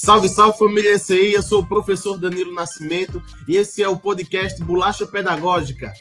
Salve, 0.00 0.28
salve 0.28 0.56
família 0.56 0.96
SI, 0.96 1.32
eu 1.32 1.42
sou 1.42 1.60
o 1.60 1.66
professor 1.66 2.16
Danilo 2.16 2.54
Nascimento 2.54 3.20
e 3.48 3.56
esse 3.56 3.82
é 3.82 3.88
o 3.88 3.98
podcast 3.98 4.62
Bolacha 4.62 5.04
Pedagógica. 5.04 5.92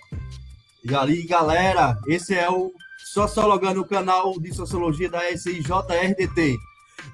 E 0.83 0.95
aí, 0.95 1.25
galera, 1.25 1.97
esse 2.05 2.35
é 2.35 2.47
o 2.47 2.71
Sociologando, 3.11 3.81
o 3.81 3.87
canal 3.87 4.39
de 4.39 4.53
Sociologia 4.53 5.09
da 5.09 5.21
SIJRDT. 5.35 6.57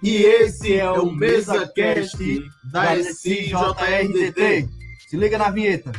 E 0.03 0.17
esse 0.17 0.73
é 0.73 0.91
o 0.91 1.09
MesaCast 1.09 2.43
da 2.65 3.01
SIJRDT. 3.01 4.67
Se 5.09 5.15
liga 5.15 5.37
na 5.37 5.49
vinheta. 5.49 5.91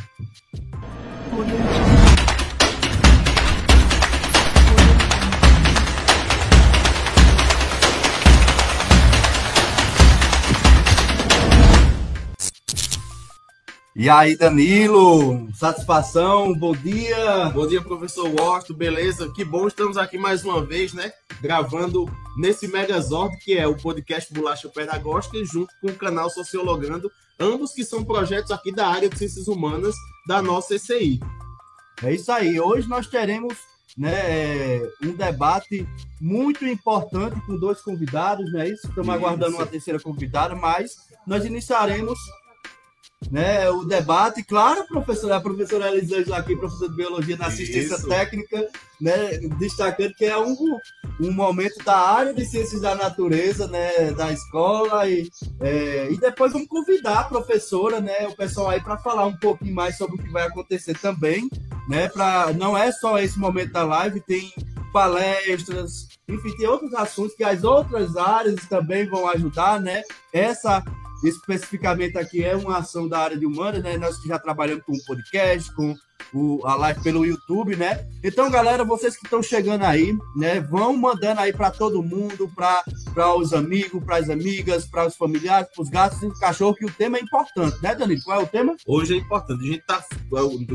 E 13.97 14.09
aí, 14.09 14.35
Danilo, 14.35 15.47
satisfação, 15.53 16.53
bom 16.53 16.73
dia. 16.73 17.49
Bom 17.51 17.65
dia, 17.65 17.81
professor 17.81 18.29
Washington, 18.29 18.73
beleza? 18.73 19.31
Que 19.31 19.45
bom, 19.45 19.69
estamos 19.69 19.95
aqui 19.95 20.17
mais 20.17 20.43
uma 20.43 20.61
vez, 20.61 20.91
né? 20.91 21.13
Gravando 21.41 22.05
nesse 22.37 22.67
Megazord, 22.67 23.37
que 23.37 23.57
é 23.57 23.65
o 23.65 23.77
podcast 23.77 24.33
Bolacha 24.33 24.67
Pedagógica, 24.67 25.37
junto 25.45 25.73
com 25.79 25.87
o 25.87 25.95
canal 25.95 26.29
Sociologando, 26.29 27.09
ambos 27.39 27.71
que 27.71 27.85
são 27.85 28.03
projetos 28.03 28.51
aqui 28.51 28.69
da 28.69 28.85
área 28.85 29.07
de 29.07 29.17
Ciências 29.17 29.47
Humanas 29.47 29.95
da 30.27 30.41
nossa 30.41 30.75
ECI. 30.75 31.21
É 32.03 32.13
isso 32.13 32.29
aí, 32.33 32.59
hoje 32.59 32.89
nós 32.89 33.07
teremos 33.07 33.57
né, 33.97 34.81
um 35.01 35.13
debate 35.13 35.87
muito 36.19 36.65
importante 36.65 37.39
com 37.45 37.57
dois 37.57 37.79
convidados, 37.79 38.51
não 38.51 38.59
é 38.59 38.67
isso? 38.67 38.89
Estamos 38.89 39.07
isso. 39.07 39.11
aguardando 39.11 39.55
uma 39.55 39.65
terceira 39.65 40.01
convidada, 40.01 40.53
mas 40.53 40.97
nós 41.25 41.45
iniciaremos 41.45 42.19
né, 43.31 43.69
o 43.69 43.83
debate, 43.83 44.43
claro, 44.43 44.85
professora, 44.87 45.37
a 45.37 45.41
professora 45.41 45.91
Elisângela 45.91 46.37
aqui, 46.37 46.55
professora 46.55 46.89
de 46.89 46.95
Biologia 46.95 47.37
na 47.37 47.47
Assistência 47.47 47.95
Isso. 47.95 48.07
Técnica, 48.07 48.67
né, 49.01 49.37
destacando 49.57 50.13
que 50.13 50.25
é 50.25 50.37
um, 50.37 50.55
um 51.19 51.31
momento 51.31 51.83
da 51.83 51.97
área 51.97 52.33
de 52.33 52.45
Ciências 52.45 52.81
da 52.81 52.95
Natureza, 52.95 53.67
né, 53.67 54.11
da 54.11 54.31
escola, 54.31 55.07
e, 55.09 55.29
é, 55.59 56.11
e 56.11 56.17
depois 56.17 56.53
vamos 56.53 56.67
convidar 56.67 57.19
a 57.19 57.23
professora, 57.23 57.99
né, 57.99 58.27
o 58.27 58.35
pessoal 58.35 58.69
aí 58.69 58.81
para 58.81 58.97
falar 58.97 59.25
um 59.25 59.37
pouquinho 59.37 59.73
mais 59.73 59.97
sobre 59.97 60.15
o 60.15 60.19
que 60.19 60.31
vai 60.31 60.43
acontecer 60.43 60.97
também, 60.99 61.49
né, 61.89 62.07
pra, 62.09 62.53
não 62.53 62.77
é 62.77 62.91
só 62.91 63.17
esse 63.19 63.39
momento 63.39 63.71
da 63.71 63.83
live, 63.83 64.21
tem 64.21 64.53
palestras, 64.93 66.07
enfim, 66.27 66.55
tem 66.55 66.67
outros 66.67 66.93
assuntos 66.93 67.35
que 67.35 67.43
as 67.43 67.63
outras 67.63 68.15
áreas 68.15 68.65
também 68.69 69.07
vão 69.07 69.27
ajudar, 69.27 69.79
né, 69.81 70.03
essa 70.31 70.83
especificamente 71.23 72.17
aqui 72.17 72.43
é 72.43 72.55
uma 72.55 72.77
ação 72.77 73.07
da 73.07 73.19
área 73.19 73.37
de 73.37 73.45
humanas, 73.45 73.81
né? 73.81 73.97
Nós 73.97 74.21
já 74.21 74.37
trabalhamos 74.39 74.83
com 74.83 74.93
podcast, 75.05 75.73
com 75.73 75.95
o, 76.33 76.65
a 76.65 76.75
live 76.75 77.01
pelo 77.01 77.25
YouTube, 77.25 77.75
né? 77.75 78.05
Então, 78.23 78.49
galera, 78.49 78.83
vocês 78.83 79.15
que 79.15 79.25
estão 79.25 79.41
chegando 79.41 79.83
aí, 79.83 80.17
né? 80.35 80.59
Vão 80.59 80.95
mandando 80.97 81.41
aí 81.41 81.53
para 81.53 81.71
todo 81.71 82.03
mundo, 82.03 82.49
para 82.55 83.35
os 83.35 83.53
amigos, 83.53 84.03
para 84.03 84.17
as 84.17 84.29
amigas, 84.29 84.85
para 84.85 85.07
os 85.07 85.15
familiares, 85.15 85.69
para 85.73 85.83
os 85.83 85.89
gatos 85.89 86.21
e 86.21 86.27
os 86.27 86.39
cachorros, 86.39 86.77
que 86.77 86.85
o 86.85 86.91
tema 86.91 87.17
é 87.17 87.21
importante, 87.21 87.81
né, 87.81 87.95
Danilo? 87.95 88.21
Qual 88.23 88.39
é 88.39 88.43
o 88.43 88.47
tema? 88.47 88.75
Hoje 88.87 89.13
é 89.13 89.17
importante. 89.17 89.63
A 89.63 89.71
gente 89.71 89.85
tá, 89.85 90.03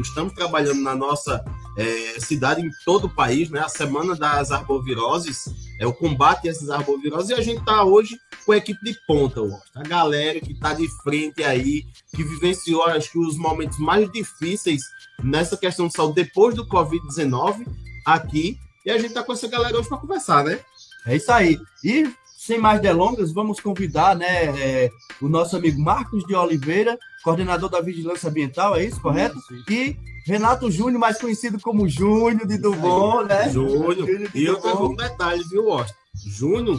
estamos 0.01 0.33
trabalhando 0.33 0.81
na 0.81 0.95
nossa 0.95 1.45
é, 1.77 2.21
cidade, 2.21 2.61
em 2.61 2.71
todo 2.85 3.07
o 3.07 3.15
país, 3.15 3.51
né? 3.51 3.61
A 3.61 3.69
Semana 3.69 4.15
das 4.15 4.51
Arboviroses, 4.51 5.45
é 5.81 5.87
o 5.87 5.93
combate 5.95 6.47
a 6.47 6.51
essas 6.51 6.69
arboviroses, 6.69 7.31
e 7.31 7.35
a 7.35 7.41
gente 7.41 7.61
está 7.61 7.83
hoje 7.83 8.19
com 8.45 8.53
a 8.53 8.57
equipe 8.57 8.83
de 8.85 8.95
ponta, 9.07 9.41
a 9.75 9.83
galera 9.83 10.41
que 10.41 10.53
está 10.53 10.75
de 10.75 10.87
frente 11.03 11.43
aí, 11.43 11.85
que 12.15 12.23
vivenciou, 12.23 12.85
acho 12.85 13.13
que, 13.13 13.19
os 13.19 13.37
momentos 13.37 13.79
mais 13.79 14.11
difíceis 14.11 14.83
nessa 15.23 15.57
questão 15.57 15.87
de 15.87 15.95
saúde 15.95 16.23
depois 16.23 16.55
do 16.55 16.67
Covid-19 16.67 17.67
aqui. 18.07 18.59
E 18.85 18.91
a 18.91 18.99
gente 18.99 19.15
tá 19.15 19.23
com 19.23 19.33
essa 19.33 19.49
galera 19.49 19.79
hoje 19.79 19.89
para 19.89 19.99
conversar, 19.99 20.45
né? 20.45 20.61
É 21.07 21.17
isso 21.17 21.31
aí. 21.31 21.59
E 21.85 22.11
sem 22.41 22.59
mais 22.59 22.81
delongas, 22.81 23.33
vamos 23.33 23.61
convidar 23.61 24.17
né, 24.17 24.47
é, 24.59 24.91
o 25.21 25.29
nosso 25.29 25.57
amigo 25.57 25.79
Marcos 25.79 26.25
de 26.25 26.35
Oliveira, 26.35 26.99
coordenador 27.23 27.69
da 27.69 27.83
Vigilância 27.83 28.31
Ambiental, 28.31 28.77
é 28.77 28.87
isso, 28.87 28.99
correto? 28.99 29.39
E 29.69 29.95
Renato 30.25 30.71
Júnior, 30.71 30.99
mais 30.99 31.19
conhecido 31.19 31.61
como 31.61 31.87
Júnior 31.87 32.47
de 32.47 32.57
Dubon, 32.57 33.25
né? 33.25 33.51
Júnior. 33.51 34.09
E 34.35 34.45
eu 34.45 34.57
tenho 34.57 34.91
um 34.91 34.97
detalhe, 34.97 35.45
viu, 35.51 35.67
Washington? 35.67 36.01
Júnior 36.27 36.79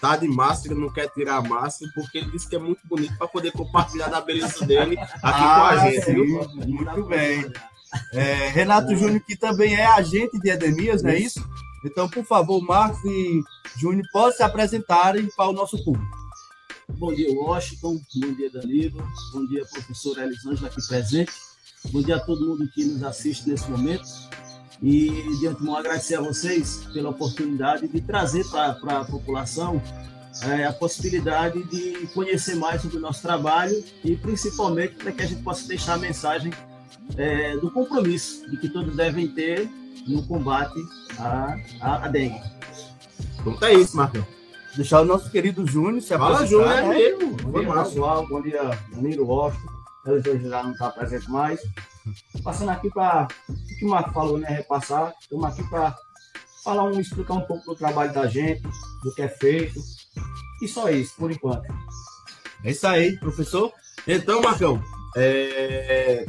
tá 0.00 0.16
de 0.16 0.28
máscara, 0.28 0.74
não 0.74 0.92
quer 0.92 1.08
tirar 1.10 1.36
a 1.36 1.42
máscara, 1.42 1.90
porque 1.94 2.18
ele 2.18 2.30
disse 2.30 2.48
que 2.48 2.56
é 2.56 2.58
muito 2.58 2.80
bonito 2.86 3.16
para 3.18 3.28
poder 3.28 3.52
compartilhar 3.52 4.08
da 4.08 4.20
beleza 4.20 4.64
dele 4.64 4.96
aqui 4.96 5.18
ah, 5.22 5.56
com 5.56 5.66
a 5.66 5.76
gente, 5.78 6.04
sim. 6.04 6.14
viu? 6.14 6.48
Muito 6.66 7.04
bem. 7.06 7.52
É, 8.12 8.48
Renato 8.48 8.94
Júnior, 8.96 9.20
que 9.20 9.36
também 9.36 9.74
é 9.74 9.86
agente 9.86 10.38
de 10.38 10.50
Edemias, 10.50 11.02
não 11.02 11.10
é 11.10 11.18
isso? 11.18 11.46
Então, 11.84 12.08
por 12.08 12.24
favor, 12.24 12.62
Marcos 12.62 13.02
e 13.04 13.42
Júnior, 13.78 14.06
podem 14.12 14.36
se 14.36 14.42
apresentarem 14.42 15.28
para 15.36 15.48
o 15.48 15.52
nosso 15.52 15.82
público. 15.84 16.22
Bom 16.88 17.12
dia, 17.12 17.32
Washington. 17.32 18.00
Bom 18.14 18.34
dia, 18.34 18.50
Danilo. 18.50 19.02
Bom 19.32 19.46
dia, 19.46 19.64
professora 19.66 20.24
Elisângela, 20.24 20.68
aqui 20.68 20.86
presente. 20.86 21.32
Bom 21.90 22.02
dia 22.02 22.16
a 22.16 22.20
todo 22.20 22.46
mundo 22.46 22.68
que 22.72 22.84
nos 22.84 23.02
assiste 23.02 23.48
nesse 23.48 23.68
momento. 23.70 24.04
E, 24.80 25.10
de 25.38 25.46
antemão, 25.46 25.76
agradecer 25.76 26.16
a 26.16 26.20
vocês 26.20 26.88
pela 26.92 27.10
oportunidade 27.10 27.88
de 27.88 28.00
trazer 28.00 28.44
para 28.46 29.00
a 29.00 29.04
população 29.04 29.82
é, 30.42 30.64
a 30.64 30.72
possibilidade 30.72 31.62
de 31.64 32.06
conhecer 32.08 32.56
mais 32.56 32.82
sobre 32.82 32.96
o 32.96 33.00
nosso 33.00 33.22
trabalho 33.22 33.82
e, 34.04 34.16
principalmente, 34.16 34.94
para 34.94 35.12
que 35.12 35.22
a 35.22 35.26
gente 35.26 35.42
possa 35.42 35.66
deixar 35.68 35.94
a 35.94 35.98
mensagem 35.98 36.52
é, 37.16 37.56
do 37.56 37.70
compromisso 37.70 38.48
de 38.50 38.56
que 38.56 38.68
todos 38.68 38.96
devem 38.96 39.28
ter 39.28 39.68
no 40.06 40.26
combate 40.26 40.78
à, 41.18 41.56
à, 41.80 42.04
à 42.04 42.08
dengue. 42.08 42.40
Então 43.40 43.68
é 43.68 43.74
isso, 43.74 43.96
Marcão. 43.96 44.26
Deixar 44.76 45.02
o 45.02 45.04
nosso 45.04 45.30
querido 45.30 45.66
Júnior 45.66 46.00
se 46.00 46.16
Fala, 46.16 46.46
Júnior, 46.46 46.72
é 46.72 46.82
né? 46.82 46.88
mesmo. 46.88 47.36
Bom 47.36 47.60
dia, 47.60 47.84
pessoal. 47.84 48.26
Bom 48.26 48.40
dia, 48.40 48.62
Danilo 48.94 49.24
Rocha. 49.24 49.58
Ela 50.06 50.20
já 50.20 50.62
não 50.62 50.72
está 50.72 50.90
presente 50.90 51.30
mais. 51.30 51.60
Passando 52.42 52.70
aqui 52.70 52.90
para 52.90 53.28
o 53.48 53.78
que 53.78 53.84
o 53.84 53.88
Marco 53.88 54.12
falou, 54.12 54.38
né? 54.38 54.48
Repassar. 54.48 55.12
Estamos 55.20 55.44
aqui 55.44 55.62
para 55.68 55.94
falar 56.64 56.84
um, 56.84 56.98
explicar 56.98 57.34
um 57.34 57.42
pouco 57.42 57.66
do 57.66 57.76
trabalho 57.76 58.12
da 58.12 58.26
gente, 58.26 58.62
do 59.02 59.14
que 59.14 59.22
é 59.22 59.28
feito. 59.28 59.78
E 60.62 60.68
só 60.68 60.88
isso, 60.88 61.14
por 61.16 61.30
enquanto. 61.30 61.66
É 62.64 62.70
isso 62.70 62.86
aí, 62.86 63.18
professor. 63.18 63.72
Então, 64.06 64.40
Marcão, 64.40 64.82
é 65.16 66.26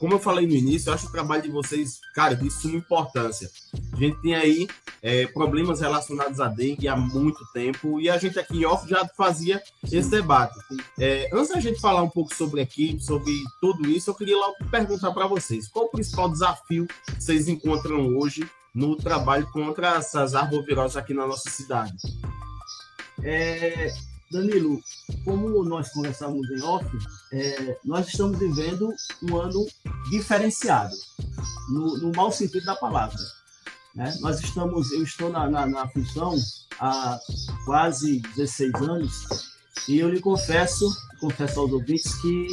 como 0.00 0.14
eu 0.14 0.18
falei 0.18 0.46
no 0.46 0.54
início, 0.54 0.88
eu 0.88 0.94
acho 0.94 1.08
o 1.08 1.12
trabalho 1.12 1.42
de 1.42 1.50
vocês, 1.50 2.00
cara, 2.14 2.34
de 2.34 2.50
suma 2.50 2.78
importância. 2.78 3.50
A 3.92 3.96
gente 3.96 4.18
tem 4.22 4.34
aí 4.34 4.66
é, 5.02 5.26
problemas 5.26 5.80
relacionados 5.80 6.40
à 6.40 6.48
dengue 6.48 6.88
há 6.88 6.96
muito 6.96 7.44
tempo 7.52 8.00
e 8.00 8.08
a 8.08 8.16
gente 8.16 8.38
aqui 8.38 8.56
em 8.56 8.64
off 8.64 8.88
já 8.88 9.06
fazia 9.14 9.62
esse 9.84 10.08
debate. 10.08 10.58
É, 10.98 11.28
antes 11.34 11.50
da 11.50 11.60
gente 11.60 11.78
falar 11.82 12.02
um 12.02 12.08
pouco 12.08 12.34
sobre 12.34 12.62
aqui, 12.62 12.96
sobre 12.98 13.30
tudo 13.60 13.86
isso, 13.90 14.08
eu 14.08 14.14
queria 14.14 14.38
logo 14.38 14.56
perguntar 14.70 15.12
para 15.12 15.26
vocês: 15.26 15.68
qual 15.68 15.84
o 15.84 15.90
principal 15.90 16.30
desafio 16.30 16.86
que 16.86 17.22
vocês 17.22 17.46
encontram 17.46 18.16
hoje 18.16 18.48
no 18.74 18.96
trabalho 18.96 19.46
contra 19.52 19.96
essas 19.96 20.34
arboviroses 20.34 20.96
aqui 20.96 21.12
na 21.12 21.26
nossa 21.26 21.50
cidade? 21.50 21.92
É, 23.22 23.92
Danilo, 24.30 24.80
como 25.24 25.64
nós 25.64 25.90
conversamos 25.90 26.48
em 26.50 26.62
off, 26.62 26.86
é, 27.32 27.76
nós 27.84 28.06
estamos 28.06 28.38
vivendo 28.38 28.94
um 29.22 29.36
ano 29.36 29.66
diferenciado, 30.08 30.94
no, 31.68 31.98
no 31.98 32.12
mau 32.12 32.30
sentido 32.30 32.64
da 32.64 32.76
palavra. 32.76 33.18
Né? 33.94 34.16
Nós 34.20 34.40
estamos, 34.40 34.92
eu 34.92 35.02
estou 35.02 35.30
na, 35.30 35.50
na, 35.50 35.66
na, 35.66 35.88
função 35.88 36.36
há 36.78 37.18
quase 37.64 38.20
16 38.36 38.74
anos 38.74 39.50
e 39.88 39.98
eu 39.98 40.08
lhe 40.08 40.20
confesso, 40.20 40.88
confesso 41.18 41.58
aos 41.58 41.72
ouvintes 41.72 42.14
que 42.20 42.46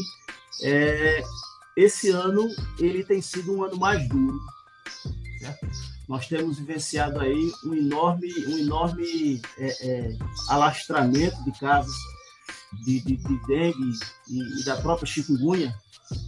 é, 0.63 1.23
esse 1.75 2.09
ano 2.09 2.49
ele 2.79 3.03
tem 3.03 3.21
sido 3.21 3.53
um 3.53 3.63
ano 3.63 3.77
mais 3.77 4.07
duro. 4.09 4.39
Certo? 5.39 5.67
Nós 6.07 6.27
temos 6.27 6.57
vivenciado 6.57 7.19
aí 7.19 7.51
um 7.65 7.73
enorme, 7.73 8.31
um 8.47 8.57
enorme 8.57 9.41
é, 9.57 9.87
é, 9.87 10.17
alastramento 10.49 11.43
de 11.43 11.51
casos 11.59 11.95
de, 12.85 12.99
de, 13.01 13.17
de 13.17 13.47
dengue 13.47 13.91
e, 14.29 14.61
e, 14.61 14.65
da 14.65 14.77
própria 14.77 15.07
chikungunya, 15.07 15.75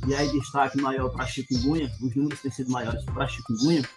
e 0.07 0.13
aí 0.13 0.29
destaque 0.31 0.81
maior 0.81 1.09
para 1.09 1.25
chikungunya, 1.25 1.91
os 2.01 2.15
números 2.15 2.41
têm 2.41 2.51
sido 2.51 2.71
maiores 2.71 3.03
para 3.05 3.27
chikungunya. 3.27 3.87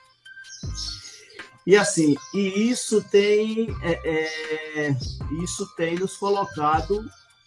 E 1.67 1.77
assim, 1.77 2.17
e 2.35 2.71
isso 2.71 3.03
tem, 3.03 3.69
é, 3.83 4.89
é 4.89 4.97
isso 5.43 5.67
tem 5.77 5.97
nos 5.97 6.17
colocado 6.17 7.05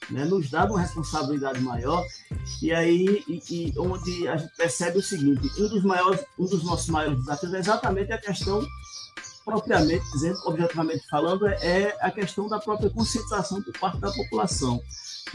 né, 0.09 0.25
nos 0.25 0.49
dá 0.49 0.65
uma 0.65 0.79
responsabilidade 0.79 1.59
maior 1.61 2.03
e 2.61 2.71
aí 2.73 3.23
e, 3.27 3.41
e 3.49 3.73
onde 3.79 4.27
a 4.27 4.37
gente 4.37 4.55
percebe 4.55 4.99
o 4.99 5.03
seguinte 5.03 5.49
um 5.59 5.67
dos 5.67 5.83
maiores 5.83 6.23
um 6.37 6.45
dos 6.45 6.63
nossos 6.63 6.89
maiores 6.89 7.19
desafios 7.19 7.53
é 7.53 7.59
exatamente 7.59 8.11
a 8.11 8.17
questão 8.17 8.65
propriamente 9.45 10.03
dizendo, 10.11 10.39
objetivamente 10.45 11.07
falando, 11.07 11.47
é 11.47 11.95
a 12.01 12.09
questão 12.09 12.49
da 12.49 12.59
própria 12.59 12.89
conscientização 12.89 13.61
por 13.61 13.77
parte 13.77 13.99
da 13.99 14.11
população, 14.11 14.81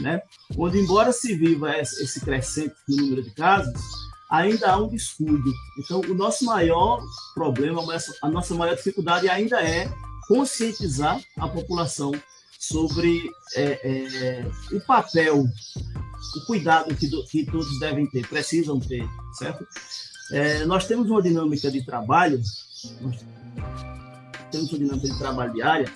né? 0.01 0.21
Onde, 0.57 0.79
embora 0.79 1.13
se 1.13 1.33
viva 1.33 1.77
esse 1.77 2.19
crescente 2.19 2.75
número 2.89 3.23
de 3.23 3.31
casos, 3.31 3.81
ainda 4.29 4.71
há 4.71 4.77
um 4.77 4.89
descuido. 4.89 5.51
Então, 5.79 6.01
o 6.01 6.13
nosso 6.13 6.45
maior 6.45 7.01
problema, 7.33 7.81
a 8.21 8.29
nossa 8.29 8.53
maior 8.53 8.75
dificuldade 8.75 9.29
ainda 9.29 9.61
é 9.61 9.89
conscientizar 10.27 11.19
a 11.37 11.47
população 11.47 12.11
sobre 12.61 13.31
é, 13.55 13.63
é, 13.63 14.45
o 14.71 14.79
papel, 14.81 15.43
o 16.35 16.45
cuidado 16.45 16.95
que, 16.95 17.07
do, 17.07 17.25
que, 17.25 17.43
todos 17.43 17.79
devem 17.79 18.05
ter, 18.05 18.27
precisam 18.27 18.79
ter, 18.79 19.03
certo? 19.33 19.65
É, 20.31 20.63
nós 20.65 20.85
temos 20.85 21.09
uma 21.09 21.23
dinâmica 21.23 21.71
de 21.71 21.83
trabalho, 21.83 22.39
temos 24.51 24.69
uma 24.69 24.77
dinâmica 24.77 25.07
de 25.07 25.17
trabalho 25.17 25.53
diária, 25.53 25.91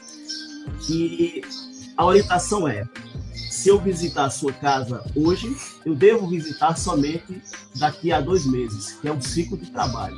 que 0.87 1.41
a 1.95 2.03
orientação 2.03 2.67
é 2.67 2.83
se 3.51 3.69
eu 3.69 3.79
visitar 3.79 4.25
a 4.25 4.29
sua 4.29 4.51
casa 4.51 5.03
hoje, 5.15 5.55
eu 5.85 5.95
devo 5.95 6.27
visitar 6.27 6.75
somente 6.77 7.41
daqui 7.75 8.11
a 8.11 8.19
dois 8.19 8.45
meses, 8.45 8.93
que 8.99 9.07
é 9.07 9.13
um 9.13 9.21
ciclo 9.21 9.55
de 9.55 9.71
trabalho. 9.71 10.17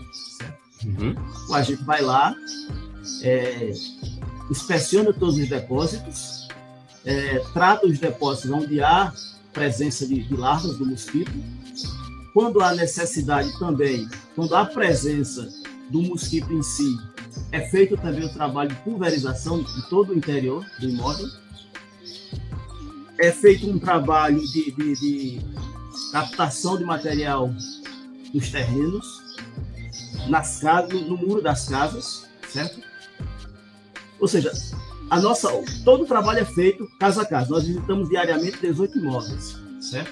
Uhum. 0.85 1.11
Então, 1.11 1.55
a 1.55 1.61
gente 1.61 1.83
vai 1.83 2.01
lá, 2.01 2.33
é, 3.21 3.73
inspeciona 4.49 5.13
todos 5.13 5.38
os 5.38 5.49
depósitos, 5.49 6.47
é, 7.05 7.39
trata 7.53 7.88
os 7.88 7.99
depósitos 7.99 8.51
onde 8.51 8.81
há 8.81 9.13
presença 9.53 10.05
de, 10.05 10.23
de 10.23 10.35
larvas 10.35 10.77
do 10.77 10.85
mosquito. 10.85 11.31
Quando 12.33 12.61
há 12.61 12.75
necessidade 12.75 13.57
também, 13.57 14.07
quando 14.35 14.55
há 14.55 14.65
presença 14.65 15.49
do 15.89 16.01
mosquito 16.01 16.53
em 16.53 16.61
si, 16.61 16.97
é 17.51 17.61
feito 17.61 17.97
também 17.97 18.25
o 18.25 18.33
trabalho 18.33 18.69
de 18.69 18.75
pulverização 18.77 19.63
de 19.63 19.89
todo 19.89 20.11
o 20.11 20.17
interior 20.17 20.65
do 20.79 20.89
imóvel 20.89 21.27
é 23.19 23.31
feito 23.31 23.69
um 23.69 23.79
trabalho 23.79 24.39
de, 24.39 24.71
de, 24.71 24.95
de 24.95 25.41
captação 26.11 26.77
de 26.77 26.83
material 26.83 27.51
dos 28.33 28.49
terrenos, 28.51 29.05
nas 30.27 30.59
casas, 30.59 31.01
no 31.01 31.17
muro 31.17 31.41
das 31.41 31.67
casas, 31.67 32.27
certo? 32.49 32.81
Ou 34.19 34.28
seja, 34.28 34.52
a 35.10 35.19
nossa, 35.22 35.50
todo 35.86 36.04
o 36.04 36.08
trabalho 36.08 36.40
é 36.40 36.46
feito 36.46 36.90
casa 37.00 37.22
a 37.22 37.25
casa. 37.25 37.50
Nós 37.50 37.66
visitamos 37.66 38.10
diariamente 38.10 38.58
18 38.60 38.98
imóveis, 38.98 39.58
certo? 39.80 40.12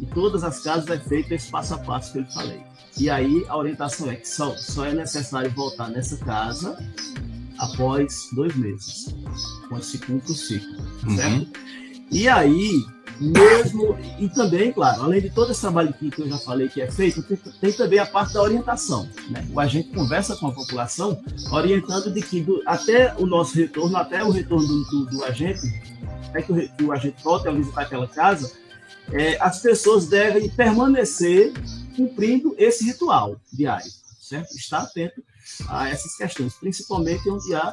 E 0.00 0.06
todas 0.06 0.44
as 0.44 0.60
casas 0.60 0.88
é 0.90 0.98
feito 0.98 1.32
esse 1.32 1.50
passo 1.50 1.74
a 1.74 1.78
passo 1.78 2.12
que 2.12 2.18
eu 2.18 2.26
falei. 2.26 2.60
E 2.98 3.10
aí 3.10 3.44
a 3.48 3.56
orientação 3.56 4.10
é 4.10 4.16
que 4.16 4.28
só, 4.28 4.54
só 4.56 4.84
é 4.86 4.94
necessário 4.94 5.50
voltar 5.50 5.88
nessa 5.88 6.16
casa 6.18 6.76
após 7.58 8.28
dois 8.32 8.54
meses, 8.56 9.14
quando 9.68 9.82
se 9.82 9.98
cumpre 9.98 10.32
o 10.32 10.34
ciclo, 10.34 10.76
certo? 11.14 11.36
Uhum. 11.36 11.52
E 12.10 12.28
aí, 12.28 12.84
mesmo. 13.20 13.96
E 14.18 14.28
também, 14.28 14.72
claro, 14.72 15.02
além 15.02 15.20
de 15.20 15.30
todo 15.30 15.50
esse 15.50 15.60
trabalho 15.60 15.92
que, 15.92 16.10
eu 16.18 16.28
já 16.28 16.38
falei 16.38 16.68
que 16.68 16.80
é 16.80 16.90
feito, 16.90 17.22
tem, 17.22 17.36
tem 17.36 17.72
também 17.72 17.98
a 17.98 18.06
parte 18.06 18.34
da 18.34 18.42
orientação. 18.42 19.08
Né? 19.30 19.46
O 19.52 19.60
agente 19.60 19.90
conversa 19.90 20.36
com 20.36 20.48
a 20.48 20.52
população, 20.52 21.20
orientando 21.50 22.12
de 22.12 22.22
que 22.22 22.40
do, 22.40 22.62
até 22.66 23.14
o 23.16 23.26
nosso 23.26 23.56
retorno, 23.56 23.96
até 23.96 24.22
o 24.22 24.30
retorno 24.30 24.66
do, 24.66 24.84
do, 24.84 25.06
do 25.06 25.24
agente, 25.24 25.60
até 26.28 26.42
que 26.42 26.52
o, 26.52 26.68
que 26.68 26.84
o 26.84 26.92
agente 26.92 27.22
volte 27.22 27.48
a 27.48 27.52
visitar 27.52 27.82
aquela 27.82 28.06
casa, 28.06 28.52
é, 29.12 29.36
as 29.40 29.60
pessoas 29.60 30.06
devem 30.06 30.48
permanecer 30.48 31.52
cumprindo 31.96 32.54
esse 32.58 32.84
ritual 32.84 33.36
diário, 33.52 33.90
certo? 34.20 34.54
Estar 34.54 34.80
atento 34.80 35.22
a 35.68 35.88
essas 35.88 36.16
questões, 36.16 36.54
principalmente 36.54 37.28
onde 37.30 37.54
há 37.54 37.72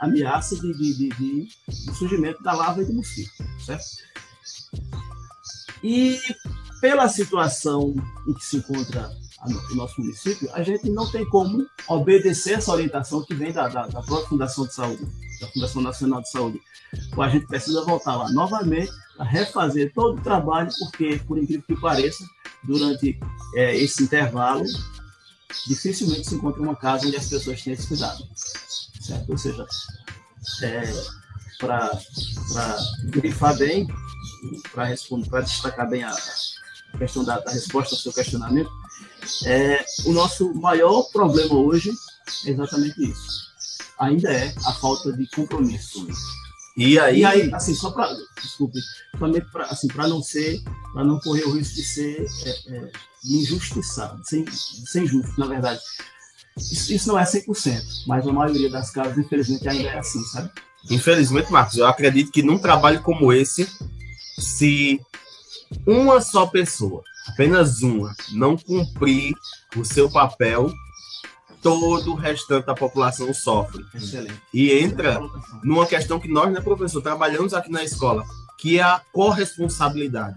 ameaça 0.00 0.54
de, 0.56 0.72
de, 0.72 0.94
de, 0.94 1.08
de, 1.08 1.48
surgimento 1.96 2.42
da 2.42 2.52
larva 2.52 2.82
e 2.82 2.84
do 2.84 2.92
mosquito, 2.92 3.32
certo? 3.64 3.84
E 5.82 6.18
pela 6.80 7.08
situação 7.08 7.94
em 8.26 8.34
que 8.34 8.44
se 8.44 8.56
encontra 8.58 9.10
o 9.70 9.74
nosso 9.74 10.00
município, 10.00 10.48
a 10.52 10.62
gente 10.62 10.88
não 10.90 11.10
tem 11.10 11.24
como 11.26 11.64
obedecer 11.88 12.54
essa 12.54 12.72
orientação 12.72 13.22
que 13.24 13.34
vem 13.34 13.52
da, 13.52 13.68
da, 13.68 13.86
da 13.86 14.02
própria 14.02 14.28
Fundação 14.28 14.66
de 14.66 14.74
Saúde, 14.74 15.06
da 15.40 15.46
Fundação 15.48 15.82
Nacional 15.82 16.20
de 16.20 16.30
Saúde. 16.30 16.60
Então, 17.08 17.22
a 17.22 17.28
gente 17.28 17.46
precisa 17.46 17.84
voltar 17.84 18.16
lá 18.16 18.30
novamente 18.32 18.90
a 19.18 19.24
refazer 19.24 19.92
todo 19.94 20.18
o 20.18 20.22
trabalho, 20.22 20.70
porque, 20.78 21.20
por 21.26 21.38
incrível 21.38 21.64
que 21.66 21.80
pareça, 21.80 22.24
durante 22.64 23.18
é, 23.54 23.76
esse 23.76 24.02
intervalo, 24.02 24.64
dificilmente 25.66 26.28
se 26.28 26.34
encontra 26.34 26.60
uma 26.60 26.74
casa 26.74 27.06
onde 27.06 27.16
as 27.16 27.28
pessoas 27.28 27.62
têm 27.62 27.74
esse 27.74 27.86
cuidado 27.86 28.26
certo? 29.06 29.30
Ou 29.30 29.38
seja, 29.38 29.66
é, 30.62 30.82
para 31.58 31.90
grifar 33.04 33.56
bem, 33.56 33.86
para 34.72 35.40
destacar 35.40 35.88
bem 35.88 36.04
a 36.04 36.14
questão 36.98 37.24
da, 37.24 37.38
da, 37.38 37.50
resposta 37.50 37.94
ao 37.94 38.00
seu 38.00 38.12
questionamento, 38.12 38.70
é, 39.44 39.84
o 40.04 40.12
nosso 40.12 40.54
maior 40.54 41.02
problema 41.12 41.54
hoje 41.54 41.90
é 42.46 42.50
exatamente 42.50 43.10
isso. 43.10 43.46
Ainda 43.98 44.32
é 44.32 44.54
a 44.66 44.72
falta 44.72 45.12
de 45.12 45.26
compromisso. 45.28 46.06
E 46.76 46.98
aí, 46.98 47.20
e 47.20 47.24
aí 47.24 47.54
assim, 47.54 47.74
só 47.74 47.90
para, 47.90 48.14
desculpe, 48.42 48.78
somente 49.18 49.50
para 49.50 49.64
assim, 49.64 49.88
não 49.96 50.22
ser, 50.22 50.62
para 50.92 51.04
não 51.04 51.18
correr 51.20 51.44
o 51.44 51.52
risco 51.52 51.74
de 51.74 51.84
ser 51.84 52.26
é, 52.44 52.76
é, 52.76 52.92
injustiçado, 53.24 54.20
sem, 54.24 54.44
sem 54.50 55.06
justo, 55.06 55.32
na 55.38 55.46
verdade. 55.46 55.80
Isso, 56.58 56.92
isso 56.92 57.08
não 57.08 57.18
é 57.18 57.24
100%, 57.24 57.82
mas 58.06 58.26
a 58.26 58.32
maioria 58.32 58.70
das 58.70 58.90
casas, 58.90 59.16
infelizmente, 59.18 59.68
ainda 59.68 59.88
é 59.88 59.98
assim, 59.98 60.22
sabe? 60.24 60.50
Infelizmente, 60.90 61.50
Marcos, 61.50 61.76
eu 61.76 61.86
acredito 61.86 62.30
que 62.30 62.42
num 62.42 62.58
trabalho 62.58 63.02
como 63.02 63.32
esse, 63.32 63.68
se 64.38 65.00
uma 65.86 66.20
só 66.20 66.46
pessoa, 66.46 67.02
apenas 67.28 67.82
uma, 67.82 68.14
não 68.32 68.56
cumprir 68.56 69.34
o 69.76 69.84
seu 69.84 70.10
papel, 70.10 70.72
todo 71.62 72.12
o 72.12 72.14
restante 72.14 72.66
da 72.66 72.74
população 72.74 73.32
sofre. 73.34 73.84
Excelente. 73.94 74.40
E 74.54 74.72
entra 74.72 75.20
numa 75.64 75.86
questão 75.86 76.20
que 76.20 76.28
nós, 76.28 76.52
né, 76.52 76.60
professor, 76.60 77.02
trabalhamos 77.02 77.52
aqui 77.52 77.70
na 77.70 77.82
escola, 77.82 78.24
que 78.58 78.78
é 78.78 78.82
a 78.82 79.00
corresponsabilidade. 79.12 80.36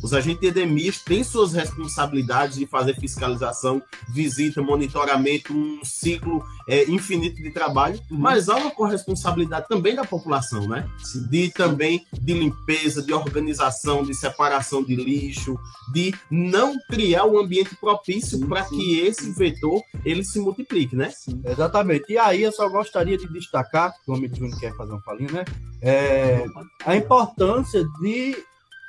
Os 0.00 0.14
agentes 0.14 0.40
de 0.40 0.46
EDMIS 0.46 1.02
têm 1.02 1.22
suas 1.22 1.52
responsabilidades 1.52 2.56
de 2.56 2.66
fazer 2.66 2.94
fiscalização, 2.94 3.82
visita, 4.08 4.62
monitoramento, 4.62 5.52
um 5.52 5.84
ciclo 5.84 6.42
é, 6.68 6.84
infinito 6.90 7.36
de 7.36 7.50
trabalho, 7.50 8.00
uhum. 8.10 8.18
mas 8.18 8.48
há 8.48 8.56
uma 8.56 8.70
corresponsabilidade 8.70 9.68
também 9.68 9.94
da 9.94 10.04
população, 10.04 10.66
né? 10.66 10.88
De 11.28 11.50
também 11.50 12.06
de 12.12 12.32
limpeza, 12.32 13.02
de 13.02 13.12
organização, 13.12 14.02
de 14.02 14.14
separação 14.14 14.82
de 14.82 14.96
lixo, 14.96 15.58
de 15.92 16.14
não 16.30 16.74
criar 16.88 17.24
um 17.24 17.38
ambiente 17.38 17.76
propício 17.76 18.46
para 18.46 18.64
que 18.64 19.00
esse 19.00 19.30
vetor 19.32 19.82
ele 20.04 20.24
se 20.24 20.40
multiplique, 20.40 20.96
né? 20.96 21.10
Sim. 21.10 21.40
Exatamente. 21.44 22.12
E 22.12 22.18
aí 22.18 22.42
eu 22.42 22.52
só 22.52 22.68
gostaria 22.68 23.18
de 23.18 23.28
destacar, 23.32 23.92
que 24.04 24.10
o 24.10 24.16
Júnior 24.16 24.58
quer 24.58 24.74
fazer 24.76 24.92
um 24.92 25.00
falinho, 25.00 25.32
né? 25.32 25.44
É, 25.80 26.44
a 26.86 26.96
importância 26.96 27.84
de 28.00 28.36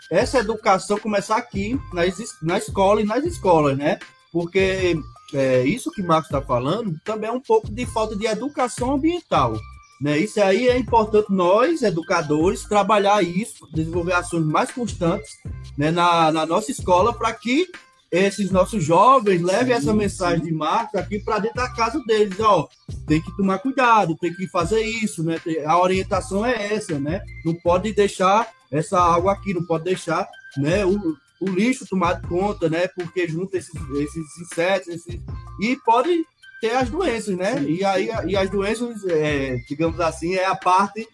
essa 0.09 0.39
educação 0.39 0.97
começar 0.99 1.37
aqui 1.37 1.79
nas, 1.93 2.15
na 2.41 2.57
escola 2.57 3.01
e 3.01 3.05
nas 3.05 3.23
escolas, 3.23 3.77
né? 3.77 3.99
Porque 4.31 4.97
é, 5.33 5.63
isso 5.63 5.91
que 5.91 6.01
o 6.01 6.07
Marcos 6.07 6.29
está 6.29 6.41
falando 6.41 6.99
também 7.03 7.29
é 7.29 7.33
um 7.33 7.41
pouco 7.41 7.71
de 7.71 7.85
falta 7.85 8.15
de 8.15 8.25
educação 8.25 8.93
ambiental. 8.93 9.53
Né? 10.01 10.19
Isso 10.19 10.41
aí 10.41 10.67
é 10.67 10.77
importante 10.77 11.27
nós, 11.31 11.81
educadores, 11.81 12.63
trabalhar 12.63 13.23
isso, 13.23 13.67
desenvolver 13.73 14.13
ações 14.13 14.45
mais 14.45 14.71
constantes 14.71 15.29
né, 15.77 15.91
na, 15.91 16.31
na 16.31 16.45
nossa 16.45 16.71
escola 16.71 17.13
para 17.13 17.31
que 17.33 17.67
esses 18.11 18.51
nossos 18.51 18.83
jovens 18.83 19.41
levem 19.41 19.73
essa 19.73 19.91
mensagem 19.91 20.45
de 20.45 20.51
Marcos 20.51 20.99
aqui 20.99 21.17
para 21.19 21.39
dentro 21.39 21.57
da 21.57 21.69
casa 21.69 21.99
deles. 22.05 22.39
Ó, 22.39 22.67
tem 23.07 23.19
que 23.19 23.35
tomar 23.35 23.57
cuidado, 23.57 24.15
tem 24.17 24.31
que 24.31 24.47
fazer 24.49 24.81
isso, 24.81 25.23
né? 25.23 25.41
A 25.65 25.79
orientação 25.79 26.45
é 26.45 26.73
essa, 26.75 26.99
né? 26.99 27.23
Não 27.43 27.55
pode 27.55 27.91
deixar 27.91 28.47
essa 28.73 28.99
água 28.99 29.33
aqui, 29.33 29.53
não 29.53 29.63
pode 29.63 29.85
deixar 29.85 30.27
né, 30.57 30.85
o, 30.85 31.15
o 31.39 31.49
lixo 31.49 31.85
tomado 31.87 32.27
conta, 32.27 32.69
né? 32.69 32.87
Porque 32.87 33.27
junta 33.27 33.57
esses, 33.57 33.73
esses 33.95 34.37
insetos, 34.41 34.87
esses, 34.87 35.21
e 35.61 35.75
pode 35.85 36.25
ter 36.59 36.71
as 36.71 36.89
doenças, 36.89 37.35
né? 37.37 37.61
E 37.63 37.83
aí 37.83 38.09
e 38.27 38.35
as 38.35 38.49
doenças, 38.49 39.05
é, 39.05 39.57
digamos 39.67 39.99
assim, 39.99 40.35
é 40.35 40.45
a 40.45 40.55
parte 40.55 41.07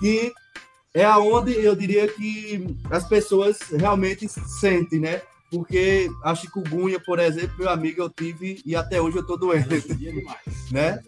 que 0.00 0.32
é 0.94 1.04
aonde 1.04 1.52
eu 1.52 1.76
diria 1.76 2.08
que 2.08 2.76
as 2.90 3.06
pessoas 3.06 3.58
realmente 3.70 4.28
sentem, 4.28 5.00
né? 5.00 5.22
Porque 5.50 6.10
a 6.24 6.34
chikungunya, 6.34 6.98
por 6.98 7.18
exemplo, 7.18 7.54
meu 7.58 7.68
amigo, 7.68 8.02
eu 8.02 8.10
tive 8.10 8.60
e 8.64 8.74
até 8.74 9.00
hoje 9.00 9.18
eu 9.18 9.26
tô 9.26 9.36
doente, 9.36 9.68
né? 10.70 11.00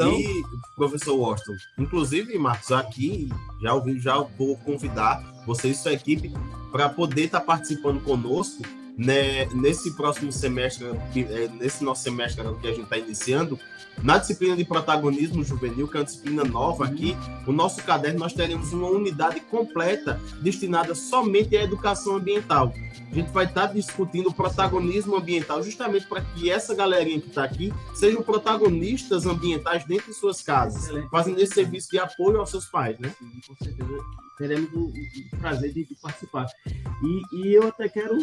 Então, 0.00 0.18
e, 0.18 0.42
professor 0.76 1.14
Washington, 1.14 1.56
inclusive, 1.78 2.38
Marcos, 2.38 2.72
aqui 2.72 3.28
já 3.60 3.74
ouvi, 3.74 4.00
já 4.00 4.18
vou 4.18 4.56
convidar 4.58 5.22
você 5.46 5.68
e 5.68 5.74
sua 5.74 5.92
equipe 5.92 6.32
para 6.72 6.88
poder 6.88 7.24
estar 7.24 7.40
tá 7.40 7.46
participando 7.46 8.00
conosco 8.02 8.62
né, 9.00 9.46
nesse 9.46 9.92
próximo 9.92 10.30
semestre, 10.30 10.84
é, 10.84 11.48
nesse 11.58 11.82
nosso 11.82 12.02
semestre 12.02 12.44
que 12.60 12.68
a 12.68 12.70
gente 12.70 12.82
está 12.82 12.98
iniciando, 12.98 13.58
na 14.02 14.18
disciplina 14.18 14.54
de 14.54 14.64
protagonismo 14.64 15.42
juvenil, 15.42 15.88
que 15.88 15.96
é 15.96 16.00
uma 16.00 16.04
disciplina 16.04 16.44
nova 16.44 16.84
aqui, 16.84 17.16
o 17.46 17.52
nosso 17.52 17.82
caderno 17.82 18.18
nós 18.18 18.34
teremos 18.34 18.74
uma 18.74 18.88
unidade 18.88 19.40
completa 19.40 20.20
destinada 20.42 20.94
somente 20.94 21.56
à 21.56 21.62
educação 21.62 22.16
ambiental. 22.16 22.74
A 23.10 23.14
gente 23.14 23.30
vai 23.30 23.46
estar 23.46 23.66
discutindo 23.68 24.28
o 24.28 24.34
protagonismo 24.34 25.16
ambiental, 25.16 25.62
justamente 25.62 26.06
para 26.06 26.20
que 26.20 26.50
essa 26.50 26.74
galerinha 26.74 27.20
que 27.20 27.28
está 27.28 27.44
aqui 27.44 27.72
sejam 27.94 28.22
protagonistas 28.22 29.24
ambientais 29.24 29.82
dentro 29.84 30.12
de 30.12 30.14
suas 30.14 30.42
casas, 30.42 30.90
fazendo 31.10 31.40
esse 31.40 31.54
serviço 31.54 31.90
de 31.90 31.98
apoio 31.98 32.38
aos 32.38 32.50
seus 32.50 32.66
pais, 32.66 32.98
né? 32.98 33.14
Sim, 33.18 33.40
com 33.48 33.64
certeza. 33.64 34.29
Teremos 34.40 34.72
o, 34.72 34.86
o 34.86 35.38
prazer 35.38 35.70
de, 35.74 35.84
de 35.84 35.94
participar. 35.96 36.46
E, 36.66 37.36
e 37.36 37.54
eu 37.54 37.68
até 37.68 37.90
quero, 37.90 38.16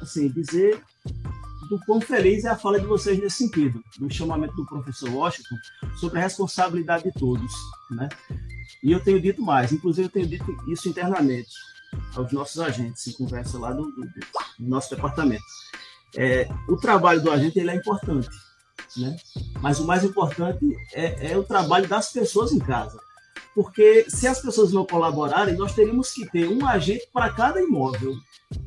assim, 0.00 0.28
dizer 0.28 0.80
do 1.68 1.80
quão 1.80 2.00
feliz 2.00 2.44
é 2.44 2.50
a 2.50 2.56
fala 2.56 2.78
de 2.78 2.86
vocês 2.86 3.18
nesse 3.18 3.38
sentido, 3.38 3.82
do 3.98 4.08
chamamento 4.08 4.54
do 4.54 4.64
professor 4.66 5.10
Washington 5.10 5.56
sobre 5.96 6.20
a 6.20 6.22
responsabilidade 6.22 7.04
de 7.04 7.12
todos, 7.12 7.52
né? 7.90 8.08
E 8.84 8.92
eu 8.92 9.00
tenho 9.00 9.20
dito 9.20 9.42
mais, 9.42 9.72
inclusive 9.72 10.06
eu 10.06 10.12
tenho 10.12 10.28
dito 10.28 10.44
isso 10.68 10.88
internamente 10.88 11.50
aos 12.14 12.30
nossos 12.32 12.60
agentes, 12.60 13.06
em 13.08 13.12
conversa 13.12 13.58
lá 13.58 13.72
do, 13.72 13.82
do, 13.82 14.02
do 14.02 14.68
nosso 14.68 14.94
departamento. 14.94 15.42
É, 16.16 16.48
o 16.68 16.76
trabalho 16.76 17.20
do 17.20 17.30
agente 17.32 17.58
ele 17.58 17.70
é 17.70 17.74
importante, 17.74 18.28
né? 18.96 19.16
Mas 19.60 19.80
o 19.80 19.86
mais 19.86 20.04
importante 20.04 20.64
é, 20.92 21.32
é 21.32 21.38
o 21.38 21.42
trabalho 21.42 21.88
das 21.88 22.12
pessoas 22.12 22.52
em 22.52 22.60
casa, 22.60 22.96
porque 23.54 24.06
se 24.08 24.26
as 24.26 24.40
pessoas 24.40 24.72
não 24.72 24.84
colaborarem, 24.84 25.56
nós 25.56 25.74
teríamos 25.74 26.12
que 26.12 26.28
ter 26.30 26.48
um 26.48 26.66
agente 26.66 27.08
para 27.12 27.30
cada 27.30 27.60
imóvel, 27.60 28.16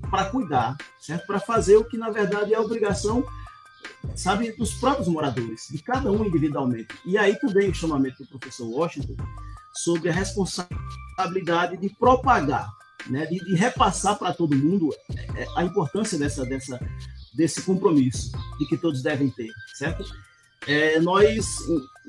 para 0.10 0.25
cuidar, 0.25 0.77
certo? 1.00 1.25
Para 1.27 1.39
fazer 1.39 1.77
o 1.77 1.84
que 1.84 1.98
na 1.98 2.10
verdade 2.10 2.53
é 2.53 2.58
a 2.58 2.62
obrigação, 2.62 3.25
sabe, 4.15 4.51
dos 4.53 4.74
próprios 4.75 5.08
moradores, 5.08 5.67
de 5.70 5.79
cada 5.79 6.12
um 6.12 6.25
individualmente. 6.25 6.96
E 7.06 7.17
aí 7.17 7.36
também 7.36 7.70
o 7.70 7.75
chamamento 7.75 8.24
do 8.24 8.29
professor 8.39 8.67
Washington 8.67 9.15
sobre 9.74 10.10
a 10.10 10.13
responsabilidade 10.13 11.77
de 11.77 11.89
propagar, 11.89 12.70
né, 13.08 13.25
de, 13.25 13.39
de 13.39 13.56
repassar 13.56 14.17
para 14.17 14.34
todo 14.34 14.56
mundo 14.56 14.89
é, 15.15 15.44
é, 15.44 15.48
a 15.56 15.63
importância 15.63 16.17
dessa, 16.17 16.46
dessa, 16.46 16.79
desse 17.34 17.62
compromisso 17.62 18.32
de 18.60 18.65
que 18.67 18.77
todos 18.77 19.01
devem 19.01 19.29
ter, 19.29 19.50
certo? 19.75 20.03
É, 20.65 21.00
nós, 21.00 21.60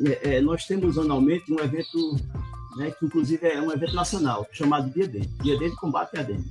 é, 0.05 0.37
é 0.37 0.41
nós 0.41 0.65
temos 0.67 0.99
anualmente 0.99 1.53
um 1.53 1.61
evento, 1.61 2.17
né, 2.77 2.91
que 2.91 3.05
inclusive 3.05 3.47
é 3.47 3.61
um 3.61 3.73
evento 3.73 3.95
nacional, 3.95 4.47
chamado 4.53 4.91
Dia 4.91 5.09
D, 5.09 5.21
Dia 5.43 5.59
D 5.59 5.71
de 5.71 5.77
Combate 5.77 6.19
à 6.19 6.23
Dengue. 6.23 6.51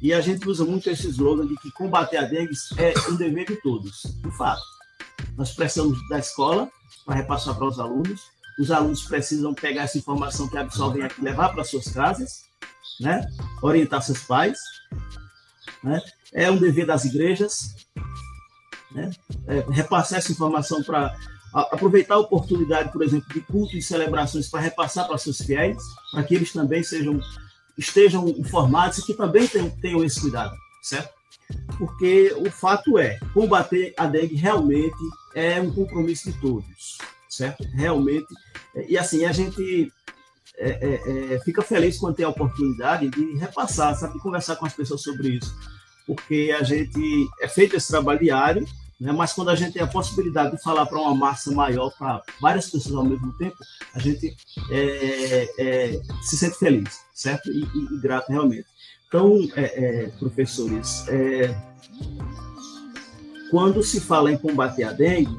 E 0.00 0.12
a 0.12 0.20
gente 0.20 0.48
usa 0.48 0.64
muito 0.64 0.90
esse 0.90 1.08
slogan 1.08 1.46
de 1.46 1.54
que 1.56 1.70
combater 1.70 2.16
a 2.16 2.22
dengue 2.22 2.52
é 2.76 2.92
um 3.08 3.14
dever 3.14 3.46
de 3.46 3.54
todos. 3.62 4.02
De 4.16 4.30
fato, 4.36 4.60
nós 5.36 5.52
precisamos 5.52 5.96
da 6.08 6.18
escola 6.18 6.68
para 7.06 7.14
repassar 7.14 7.54
para 7.54 7.68
os 7.68 7.78
alunos. 7.78 8.20
Os 8.58 8.72
alunos 8.72 9.04
precisam 9.04 9.54
pegar 9.54 9.82
essa 9.82 9.98
informação 9.98 10.48
que 10.48 10.58
absorvem 10.58 11.04
aqui, 11.04 11.22
levar 11.22 11.50
para 11.50 11.62
suas 11.62 11.86
casas, 11.86 12.46
né? 12.98 13.24
orientar 13.62 14.02
seus 14.02 14.22
pais. 14.22 14.58
Né? 15.84 16.00
É 16.32 16.50
um 16.50 16.56
dever 16.56 16.84
das 16.84 17.04
igrejas 17.04 17.82
né? 18.94 19.10
É, 19.46 19.60
repassar 19.70 20.18
essa 20.18 20.32
informação 20.32 20.82
para 20.82 21.16
aproveitar 21.54 22.14
a 22.14 22.18
oportunidade, 22.18 22.92
por 22.92 23.02
exemplo, 23.02 23.32
de 23.32 23.40
cultos 23.40 23.74
e 23.74 23.82
celebrações 23.82 24.48
para 24.48 24.60
repassar 24.60 25.06
para 25.06 25.18
seus 25.18 25.38
fiéis, 25.38 25.82
para 26.10 26.22
que 26.22 26.34
eles 26.34 26.52
também 26.52 26.82
sejam 26.82 27.20
estejam 27.76 28.28
informados 28.28 28.98
e 28.98 29.06
que 29.06 29.14
também 29.14 29.46
tenham, 29.46 29.70
tenham 29.70 30.04
esse 30.04 30.20
cuidado, 30.20 30.54
certo? 30.82 31.10
Porque 31.78 32.34
o 32.36 32.50
fato 32.50 32.98
é, 32.98 33.18
combater 33.32 33.94
a 33.96 34.06
dengue 34.06 34.36
realmente 34.36 34.96
é 35.34 35.60
um 35.60 35.72
compromisso 35.72 36.30
de 36.30 36.40
todos, 36.40 36.98
certo? 37.28 37.64
Realmente. 37.74 38.26
E 38.88 38.96
assim, 38.96 39.24
a 39.24 39.32
gente 39.32 39.92
é, 40.56 40.70
é, 40.70 41.34
é, 41.34 41.40
fica 41.40 41.62
feliz 41.62 41.98
quando 41.98 42.16
tem 42.16 42.24
a 42.24 42.30
oportunidade 42.30 43.08
de 43.08 43.36
repassar, 43.36 43.94
sabe, 43.96 44.14
de 44.14 44.20
conversar 44.20 44.56
com 44.56 44.66
as 44.66 44.74
pessoas 44.74 45.02
sobre 45.02 45.28
isso. 45.28 45.54
Porque 46.06 46.54
a 46.58 46.62
gente 46.62 47.28
é 47.40 47.48
feito 47.48 47.76
esse 47.76 47.88
trabalho 47.88 48.20
diário, 48.20 48.66
né? 49.02 49.10
Mas 49.10 49.32
quando 49.32 49.50
a 49.50 49.56
gente 49.56 49.72
tem 49.72 49.82
a 49.82 49.86
possibilidade 49.86 50.56
de 50.56 50.62
falar 50.62 50.86
para 50.86 50.98
uma 50.98 51.12
massa 51.12 51.50
maior, 51.50 51.90
para 51.98 52.22
várias 52.40 52.70
pessoas 52.70 52.94
ao 52.94 53.04
mesmo 53.04 53.32
tempo, 53.32 53.56
a 53.94 53.98
gente 53.98 54.36
é, 54.70 55.48
é, 55.58 56.00
se 56.22 56.36
sente 56.38 56.56
feliz, 56.56 57.00
certo? 57.12 57.50
E, 57.50 57.64
e, 57.64 57.96
e 57.96 58.00
grato 58.00 58.30
realmente. 58.30 58.66
Então, 59.08 59.48
é, 59.56 60.04
é 60.04 60.06
professores, 60.20 61.04
é, 61.08 61.52
quando 63.50 63.82
se 63.82 64.00
fala 64.00 64.30
em 64.30 64.38
combater 64.38 64.84
a 64.84 64.92
dengue, 64.92 65.36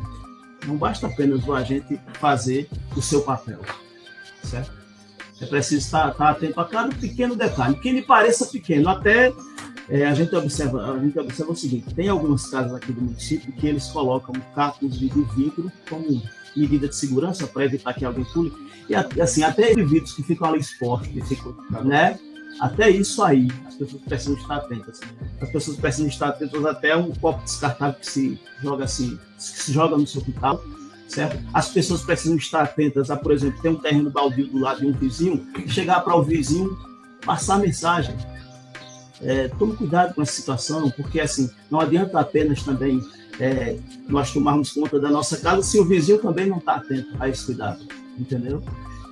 não 0.67 0.75
basta 0.75 1.08
apenas 1.08 1.48
o 1.48 1.53
agente 1.53 2.00
fazer 2.20 2.70
o 2.98 3.01
seu 3.01 3.22
papel, 3.22 3.62
certo? 4.43 4.72
É 5.41 5.46
preciso 5.46 5.86
estar, 5.86 6.12
estar 6.12 6.29
atento 6.29 6.60
a 6.60 6.65
cada 6.65 6.93
pequeno 6.96 7.36
detalhe, 7.36 7.79
que 7.79 7.91
lhe 7.91 8.01
pareça 8.01 8.46
pequeno, 8.46 8.89
até 8.89 9.34
é, 9.90 10.06
a, 10.06 10.13
gente 10.13 10.36
observa, 10.36 10.94
a 10.94 11.00
gente 11.00 11.18
observa 11.20 11.52
o 11.52 11.56
seguinte: 11.56 11.94
tem 11.94 12.08
algumas 12.08 12.48
casas 12.48 12.74
aqui 12.74 12.92
do 12.92 13.02
município 13.02 13.52
que 13.54 13.68
eles 13.68 13.88
colocam 13.88 14.34
cacos 14.56 14.98
de 14.98 15.08
vidro 15.08 15.72
como 15.90 16.22
medida 16.56 16.88
de 16.88 16.96
segurança 16.96 17.48
para 17.48 17.66
evitar 17.66 17.94
que 17.94 18.06
alguém 18.06 18.25
pule. 18.25 18.52
E 18.88 19.22
assim, 19.22 19.44
até 19.44 19.74
vidros 19.74 20.13
que 20.13 20.24
ficam 20.24 20.48
ali 20.48 20.60
expostos, 20.60 21.28
ficam, 21.28 21.56
né? 21.84 22.20
Até 22.60 22.90
isso 22.90 23.24
aí, 23.24 23.48
as 23.66 23.75
pessoas 23.75 24.02
precisam 24.04 24.36
estar 24.36 24.56
atentas. 24.58 25.02
As 25.42 25.50
pessoas 25.50 25.78
precisam 25.78 26.08
estar 26.08 26.30
atentas 26.30 26.66
até 26.66 26.96
um 26.96 27.12
copo 27.12 27.44
descartável 27.44 28.00
que 28.00 28.06
se 28.06 28.40
joga 28.62 28.84
assim, 28.84 29.18
que 29.36 29.44
se 29.44 29.74
joga 29.74 29.98
no 29.98 30.06
seu 30.06 30.22
quintal, 30.22 30.63
certo? 31.08 31.44
As 31.54 31.70
pessoas 31.70 32.04
precisam 32.04 32.38
estar 32.38 32.62
atentas 32.62 33.10
a, 33.10 33.18
por 33.18 33.32
exemplo, 33.32 33.60
ter 33.62 33.70
um 33.70 33.75
terreno 33.75 34.12
baldio 34.12 34.48
do 34.48 34.60
lado 34.60 34.82
de 34.82 34.88
um 34.88 34.92
vizinho, 34.92 35.48
chegar 35.68 36.02
para 36.02 36.16
o 36.16 36.22
vizinho, 36.22 36.78
passar 37.25 37.58
mensagem, 37.58 38.16
é, 39.24 39.48
tome 39.48 39.75
cuidado 39.75 40.13
com 40.13 40.22
essa 40.22 40.34
situação, 40.34 40.89
porque 40.92 41.20
assim, 41.20 41.50
não 41.70 41.80
adianta 41.80 42.20
apenas 42.20 42.63
também 42.63 43.01
é, 43.39 43.77
nós 44.08 44.32
tomarmos 44.32 44.72
conta 44.72 45.00
da 45.00 45.10
nossa 45.10 45.38
casa 45.38 45.63
se 45.63 45.80
o 45.80 45.86
vizinho 45.86 46.20
também 46.20 46.46
não 46.46 46.58
está 46.58 46.75
atento 46.75 47.15
a 47.20 47.27
esse 47.30 47.46
cuidado, 47.46 47.86
entendeu? 48.18 48.63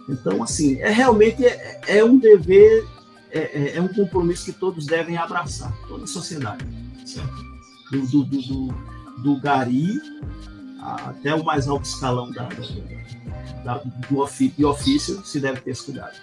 Então, 0.10 0.44
assim, 0.44 0.80
é 0.80 0.89
realmente 0.89 1.46
é, 1.46 1.82
é 1.88 2.03
um 2.03 2.18
dever, 2.18 2.86
é, 3.32 3.39
é, 3.39 3.77
é, 3.77 3.82
um 3.82 3.88
compromisso 3.88 4.46
que 4.46 4.53
todos 4.53 4.86
devem 4.86 5.18
abraçar, 5.18 5.74
toda 5.88 6.03
a 6.03 6.08
sociedade, 6.08 6.65
certo? 7.06 7.51
Do, 7.91 8.06
do, 8.08 8.24
do, 8.24 8.41
do, 8.41 8.74
do 9.24 9.39
gari 9.39 10.00
até 10.82 11.36
o 11.36 11.44
mais 11.44 11.68
alto 11.68 11.86
escalão 11.86 12.32
da, 12.32 12.50
da, 13.63 13.75
da 13.75 13.84
do 14.10 14.20
ofício 14.68 15.24
se 15.25 15.39
deve 15.39 15.62
ter 15.62 15.72
esse 15.72 15.86
cuidado. 15.86 16.18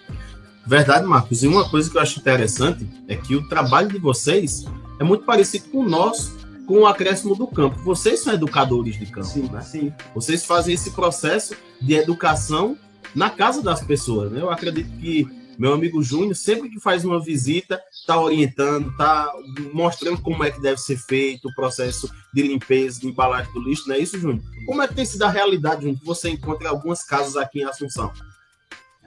Verdade, 0.68 1.06
Marcos. 1.06 1.42
E 1.42 1.48
uma 1.48 1.66
coisa 1.66 1.90
que 1.90 1.96
eu 1.96 2.02
acho 2.02 2.20
interessante 2.20 2.86
é 3.08 3.16
que 3.16 3.34
o 3.34 3.48
trabalho 3.48 3.88
de 3.88 3.98
vocês 3.98 4.66
é 5.00 5.02
muito 5.02 5.24
parecido 5.24 5.64
com 5.70 5.78
o 5.78 5.88
nosso, 5.88 6.36
com 6.66 6.80
o 6.80 6.86
acréscimo 6.86 7.34
do 7.34 7.46
campo. 7.46 7.78
Vocês 7.82 8.20
são 8.20 8.34
educadores 8.34 8.98
de 8.98 9.06
campo, 9.06 9.26
sim, 9.26 9.48
né? 9.50 9.62
Sim. 9.62 9.90
Vocês 10.14 10.44
fazem 10.44 10.74
esse 10.74 10.90
processo 10.90 11.56
de 11.80 11.94
educação 11.94 12.76
na 13.14 13.30
casa 13.30 13.62
das 13.62 13.80
pessoas, 13.80 14.30
né? 14.30 14.42
Eu 14.42 14.50
acredito 14.50 14.90
que 14.98 15.26
meu 15.58 15.72
amigo 15.72 16.02
Júnior, 16.02 16.36
sempre 16.36 16.68
que 16.68 16.78
faz 16.78 17.02
uma 17.02 17.18
visita, 17.18 17.80
está 17.90 18.20
orientando, 18.20 18.90
está 18.90 19.32
mostrando 19.72 20.20
como 20.20 20.44
é 20.44 20.50
que 20.50 20.60
deve 20.60 20.78
ser 20.78 20.98
feito 20.98 21.48
o 21.48 21.54
processo 21.54 22.08
de 22.32 22.42
limpeza, 22.42 23.00
de 23.00 23.08
embalagem 23.08 23.50
do 23.54 23.60
lixo, 23.60 23.88
não 23.88 23.94
é 23.94 23.98
isso, 23.98 24.20
Júnior? 24.20 24.42
Como 24.66 24.82
é 24.82 24.86
que 24.86 24.94
tem 24.94 25.06
sido 25.06 25.22
a 25.22 25.30
realidade, 25.30 25.80
Júnior, 25.80 25.98
que 25.98 26.06
você 26.06 26.28
encontra 26.28 26.68
em 26.68 26.70
algumas 26.70 27.02
casas 27.02 27.36
aqui 27.36 27.60
em 27.60 27.64
Assunção? 27.64 28.12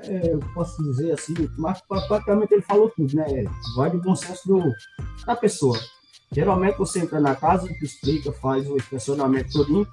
É, 0.03 0.33
eu 0.33 0.39
posso 0.53 0.81
dizer 0.83 1.11
assim, 1.11 1.33
mas 1.57 1.81
praticamente 1.81 2.53
ele 2.53 2.61
falou 2.61 2.89
tudo, 2.89 3.15
né? 3.15 3.25
Vai 3.75 3.89
do 3.89 3.99
bom 3.99 4.15
senso 4.15 4.47
do, 4.47 4.63
da 5.25 5.35
pessoa. 5.35 5.77
Geralmente 6.31 6.77
você 6.77 6.99
entra 6.99 7.19
na 7.19 7.35
casa, 7.35 7.69
explica, 7.81 8.31
faz 8.31 8.69
o 8.69 8.77
inspecionamento 8.77 9.51
todinho, 9.51 9.87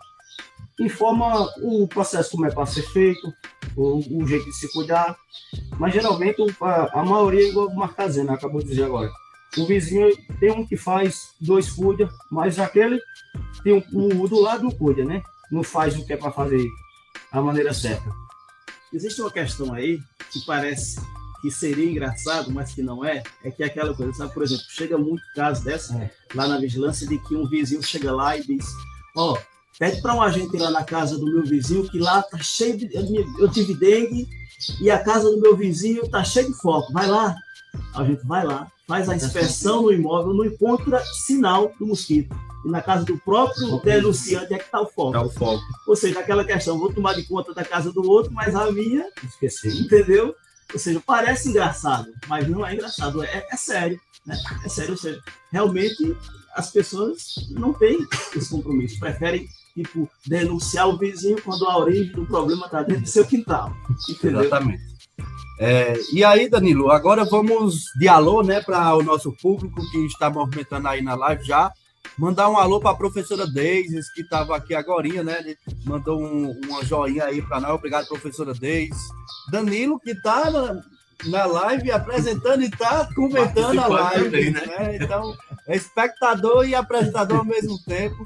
informa 0.81 1.49
o 1.63 1.87
processo 1.89 2.31
como 2.31 2.47
é 2.47 2.51
para 2.51 2.67
ser 2.67 2.83
feito, 2.83 3.33
o, 3.77 4.23
o, 4.23 4.27
jeito 4.27 4.45
de 4.45 4.53
se 4.53 4.73
cuidar, 4.73 5.17
mas 5.79 5.93
geralmente 5.93 6.37
a, 6.61 7.01
a 7.01 7.05
maioria 7.05 7.49
igual 7.49 7.67
o 7.67 7.77
Marcazena 7.77 8.35
acabou 8.35 8.61
de 8.61 8.69
dizer 8.69 8.85
agora. 8.85 9.11
O 9.57 9.67
vizinho 9.67 10.11
tem 10.39 10.53
um 10.53 10.65
que 10.65 10.77
faz 10.77 11.31
dois 11.41 11.71
cuida, 11.71 12.09
mas 12.31 12.59
aquele 12.59 13.01
tem 13.65 13.73
um, 13.93 14.23
um 14.23 14.29
do 14.29 14.41
lado 14.41 14.63
não 14.63 14.71
cuida, 14.71 15.05
né? 15.05 15.23
Não 15.51 15.63
faz 15.63 15.97
o 15.97 16.07
que 16.07 16.13
é 16.13 16.17
para 16.17 16.31
fazer 16.31 16.65
a 17.33 17.41
maneira 17.41 17.73
certa. 17.73 18.28
Existe 18.93 19.21
uma 19.21 19.31
questão 19.31 19.73
aí 19.73 19.99
que 20.33 20.45
parece 20.47 21.01
que 21.41 21.51
seria 21.51 21.89
engraçado, 21.89 22.51
mas 22.51 22.75
que 22.75 22.83
não 22.83 23.05
é, 23.05 23.23
é 23.45 23.51
que 23.51 23.63
é 23.63 23.67
aquela 23.67 23.95
coisa, 23.95 24.13
sabe? 24.13 24.35
Por 24.35 24.43
exemplo, 24.43 24.65
chega 24.69 24.99
muito 24.99 25.23
caso 25.35 25.63
dessa 25.63 25.97
é. 25.97 26.11
lá 26.35 26.49
na 26.49 26.59
vigilância 26.59 27.07
de 27.07 27.19
que 27.19 27.37
um 27.37 27.49
vizinho 27.49 27.83
chega 27.83 28.13
lá 28.13 28.37
e 28.37 28.45
diz: 28.45 28.67
Ó, 29.17 29.35
oh, 29.35 29.39
Pede 29.79 30.03
para 30.03 30.15
um 30.15 30.21
agente 30.21 30.57
ir 30.57 30.61
lá 30.61 30.71
na 30.71 30.83
casa 30.83 31.17
do 31.17 31.25
meu 31.25 31.45
vizinho, 31.45 31.89
que 31.89 32.01
lá 32.01 32.21
tá 32.21 32.39
cheio 32.39 32.77
de. 32.77 32.91
Eu 33.39 33.49
tive 33.49 33.75
dengue 33.75 34.27
e 34.81 34.91
a 34.91 34.99
casa 34.99 35.31
do 35.31 35.41
meu 35.41 35.57
vizinho 35.57 36.09
tá 36.11 36.25
cheia 36.25 36.49
de 36.49 36.55
foco. 36.55 36.93
Vai 36.93 37.07
lá. 37.07 37.37
A 37.95 38.03
gente 38.03 38.27
vai 38.27 38.45
lá, 38.45 38.67
faz 38.89 39.07
a 39.07 39.15
inspeção 39.15 39.83
no 39.83 39.93
imóvel, 39.93 40.33
não 40.33 40.47
encontra 40.47 41.05
sinal 41.27 41.71
do 41.79 41.87
mosquito. 41.87 42.35
E 42.65 42.71
na 42.71 42.81
casa 42.81 43.05
do 43.05 43.19
próprio 43.19 43.79
denunciante 43.83 44.53
é 44.53 44.59
que 44.59 44.65
está 44.65 44.81
o 44.81 44.87
foco. 44.87 45.13
Tá 45.13 45.23
o 45.23 45.31
foco. 45.31 45.63
Ou 45.87 45.95
seja, 45.95 46.19
aquela 46.19 46.43
questão, 46.43 46.79
vou 46.79 46.93
tomar 46.93 47.15
de 47.15 47.23
conta 47.25 47.53
da 47.53 47.63
casa 47.63 47.93
do 47.93 48.03
outro, 48.09 48.33
mas 48.33 48.57
a 48.57 48.73
minha, 48.73 49.07
Esqueci. 49.23 49.69
entendeu? 49.83 50.35
Ou 50.73 50.79
seja, 50.79 51.01
parece 51.05 51.51
engraçado, 51.51 52.09
mas 52.27 52.49
não 52.49 52.67
é 52.67 52.75
engraçado, 52.75 53.23
é, 53.23 53.47
é 53.51 53.57
sério. 53.57 54.01
Né? 54.27 54.37
É 54.65 54.69
sério, 54.69 54.93
ou 54.93 54.99
seja, 54.99 55.21
realmente 55.53 56.17
as 56.55 56.71
pessoas 56.71 57.35
não 57.51 57.73
têm 57.73 57.99
esse 58.35 58.51
compromisso, 58.51 58.99
preferem 58.99 59.47
tipo, 59.75 60.11
denunciar 60.27 60.89
o 60.89 60.99
vizinho 60.99 61.41
quando 61.43 61.65
a 61.67 61.79
origem 61.79 62.13
do 62.13 62.27
problema 62.27 62.67
está 62.67 62.83
dentro 62.83 63.03
do 63.03 63.09
seu 63.09 63.25
quintal. 63.25 63.73
Entendeu? 64.09 64.41
Exatamente. 64.41 64.98
É, 65.59 65.95
e 66.13 66.23
aí, 66.25 66.49
Danilo, 66.49 66.91
agora 66.91 67.25
vamos 67.25 67.87
de 67.99 68.07
alô, 68.07 68.43
né, 68.43 68.61
para 68.61 68.95
o 68.95 69.03
nosso 69.03 69.33
público 69.33 69.81
que 69.91 70.07
está 70.07 70.31
movimentando 70.31 70.87
aí 70.87 71.03
na 71.03 71.15
live 71.17 71.45
já. 71.45 71.73
Mandar 72.17 72.49
um 72.49 72.57
alô 72.57 72.81
para 72.81 72.91
a 72.91 72.97
professora 72.97 73.47
Deise, 73.47 74.01
que 74.15 74.23
estava 74.23 74.57
aqui 74.57 74.75
agora, 74.75 75.07
né? 75.23 75.55
Mandou 75.85 76.21
um, 76.21 76.51
uma 76.65 76.85
joinha 76.85 77.25
aí 77.25 77.41
para 77.41 77.61
nós. 77.61 77.71
Obrigado, 77.73 78.09
professora 78.09 78.53
Deise. 78.55 78.99
Danilo, 79.53 80.01
que 80.01 80.11
está 80.11 80.51
na, 80.51 80.83
na 81.27 81.47
live 81.47 81.93
apresentando 81.93 82.63
e 82.63 82.67
está 82.67 83.09
comentando 83.15 83.79
a 83.79 83.87
live. 83.87 84.25
também, 84.25 84.51
né? 84.51 84.67
né? 84.67 84.97
Então, 84.97 85.33
é 85.69 85.77
espectador 85.77 86.67
e 86.67 86.75
apresentador 86.75 87.39
ao 87.39 87.45
mesmo 87.45 87.79
tempo. 87.85 88.17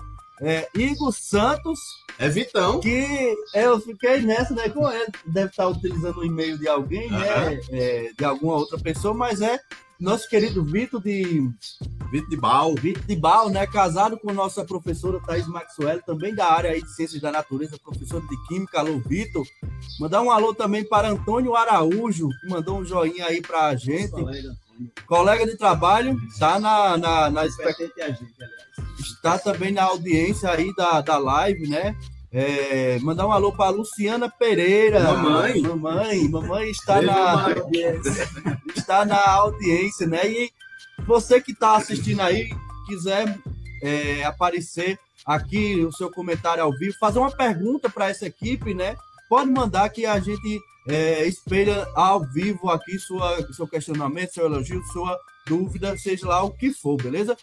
É, 0.41 0.69
Igor 0.75 1.12
Santos, 1.12 1.79
É 2.19 2.29
Vitão. 2.29 2.81
que 2.81 3.37
eu 3.55 3.81
fiquei 3.81 4.23
nessa, 4.23 4.55
né? 4.55 4.69
Com 4.69 4.91
ele, 4.91 5.12
deve 5.27 5.51
estar 5.51 5.69
utilizando 5.69 6.19
o 6.19 6.25
e-mail 6.25 6.59
de 6.59 6.69
alguém, 6.69 7.11
né? 7.11 7.61
é, 7.71 8.11
de 8.17 8.25
alguma 8.25 8.55
outra 8.55 8.79
pessoa, 8.79 9.15
mas 9.15 9.41
é 9.41 9.61
nosso 10.01 10.29
querido 10.29 10.65
Vitor 10.65 11.01
de 11.01 11.49
Vitor 12.11 12.29
de 12.29 12.37
Bal. 12.37 12.75
Vitor 12.75 13.05
de 13.05 13.15
Bal, 13.17 13.51
né? 13.51 13.67
Casado 13.67 14.19
com 14.19 14.33
nossa 14.33 14.65
professora 14.65 15.21
Thaís 15.21 15.47
Maxwell, 15.47 16.03
também 16.03 16.35
da 16.35 16.51
área 16.51 16.71
aí 16.71 16.83
de 16.83 16.93
Ciências 16.93 17.21
da 17.23 17.31
Natureza, 17.31 17.79
professora 17.79 18.25
de 18.27 18.47
Química. 18.49 18.81
Alô, 18.81 18.99
Vitor. 19.07 19.47
Mandar 20.01 20.23
um 20.23 20.31
alô 20.31 20.53
também 20.53 20.85
para 20.85 21.09
Antônio 21.09 21.55
Araújo, 21.55 22.29
que 22.41 22.49
mandou 22.49 22.79
um 22.79 22.85
joinha 22.85 23.27
aí 23.27 23.41
para 23.41 23.67
a 23.67 23.77
gente. 23.77 24.11
Colega 24.11 24.57
Colega 25.07 25.47
de 25.47 25.57
trabalho, 25.57 26.19
tá 26.39 26.59
na, 26.59 26.97
na, 26.97 27.31
na 27.31 27.43
competente 27.49 28.01
a 28.01 28.09
gente, 28.09 28.35
aliás. 28.43 28.91
Está 29.02 29.38
também 29.38 29.73
na 29.73 29.85
audiência 29.85 30.50
aí 30.50 30.75
da, 30.75 31.00
da 31.00 31.18
live, 31.18 31.68
né? 31.68 31.97
É, 32.32 32.99
mandar 33.00 33.26
um 33.26 33.32
alô 33.32 33.52
para 33.52 33.71
Luciana 33.71 34.28
Pereira. 34.28 35.00
Mamãe. 35.00 35.61
Mamãe, 35.61 36.28
mamãe 36.28 36.71
está 36.71 37.02
na, 37.02 37.47
está 38.75 39.04
na 39.04 39.28
audiência, 39.32 40.06
né? 40.06 40.26
E 40.26 40.50
você 41.06 41.40
que 41.40 41.52
está 41.52 41.76
assistindo 41.76 42.21
aí, 42.21 42.49
quiser 42.87 43.38
é, 43.82 44.25
aparecer 44.25 44.99
aqui 45.26 45.85
o 45.85 45.92
seu 45.92 46.11
comentário 46.11 46.62
ao 46.62 46.73
vivo, 46.73 46.97
fazer 46.99 47.18
uma 47.18 47.30
pergunta 47.30 47.90
para 47.90 48.09
essa 48.09 48.26
equipe, 48.26 48.73
né? 48.73 48.97
Pode 49.28 49.50
mandar 49.50 49.88
que 49.90 50.06
a 50.06 50.18
gente 50.18 50.61
é, 50.88 51.26
espelha 51.26 51.87
ao 51.94 52.21
vivo 52.21 52.71
aqui 52.71 52.99
sua, 52.99 53.47
seu 53.52 53.66
questionamento, 53.66 54.32
seu 54.32 54.47
elogio, 54.47 54.82
sua 54.85 55.18
dúvida, 55.46 55.96
seja 55.96 56.26
lá 56.26 56.42
o 56.42 56.50
que 56.50 56.72
for, 56.72 56.96
beleza? 56.96 57.37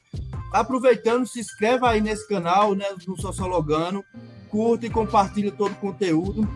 Aproveitando, 0.51 1.27
se 1.27 1.39
inscreva 1.39 1.89
aí 1.89 2.01
nesse 2.01 2.27
canal, 2.27 2.75
né, 2.75 2.85
no 3.07 3.19
Sociologano, 3.19 4.03
curta 4.49 4.85
e 4.85 4.89
compartilha 4.89 5.51
todo 5.51 5.71
o 5.71 5.75
conteúdo 5.75 6.47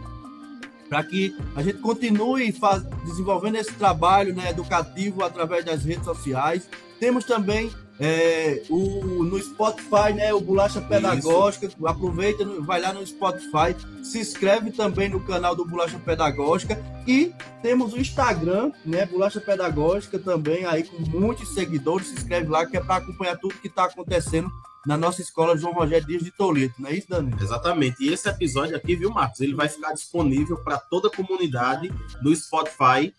para 0.90 1.04
que 1.04 1.36
a 1.56 1.64
gente 1.64 1.80
continue 1.80 2.52
faz, 2.52 2.84
desenvolvendo 3.06 3.56
esse 3.56 3.74
trabalho 3.74 4.36
né, 4.36 4.52
educativo 4.52 5.24
através 5.24 5.66
das 5.66 5.84
redes 5.84 6.06
sociais. 6.06 6.70
Temos 7.00 7.26
também 7.26 7.72
é, 8.00 8.64
o, 8.70 9.24
no 9.24 9.40
Spotify, 9.42 10.14
né, 10.16 10.34
o 10.34 10.42
Bolacha 10.42 10.82
Pedagógica. 10.82 11.70
Aproveita, 11.86 12.46
vai 12.62 12.82
lá 12.82 12.94
no 12.94 13.06
Spotify, 13.06 13.76
se 14.04 14.20
inscreve 14.20 14.72
também 14.72 15.10
no 15.10 15.20
canal 15.20 15.56
do 15.56 15.66
Bolacha 15.66 16.00
Pedagógica 16.00 16.82
e 17.08 17.34
temos 17.62 17.94
o 17.94 18.00
Instagram, 18.00 18.72
né, 18.86 19.06
Bolacha 19.06 19.40
Pedagógica 19.40 20.18
também 20.20 20.66
aí 20.66 20.84
com 20.84 21.00
muitos 21.18 21.54
seguidores. 21.54 22.08
Se 22.08 22.16
inscreve 22.16 22.50
lá 22.50 22.66
que 22.66 22.78
é 22.78 22.82
para 22.82 22.98
acompanhar 22.98 23.38
tudo 23.38 23.56
que 23.56 23.68
está 23.68 23.86
acontecendo 23.86 24.50
na 24.86 24.98
nossa 24.98 25.22
escola 25.22 25.58
João 25.58 25.74
Rogério 25.74 26.06
Dias 26.06 26.24
de 26.24 26.32
Toledo, 26.32 26.74
não 26.78 26.90
é 26.90 26.96
isso, 26.96 27.08
Dani? 27.10 27.34
Exatamente. 27.42 28.04
E 28.04 28.12
esse 28.12 28.28
episódio 28.28 28.76
aqui, 28.76 28.96
viu, 28.96 29.10
Marcos? 29.10 29.40
Ele 29.40 29.56
vai 29.56 29.70
ficar 29.70 29.94
disponível 29.94 30.58
para 30.58 30.78
toda 30.78 31.08
a 31.08 31.12
comunidade 31.12 31.90
no 32.22 32.36
Spotify, 32.36 33.14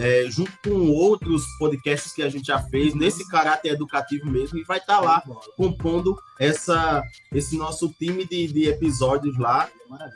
é, 0.00 0.24
junto 0.30 0.50
com 0.64 0.88
outros 0.88 1.44
podcasts 1.58 2.12
que 2.12 2.22
a 2.22 2.28
gente 2.30 2.46
já 2.46 2.58
fez, 2.58 2.94
nesse 2.94 3.28
caráter 3.28 3.72
educativo 3.72 4.26
mesmo, 4.26 4.58
e 4.58 4.64
vai 4.64 4.78
estar 4.78 4.98
lá 4.98 5.22
compondo 5.56 6.18
essa, 6.38 7.04
esse 7.32 7.56
nosso 7.58 7.90
time 7.98 8.24
de, 8.24 8.46
de 8.48 8.66
episódios 8.66 9.38
lá 9.38 9.68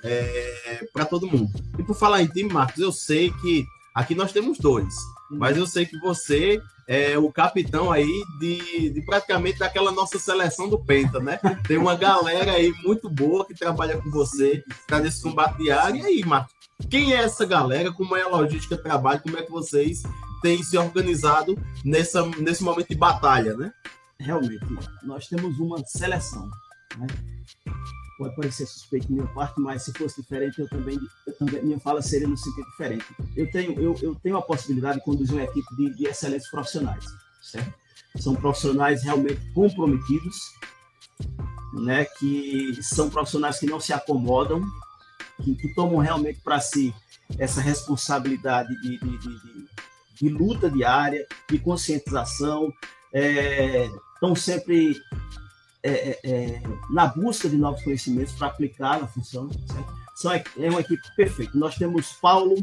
é, 0.02 0.88
para 0.92 1.04
todo 1.04 1.26
mundo. 1.26 1.52
E 1.78 1.82
por 1.82 1.94
falar 1.94 2.22
em 2.22 2.26
time, 2.26 2.50
Marcos, 2.50 2.80
eu 2.80 2.90
sei 2.90 3.30
que 3.42 3.66
aqui 3.94 4.14
nós 4.14 4.32
temos 4.32 4.58
dois, 4.58 4.94
mas 5.30 5.56
eu 5.56 5.66
sei 5.66 5.84
que 5.84 5.98
você 5.98 6.58
é 6.86 7.18
o 7.18 7.32
capitão 7.32 7.90
aí 7.90 8.22
de, 8.38 8.90
de 8.90 9.02
praticamente 9.02 9.58
daquela 9.58 9.90
nossa 9.90 10.18
seleção 10.18 10.68
do 10.68 10.78
Penta, 10.78 11.18
né? 11.18 11.38
Tem 11.66 11.78
uma 11.78 11.96
galera 11.96 12.52
aí 12.52 12.72
muito 12.82 13.08
boa 13.08 13.44
que 13.44 13.54
trabalha 13.54 14.00
com 14.00 14.10
você, 14.10 14.62
está 14.68 14.98
nesse 14.98 15.22
combate 15.22 15.58
diário. 15.58 15.96
E 15.96 16.06
aí, 16.06 16.24
Marcos, 16.24 16.53
quem 16.90 17.12
é 17.12 17.16
essa 17.16 17.44
galera? 17.46 17.92
Como 17.92 18.16
é 18.16 18.22
a 18.22 18.28
logística 18.28 18.76
trabalho? 18.76 19.22
Como 19.22 19.38
é 19.38 19.42
que 19.42 19.50
vocês 19.50 20.02
têm 20.42 20.62
se 20.62 20.76
organizado 20.76 21.56
nessa, 21.84 22.24
nesse 22.38 22.62
momento 22.62 22.88
de 22.88 22.96
batalha, 22.96 23.56
né? 23.56 23.72
realmente, 24.18 24.64
nós 25.02 25.26
temos 25.28 25.58
uma 25.58 25.84
seleção. 25.84 26.50
Né? 26.98 27.06
Pode 28.18 28.37
parecer 28.37 28.66
suspeito 28.66 29.12
minha 29.12 29.26
parte, 29.28 29.60
mas 29.60 29.82
se 29.82 29.92
fosse 29.92 30.22
diferente, 30.22 30.60
eu 30.60 30.68
também, 30.68 30.98
eu 31.26 31.37
também 31.37 31.62
minha 31.62 31.80
fala 31.80 32.00
seria 32.00 32.28
no 32.28 32.37
sentido 32.37 32.64
diferente. 32.70 33.04
Eu 33.37 33.50
tenho, 33.50 33.80
eu, 33.80 33.96
eu 34.02 34.14
tenho 34.16 34.37
a 34.37 34.42
possibilidade 34.42 34.98
de 34.98 35.04
conduzir 35.04 35.34
uma 35.34 35.44
equipe 35.44 35.76
de, 35.76 35.94
de 35.94 36.06
excelentes 36.06 36.48
profissionais, 36.50 37.04
certo? 37.42 37.74
São 38.16 38.34
profissionais 38.37 39.02
realmente 39.02 39.40
comprometidos, 39.52 40.37
né? 41.72 42.04
Que 42.04 42.78
são 42.82 43.10
profissionais 43.10 43.58
que 43.58 43.66
não 43.66 43.80
se 43.80 43.92
acomodam, 43.92 44.62
que, 45.42 45.54
que 45.54 45.74
tomam 45.74 45.98
realmente 45.98 46.40
para 46.40 46.60
si 46.60 46.94
essa 47.38 47.60
responsabilidade 47.60 48.68
de, 48.82 48.98
de, 48.98 49.18
de, 49.18 49.68
de, 50.20 50.28
luta 50.28 50.70
diária, 50.70 51.26
de 51.48 51.58
conscientização, 51.58 52.72
é, 53.12 53.88
estão 54.14 54.34
sempre 54.34 54.96
é, 55.82 55.90
é, 55.90 56.20
é, 56.24 56.62
na 56.90 57.06
busca 57.06 57.48
de 57.48 57.56
novos 57.56 57.82
conhecimentos 57.82 58.34
para 58.34 58.48
aplicar 58.48 59.00
na 59.00 59.06
função. 59.06 59.50
Certo? 59.50 59.94
São, 60.14 60.32
é 60.32 60.70
uma 60.70 60.80
equipe 60.80 61.02
perfeita. 61.16 61.58
Nós 61.58 61.76
temos 61.76 62.12
Paulo, 62.14 62.54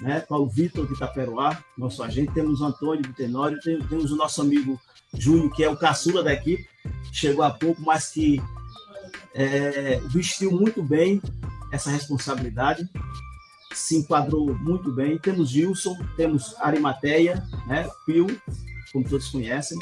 né, 0.00 0.20
Paulo 0.20 0.48
Vitor 0.48 0.86
de 0.86 0.94
Itaperuá, 0.94 1.62
nosso 1.76 2.02
agente, 2.02 2.32
temos 2.32 2.62
Antônio 2.62 3.02
de 3.02 3.12
Tenório, 3.12 3.60
tem- 3.60 3.82
temos 3.82 4.12
o 4.12 4.16
nosso 4.16 4.40
amigo 4.40 4.80
Júnior, 5.14 5.50
que 5.52 5.64
é 5.64 5.68
o 5.68 5.76
caçula 5.76 6.22
da 6.22 6.32
equipe, 6.32 6.66
chegou 7.12 7.44
há 7.44 7.50
pouco, 7.50 7.82
mas 7.82 8.10
que 8.10 8.40
é, 9.34 10.00
vestiu 10.06 10.50
muito 10.52 10.82
bem 10.82 11.20
essa 11.72 11.90
responsabilidade, 11.90 12.88
se 13.72 13.96
enquadrou 13.96 14.54
muito 14.54 14.92
bem. 14.92 15.18
Temos 15.18 15.48
Gilson, 15.48 15.96
temos 16.16 16.54
Arimateia, 16.60 17.42
né, 17.66 17.88
Pio, 18.06 18.26
como 18.92 19.08
todos 19.08 19.28
conhecem. 19.28 19.78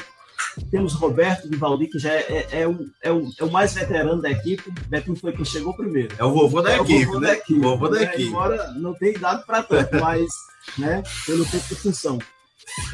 Temos 0.69 0.93
Roberto 0.93 1.49
de 1.49 1.55
Valdir, 1.55 1.89
que 1.89 1.99
já 1.99 2.11
é, 2.11 2.47
é, 2.51 2.61
é 2.61 2.67
o, 2.67 2.89
é, 3.01 3.11
o, 3.11 3.29
é 3.39 3.43
o 3.43 3.51
mais 3.51 3.73
veterano 3.73 4.21
da 4.21 4.29
equipe. 4.29 4.71
Betinho 4.87 5.15
foi 5.15 5.31
quem 5.33 5.45
chegou 5.45 5.75
primeiro. 5.75 6.13
É 6.17 6.23
o 6.25 6.33
vovô 6.33 6.61
da 6.61 6.71
É 6.71 6.81
o 6.81 6.83
equipe, 6.83 7.05
vovô 7.05 7.19
né? 7.19 7.27
da 7.27 7.33
equipe, 7.33 7.59
O 7.59 7.61
vovô 7.61 7.87
da 7.87 7.99
né? 7.99 8.03
equipe. 8.05 8.23
Embora 8.23 8.73
não 8.73 8.93
tenha 8.93 9.19
dado 9.19 9.45
para 9.45 9.63
tanto, 9.63 9.95
mas 9.99 10.27
né, 10.77 11.03
pelo 11.25 11.45
tempo 11.45 11.67
de 11.67 11.75
função. 11.75 12.19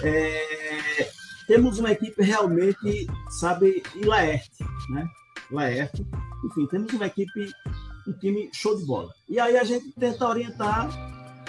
É, 0.03 1.09
temos 1.47 1.79
uma 1.79 1.91
equipe 1.91 2.21
realmente, 2.21 3.07
sabe, 3.39 3.81
em 3.95 4.05
Laerte, 4.05 4.63
né? 4.89 5.07
Laerte. 5.49 6.05
Enfim, 6.45 6.67
temos 6.67 6.93
uma 6.93 7.05
equipe, 7.05 7.51
um 8.07 8.13
time 8.13 8.49
show 8.53 8.77
de 8.77 8.85
bola. 8.85 9.13
E 9.27 9.39
aí 9.39 9.57
a 9.57 9.63
gente 9.63 9.91
tenta 9.91 10.27
orientar, 10.27 10.89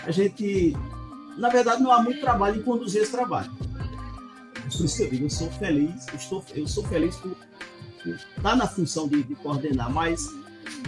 a 0.05 0.11
gente, 0.11 0.77
na 1.37 1.49
verdade, 1.49 1.83
não 1.83 1.93
há 1.93 2.03
muito 2.03 2.21
trabalho 2.21 2.61
em 2.61 2.63
conduzir 2.63 3.03
esse 3.03 3.13
trabalho. 3.13 3.51
Por 3.53 4.85
isso 4.85 4.97
que 4.97 5.03
eu 5.03 5.11
digo, 5.11 5.25
eu 5.27 5.31
sou 5.31 5.51
feliz, 5.53 6.07
eu, 6.09 6.15
estou, 6.15 6.45
eu 6.55 6.69
sou 6.69 6.85
feliz 6.85 7.17
por, 7.17 7.35
por 8.03 8.15
estar 8.15 8.57
na 8.57 8.67
função 8.67 9.09
de, 9.09 9.23
de 9.23 9.35
coordenar, 9.37 9.91
mas 9.91 10.29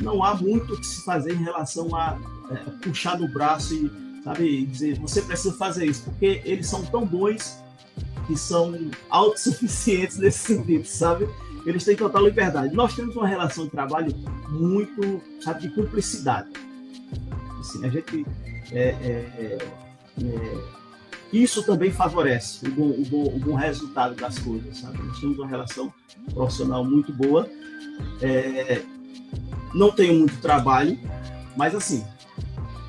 não 0.02 0.22
há 0.22 0.35
muito 0.35 0.74
o 0.74 0.76
que 0.76 0.87
se 0.87 1.04
fazer 1.04 1.33
em 1.33 1.42
relação 1.42 1.94
a 1.94 2.18
é, 2.50 2.54
puxar 2.83 3.18
no 3.18 3.28
braço 3.28 3.74
e 3.74 4.11
sabe, 4.22 4.66
dizer 4.66 4.98
você 4.98 5.22
precisa 5.22 5.54
fazer 5.54 5.87
isso, 5.87 6.04
porque 6.04 6.42
eles 6.44 6.66
são 6.66 6.85
tão 6.85 7.06
bons 7.06 7.59
que 8.26 8.37
são 8.37 8.90
autossuficientes 9.09 10.18
nesse 10.18 10.54
sentido, 10.54 10.85
sabe? 10.85 11.28
Eles 11.66 11.85
têm 11.85 11.96
total 11.96 12.25
liberdade. 12.25 12.75
Nós 12.75 12.94
temos 12.94 13.14
uma 13.16 13.27
relação 13.27 13.64
de 13.64 13.70
trabalho 13.70 14.14
muito, 14.49 15.20
sabe, 15.40 15.62
de 15.62 15.70
cumplicidade. 15.70 16.49
Assim, 17.61 17.85
a 17.85 17.88
gente 17.88 18.27
é, 18.73 18.88
é, 18.88 19.59
é, 20.23 20.59
isso 21.33 21.62
também 21.62 21.92
favorece 21.92 22.66
o 22.66 22.70
bom, 22.70 22.88
o, 22.88 23.05
bom, 23.05 23.25
o 23.25 23.38
bom, 23.38 23.55
resultado 23.55 24.14
das 24.14 24.38
coisas, 24.38 24.79
sabe? 24.79 24.99
Nós 25.03 25.20
temos 25.20 25.38
uma 25.38 25.46
relação 25.46 25.92
profissional 26.33 26.85
muito 26.85 27.12
boa. 27.12 27.49
É, 28.23 28.83
não 29.75 29.92
tenho 29.92 30.18
muito 30.18 30.40
trabalho, 30.40 30.99
mas 31.57 31.75
assim, 31.75 32.05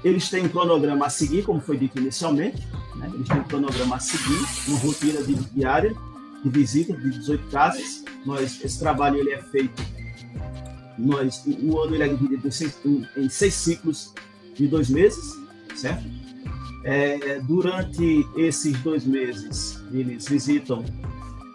eles 0.03 0.29
têm 0.29 0.45
um 0.45 0.49
cronograma 0.49 1.05
a 1.05 1.09
seguir, 1.09 1.43
como 1.43 1.59
foi 1.59 1.77
dito 1.77 1.99
inicialmente, 1.99 2.67
né? 2.95 3.11
eles 3.13 3.27
têm 3.27 3.39
um 3.39 3.43
cronograma 3.43 3.97
a 3.97 3.99
seguir, 3.99 4.39
uma 4.67 4.79
rotina 4.79 5.21
diária 5.53 5.95
de 6.43 6.49
visita 6.49 6.95
de 6.95 7.09
18 7.11 7.49
casas. 7.49 8.03
Nós, 8.25 8.63
esse 8.63 8.79
trabalho 8.79 9.17
ele 9.17 9.31
é 9.31 9.41
feito, 9.41 9.81
nós, 10.97 11.43
o 11.45 11.79
ano 11.79 11.95
ele 11.95 12.03
é 12.03 12.07
dividido 12.07 12.47
em 12.47 12.51
seis, 12.51 12.77
em 13.17 13.29
seis 13.29 13.53
ciclos 13.53 14.13
de 14.55 14.67
dois 14.67 14.89
meses, 14.89 15.35
certo? 15.75 16.03
É, 16.83 17.39
durante 17.41 18.25
esses 18.35 18.77
dois 18.81 19.05
meses, 19.05 19.81
eles 19.91 20.27
visitam 20.27 20.83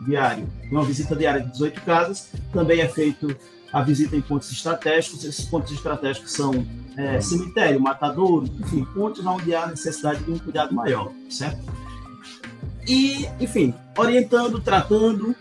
diário, 0.06 0.48
uma 0.70 0.84
visita 0.84 1.16
diária 1.16 1.42
de 1.42 1.50
18 1.52 1.80
casas, 1.82 2.30
também 2.52 2.80
é 2.80 2.88
feito 2.88 3.36
a 3.72 3.82
visita 3.82 4.16
em 4.16 4.20
pontos 4.20 4.50
estratégicos. 4.50 5.24
Esses 5.24 5.44
pontos 5.44 5.72
estratégicos 5.72 6.32
são 6.32 6.66
é, 6.96 7.20
cemitério, 7.20 7.80
matadouro, 7.80 8.46
enfim, 8.60 8.84
pontos 8.94 9.24
onde 9.26 9.54
há 9.54 9.66
necessidade 9.66 10.22
de 10.24 10.30
um 10.30 10.38
cuidado 10.38 10.74
maior, 10.74 11.12
certo? 11.28 11.60
E, 12.86 13.28
enfim, 13.40 13.74
orientando, 13.96 14.60
tratando, 14.60 15.34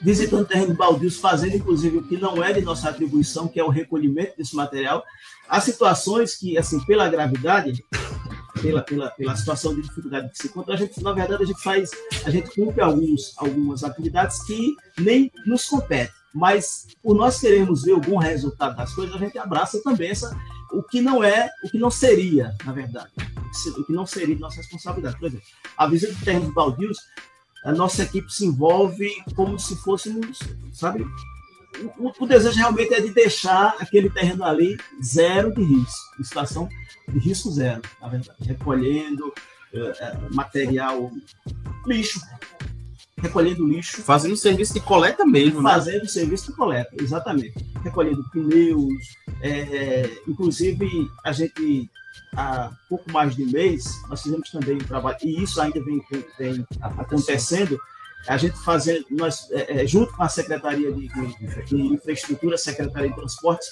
visitando 0.00 0.46
terrenos 0.46 0.76
baldios, 0.76 1.18
fazendo 1.18 1.56
inclusive 1.56 1.98
o 1.98 2.02
que 2.02 2.16
não 2.16 2.42
é 2.42 2.52
de 2.52 2.60
nossa 2.60 2.88
atribuição, 2.88 3.48
que 3.48 3.58
é 3.58 3.64
o 3.64 3.70
recolhimento 3.70 4.36
desse 4.36 4.54
material. 4.54 5.02
Há 5.48 5.60
situações 5.60 6.36
que, 6.36 6.58
assim, 6.58 6.78
pela 6.84 7.08
gravidade, 7.08 7.84
pela, 8.60 8.82
pela, 8.82 9.10
pela 9.10 9.36
situação 9.36 9.74
de 9.74 9.82
dificuldade 9.82 10.30
que 10.30 10.38
se 10.38 10.48
encontra, 10.48 10.74
a 10.74 10.76
gente, 10.76 11.02
na 11.02 11.12
verdade, 11.12 11.42
a 11.42 11.46
gente 11.46 11.62
faz, 11.62 11.90
a 12.24 12.30
gente 12.30 12.50
cumpre 12.54 12.82
alguns, 12.82 13.34
algumas 13.38 13.82
atividades 13.82 14.42
que 14.44 14.74
nem 14.98 15.30
nos 15.46 15.66
competem 15.66 16.18
mas 16.38 16.86
por 17.02 17.16
nós 17.16 17.40
queremos 17.40 17.82
ver 17.82 17.92
algum 17.92 18.16
resultado 18.16 18.76
das 18.76 18.94
coisas, 18.94 19.14
a 19.14 19.18
gente 19.18 19.38
abraça 19.38 19.82
também 19.82 20.10
essa, 20.10 20.38
o 20.72 20.82
que 20.82 21.00
não 21.00 21.22
é, 21.22 21.50
o 21.64 21.70
que 21.70 21.78
não 21.78 21.90
seria, 21.90 22.54
na 22.64 22.72
verdade, 22.72 23.10
o 23.76 23.84
que 23.84 23.92
não 23.92 24.06
seria 24.06 24.38
nossa 24.38 24.58
responsabilidade. 24.58 25.18
Por 25.18 25.26
exemplo, 25.26 25.46
a 25.76 25.86
visita 25.86 26.14
de 26.14 26.24
terrenos 26.24 26.52
baldios, 26.52 26.98
a 27.64 27.72
nossa 27.72 28.02
equipe 28.02 28.32
se 28.32 28.46
envolve 28.46 29.10
como 29.34 29.58
se 29.58 29.76
fôssemos, 29.76 30.38
sabe? 30.72 31.04
O, 31.98 32.24
o, 32.24 32.26
desejo 32.26 32.56
realmente 32.56 32.94
é 32.94 33.00
de 33.00 33.10
deixar 33.10 33.76
aquele 33.78 34.10
terreno 34.10 34.44
ali 34.44 34.76
zero 35.02 35.52
de 35.54 35.62
risco, 35.62 36.24
situação 36.24 36.68
de 37.08 37.18
risco 37.18 37.50
zero, 37.50 37.82
na 38.00 38.08
verdade, 38.08 38.38
recolhendo 38.44 39.28
uh, 39.28 40.34
material, 40.34 41.10
lixo, 41.86 42.20
recolhendo 43.20 43.66
lixo. 43.66 44.02
Fazendo 44.02 44.36
serviço 44.36 44.74
de 44.74 44.80
coleta 44.80 45.24
mesmo, 45.26 45.62
né? 45.62 45.70
Fazendo 45.70 46.02
né? 46.02 46.08
serviço 46.08 46.50
de 46.50 46.56
coleta, 46.56 46.90
exatamente. 47.00 47.54
Recolhendo 47.82 48.24
pneus, 48.30 49.16
é, 49.40 50.10
inclusive 50.26 51.10
a 51.24 51.32
gente 51.32 51.90
há 52.34 52.70
pouco 52.88 53.10
mais 53.10 53.34
de 53.34 53.44
mês 53.44 54.02
nós 54.08 54.22
fizemos 54.22 54.50
também 54.50 54.76
um 54.76 54.78
trabalho 54.78 55.16
e 55.22 55.42
isso 55.42 55.60
ainda 55.60 55.82
vem, 55.82 56.02
vem 56.38 56.66
acontecendo. 56.80 57.78
A 58.26 58.36
gente 58.36 58.58
fazendo, 58.58 59.06
nós 59.10 59.48
é, 59.52 59.82
é, 59.82 59.86
junto 59.86 60.12
com 60.12 60.22
a 60.22 60.28
Secretaria 60.28 60.92
de, 60.92 61.08
de, 61.08 61.64
de 61.64 61.76
Infraestrutura, 61.94 62.58
Secretaria 62.58 63.08
de 63.08 63.14
Transportes, 63.14 63.68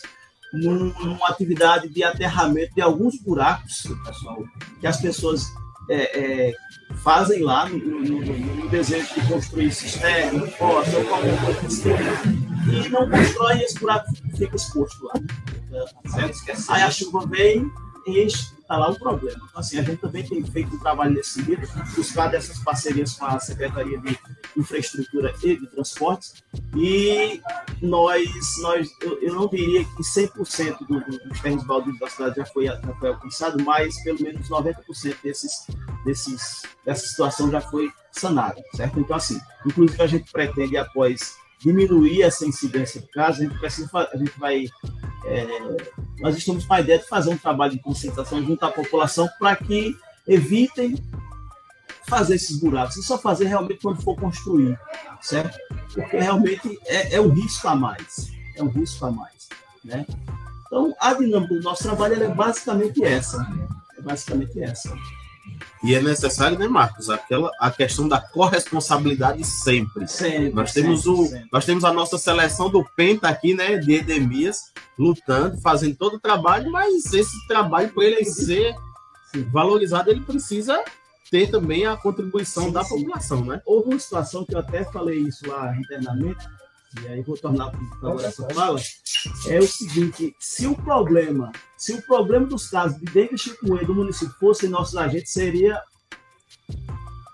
numa 0.52 1.28
atividade 1.28 1.88
de 1.88 2.02
aterramento 2.04 2.74
de 2.74 2.80
alguns 2.80 3.20
buracos, 3.20 3.82
pessoal, 4.04 4.42
que 4.80 4.86
as 4.86 5.00
pessoas 5.00 5.52
é, 5.88 6.48
é, 6.48 6.54
fazem 6.96 7.42
lá 7.42 7.68
no, 7.68 7.78
no, 7.78 8.20
no, 8.20 8.68
desejo 8.68 9.14
de 9.14 9.28
construir 9.28 9.72
cisterna, 9.72 10.46
fossa 10.48 10.96
ou 10.98 11.04
qualquer 11.04 11.38
coisa 11.44 11.60
e 12.68 12.88
não 12.88 13.08
constroem 13.08 13.62
esse 13.62 13.78
buraco 13.78 14.10
fica 14.36 14.56
exposto 14.56 15.04
lá. 15.04 15.14
Certo? 16.06 16.72
Aí 16.72 16.82
a 16.82 16.90
chuva 16.90 17.26
vem, 17.26 17.70
enche, 18.06 18.52
está 18.60 18.76
lá 18.76 18.90
um 18.90 18.94
problema. 18.94 19.38
Então, 19.48 19.60
assim, 19.60 19.78
a 19.78 19.82
gente 19.82 20.00
também 20.00 20.24
tem 20.24 20.44
feito 20.44 20.74
um 20.74 20.78
trabalho 20.78 21.14
nesse 21.14 21.34
sentido, 21.34 21.66
buscar 21.94 22.28
dessas 22.28 22.58
parcerias 22.58 23.14
com 23.14 23.26
a 23.26 23.38
Secretaria 23.38 23.98
de 24.00 24.18
Infraestrutura 24.56 25.34
e 25.42 25.56
de 25.56 25.66
Transportes, 25.68 26.42
e 26.74 27.40
nós, 27.82 28.28
nós 28.60 28.88
eu, 29.02 29.20
eu 29.22 29.34
não 29.34 29.48
diria 29.48 29.84
que 29.84 30.02
100% 30.02 30.78
do, 30.86 31.00
dos 31.28 31.40
terrenos 31.40 31.64
baldios 31.64 31.98
da 31.98 32.08
cidade 32.08 32.36
já 32.36 32.46
foi, 32.46 32.66
já 32.66 32.94
foi 32.98 33.08
alcançado, 33.08 33.62
mas 33.62 34.02
pelo 34.02 34.20
menos 34.22 34.48
90% 34.48 35.16
desses, 35.22 35.66
desses, 36.04 36.62
dessa 36.84 37.06
situação 37.06 37.50
já 37.50 37.60
foi 37.60 37.90
sanada, 38.12 38.62
certo? 38.74 38.98
Então, 38.98 39.16
assim, 39.16 39.38
inclusive 39.66 40.02
a 40.02 40.06
gente 40.06 40.30
pretende, 40.32 40.76
após 40.76 41.36
diminuir 41.60 42.22
essa 42.22 42.46
incidência 42.46 43.00
de 43.00 43.08
casos, 43.08 43.40
a 43.40 43.44
gente, 43.44 43.58
precisa, 43.58 44.08
a 44.12 44.16
gente 44.16 44.38
vai 44.38 44.66
é, 45.26 45.44
nós 46.20 46.36
estamos 46.36 46.64
com 46.64 46.74
a 46.74 46.80
ideia 46.80 46.98
de 46.98 47.08
fazer 47.08 47.30
um 47.30 47.36
trabalho 47.36 47.72
de 47.72 47.80
conscientização 47.80 48.42
junto 48.44 48.64
à 48.64 48.70
população 48.70 49.28
para 49.38 49.56
que 49.56 49.96
evitem 50.26 50.96
fazer 52.06 52.36
esses 52.36 52.58
buracos 52.58 52.96
e 52.96 53.02
só 53.02 53.18
fazer 53.18 53.46
realmente 53.46 53.80
quando 53.82 54.00
for 54.02 54.16
construir, 54.16 54.78
certo? 55.20 55.58
Porque 55.92 56.16
realmente 56.16 56.78
é, 56.86 57.16
é 57.16 57.20
um 57.20 57.28
risco 57.28 57.68
a 57.68 57.74
mais, 57.74 58.30
é 58.54 58.62
um 58.62 58.68
risco 58.68 59.06
a 59.06 59.10
mais, 59.10 59.48
né? 59.84 60.06
Então, 60.66 60.94
a 61.00 61.14
dinâmica 61.14 61.54
do 61.54 61.62
nosso 61.62 61.82
trabalho 61.82 62.22
é 62.22 62.28
basicamente 62.28 63.02
essa, 63.04 63.46
é 63.96 64.00
basicamente 64.02 64.62
essa. 64.62 64.96
E 65.82 65.94
é 65.94 66.02
necessário, 66.02 66.58
né, 66.58 66.66
Marcos, 66.66 67.08
aquela 67.08 67.50
a 67.60 67.70
questão 67.70 68.08
da 68.08 68.20
corresponsabilidade 68.20 69.44
sempre. 69.44 70.08
sempre 70.08 70.50
nós 70.50 70.72
temos 70.72 71.02
sempre, 71.02 71.20
o 71.20 71.26
sempre. 71.26 71.48
nós 71.52 71.64
temos 71.64 71.84
a 71.84 71.92
nossa 71.92 72.18
seleção 72.18 72.68
do 72.68 72.84
Penta 72.96 73.28
aqui, 73.28 73.54
né, 73.54 73.78
de 73.78 73.94
Edemias, 73.94 74.72
lutando, 74.98 75.58
fazendo 75.58 75.94
todo 75.94 76.14
o 76.16 76.20
trabalho, 76.20 76.70
mas 76.72 77.12
esse 77.12 77.46
trabalho 77.46 77.90
para 77.90 78.04
ele 78.04 78.24
ser 78.24 78.74
valorizado, 79.52 80.10
ele 80.10 80.20
precisa 80.20 80.82
ter 81.30 81.50
também 81.50 81.86
a 81.86 81.96
contribuição 81.96 82.64
sim, 82.64 82.72
da 82.72 82.84
sim. 82.84 82.96
população, 82.96 83.44
né? 83.44 83.60
Houve 83.64 83.90
uma 83.90 83.98
situação 83.98 84.44
que 84.44 84.54
eu 84.54 84.58
até 84.58 84.84
falei 84.84 85.18
isso 85.18 85.48
lá 85.48 85.76
internamente, 85.76 86.46
e 87.02 87.08
aí 87.08 87.22
vou 87.22 87.36
tornar 87.36 87.70
para 88.00 88.26
essa 88.26 88.48
fala, 88.50 88.80
é 89.48 89.58
o 89.58 89.66
seguinte, 89.66 90.34
se 90.38 90.66
o 90.66 90.74
problema, 90.74 91.52
se 91.76 91.92
o 91.92 92.02
problema 92.02 92.46
dos 92.46 92.68
casos 92.68 92.98
de 92.98 93.04
dengue 93.06 93.36
chikungunya 93.36 93.84
do 93.84 93.94
município 93.94 94.34
fossem 94.38 94.70
nossos 94.70 94.96
agentes, 94.96 95.32
seria, 95.32 95.82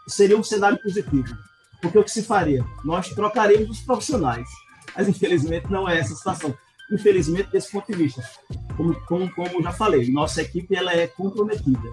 seria 0.08 0.36
um 0.36 0.42
cenário 0.42 0.80
positivo. 0.82 1.36
Porque 1.80 1.98
o 1.98 2.04
que 2.04 2.10
se 2.10 2.22
faria? 2.22 2.64
Nós 2.84 3.08
trocaríamos 3.08 3.78
os 3.78 3.84
profissionais. 3.84 4.48
Mas, 4.96 5.08
infelizmente, 5.08 5.70
não 5.70 5.88
é 5.88 5.98
essa 5.98 6.12
a 6.12 6.16
situação. 6.16 6.56
Infelizmente, 6.92 7.50
desse 7.50 7.72
ponto 7.72 7.90
de 7.90 7.98
vista. 7.98 8.22
Como, 8.76 8.94
como, 9.06 9.34
como 9.34 9.62
já 9.62 9.72
falei, 9.72 10.10
nossa 10.10 10.42
equipe 10.42 10.74
ela 10.76 10.92
é 10.92 11.08
comprometida. 11.08 11.90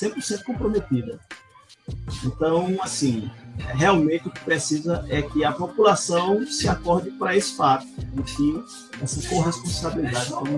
100% 0.00 0.44
comprometida. 0.44 1.20
Então, 2.24 2.76
assim, 2.82 3.30
realmente 3.58 4.28
o 4.28 4.30
que 4.30 4.40
precisa 4.40 5.04
é 5.08 5.22
que 5.22 5.44
a 5.44 5.52
população 5.52 6.46
se 6.46 6.68
acorde 6.68 7.10
para 7.12 7.36
esse 7.36 7.56
fato, 7.56 7.86
enfim, 8.16 8.62
essa 9.02 9.28
corresponsabilidade, 9.28 10.30
como 10.30 10.56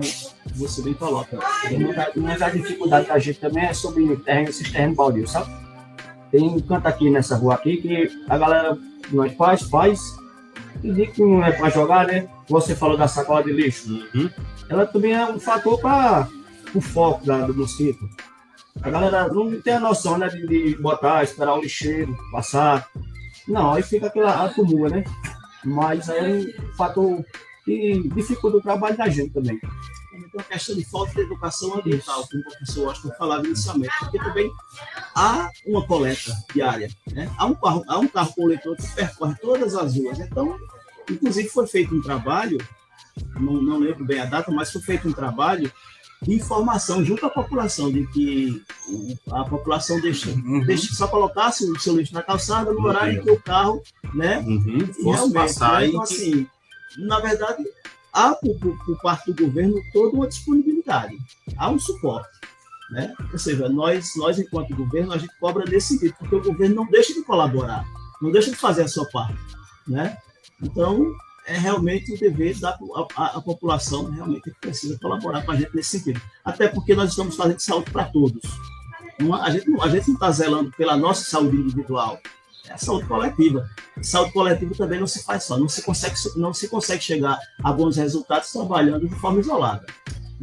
você 0.55 0.81
bem 0.81 0.93
coloca. 0.93 1.39
Mas 2.15 2.41
a 2.41 2.49
dificuldade 2.49 3.07
da 3.07 3.17
gente 3.19 3.39
também 3.39 3.65
é 3.65 3.73
sobre 3.73 4.15
terreno, 4.17 4.49
esses 4.49 4.71
terrenos 4.71 4.95
baldios, 4.95 5.31
sabe? 5.31 5.51
Tem 6.31 6.43
um 6.43 6.59
canto 6.59 6.87
aqui 6.87 7.09
nessa 7.09 7.35
rua 7.35 7.55
aqui 7.55 7.77
que 7.77 8.11
a 8.27 8.37
galera, 8.37 8.77
nós 9.11 9.33
faz, 9.33 9.63
faz, 9.63 9.99
e 10.83 10.91
diz 10.91 11.11
que 11.11 11.21
não 11.21 11.43
é 11.43 11.51
para 11.51 11.69
jogar, 11.69 12.07
né? 12.07 12.27
Você 12.49 12.75
falou 12.75 12.97
da 12.97 13.07
sacola 13.07 13.43
de 13.43 13.51
lixo. 13.51 13.89
Uhum. 14.13 14.29
Ela 14.67 14.85
também 14.85 15.13
é 15.13 15.25
um 15.25 15.39
fator 15.39 15.79
para 15.79 16.27
o 16.73 16.81
foco 16.81 17.25
da, 17.25 17.45
do 17.45 17.53
mosquito. 17.53 18.09
A 18.81 18.89
galera 18.89 19.27
não 19.27 19.61
tem 19.61 19.75
a 19.75 19.79
noção, 19.79 20.17
né, 20.17 20.27
de, 20.27 20.47
de 20.47 20.75
botar, 20.81 21.23
esperar 21.23 21.55
o 21.55 21.61
lixeiro 21.61 22.15
passar. 22.31 22.89
Não, 23.47 23.73
aí 23.73 23.83
fica 23.83 24.07
aquela 24.07 24.45
acumula, 24.45 24.89
né? 24.89 25.03
Mas 25.63 26.09
aí 26.09 26.43
é 26.43 26.61
um 26.61 26.75
fator 26.75 27.23
que 27.63 28.09
dificulta 28.09 28.57
o 28.57 28.61
trabalho 28.61 28.97
da 28.97 29.07
gente 29.07 29.33
também. 29.33 29.59
Então, 30.13 30.39
a 30.39 30.43
questão 30.43 30.75
de 30.75 30.83
falta 30.85 31.13
de 31.13 31.21
educação 31.21 31.75
ambiental, 31.75 32.27
como 32.27 32.41
o 32.41 32.45
professor 32.45 32.87
Austin 32.87 33.09
falava 33.17 33.45
inicialmente, 33.45 33.93
porque 33.99 34.19
também 34.19 34.51
há 35.15 35.49
uma 35.65 35.85
coleta 35.85 36.31
diária, 36.53 36.89
né? 37.11 37.31
Há 37.37 37.45
um 37.45 37.55
carro, 37.55 37.83
há 37.87 37.99
um 37.99 38.07
carro 38.07 38.33
coletor 38.33 38.75
que 38.75 38.87
percorre 38.95 39.35
todas 39.41 39.75
as 39.75 39.95
ruas. 39.95 40.19
Então, 40.19 40.57
inclusive 41.09 41.49
foi 41.49 41.67
feito 41.67 41.95
um 41.95 42.01
trabalho, 42.01 42.57
não, 43.39 43.53
não 43.53 43.79
lembro 43.79 44.05
bem 44.05 44.19
a 44.19 44.25
data, 44.25 44.51
mas 44.51 44.71
foi 44.71 44.81
feito 44.81 45.07
um 45.07 45.13
trabalho 45.13 45.71
informação 46.27 47.03
junto 47.03 47.25
à 47.25 47.29
população, 47.29 47.91
de 47.91 48.05
que 48.07 48.63
a 49.31 49.43
população 49.43 49.99
deixa, 49.99 50.29
uhum. 50.29 50.63
deixa 50.65 50.93
só 50.93 51.07
colocasse 51.07 51.69
o 51.69 51.79
seu 51.79 51.95
lixo 51.95 52.13
na 52.13 52.21
calçada 52.21 52.71
no 52.71 52.85
horário 52.85 53.19
uhum. 53.19 53.23
que 53.23 53.31
o 53.31 53.41
carro, 53.41 53.83
né? 54.13 54.39
Uhum. 54.39 55.31
Passar 55.33 55.81
né? 55.81 55.87
Então, 55.87 56.01
assim, 56.01 56.47
na 56.97 57.19
verdade, 57.19 57.63
há 58.13 58.33
por, 58.35 58.57
por, 58.59 58.85
por, 58.85 59.01
parte 59.01 59.33
do 59.33 59.45
governo 59.45 59.75
toda 59.91 60.15
uma 60.15 60.27
disponibilidade, 60.27 61.17
há 61.57 61.69
um 61.69 61.79
suporte. 61.79 62.29
Né? 62.91 63.13
Ou 63.31 63.39
seja, 63.39 63.67
nós, 63.69 64.11
nós, 64.15 64.37
enquanto 64.37 64.75
governo, 64.75 65.13
a 65.13 65.17
gente 65.17 65.33
cobra 65.39 65.65
nesse 65.65 65.93
sentido, 65.93 66.13
porque 66.19 66.35
o 66.35 66.43
governo 66.43 66.75
não 66.75 66.85
deixa 66.85 67.13
de 67.13 67.23
colaborar, 67.23 67.83
não 68.21 68.31
deixa 68.31 68.51
de 68.51 68.55
fazer 68.55 68.83
a 68.83 68.87
sua 68.87 69.05
parte. 69.09 69.39
Né? 69.87 70.15
Então, 70.61 71.11
é 71.45 71.57
realmente 71.57 72.13
o 72.13 72.19
dever 72.19 72.57
da 72.59 72.77
a, 73.15 73.25
a, 73.37 73.41
população 73.41 74.09
realmente 74.09 74.43
que 74.43 74.59
precisa 74.61 74.97
colaborar 74.99 75.43
com 75.43 75.51
a 75.51 75.55
gente 75.55 75.75
nesse 75.75 75.99
sentido. 75.99 76.21
Até 76.43 76.67
porque 76.67 76.95
nós 76.95 77.09
estamos 77.09 77.35
fazendo 77.35 77.59
saúde 77.59 77.91
para 77.91 78.05
todos. 78.05 78.41
Não, 79.19 79.33
a 79.33 79.49
gente, 79.49 79.65
a 79.81 79.87
gente 79.89 80.07
não 80.07 80.15
está 80.15 80.31
zelando 80.31 80.71
pela 80.71 80.97
nossa 80.97 81.23
saúde 81.29 81.57
individual, 81.57 82.17
é 82.67 82.73
a 82.73 82.77
saúde 82.77 83.05
coletiva. 83.07 83.69
saúde 84.01 84.31
coletiva 84.31 84.73
também 84.75 84.99
não 84.99 85.07
se 85.07 85.23
faz 85.23 85.43
só, 85.43 85.57
não 85.57 85.67
se 85.67 85.81
consegue, 85.81 86.15
não 86.35 86.53
se 86.53 86.67
consegue 86.67 87.03
chegar 87.03 87.37
a 87.63 87.71
bons 87.71 87.97
resultados 87.97 88.51
trabalhando 88.51 89.07
de 89.07 89.15
forma 89.15 89.39
isolada. 89.39 89.85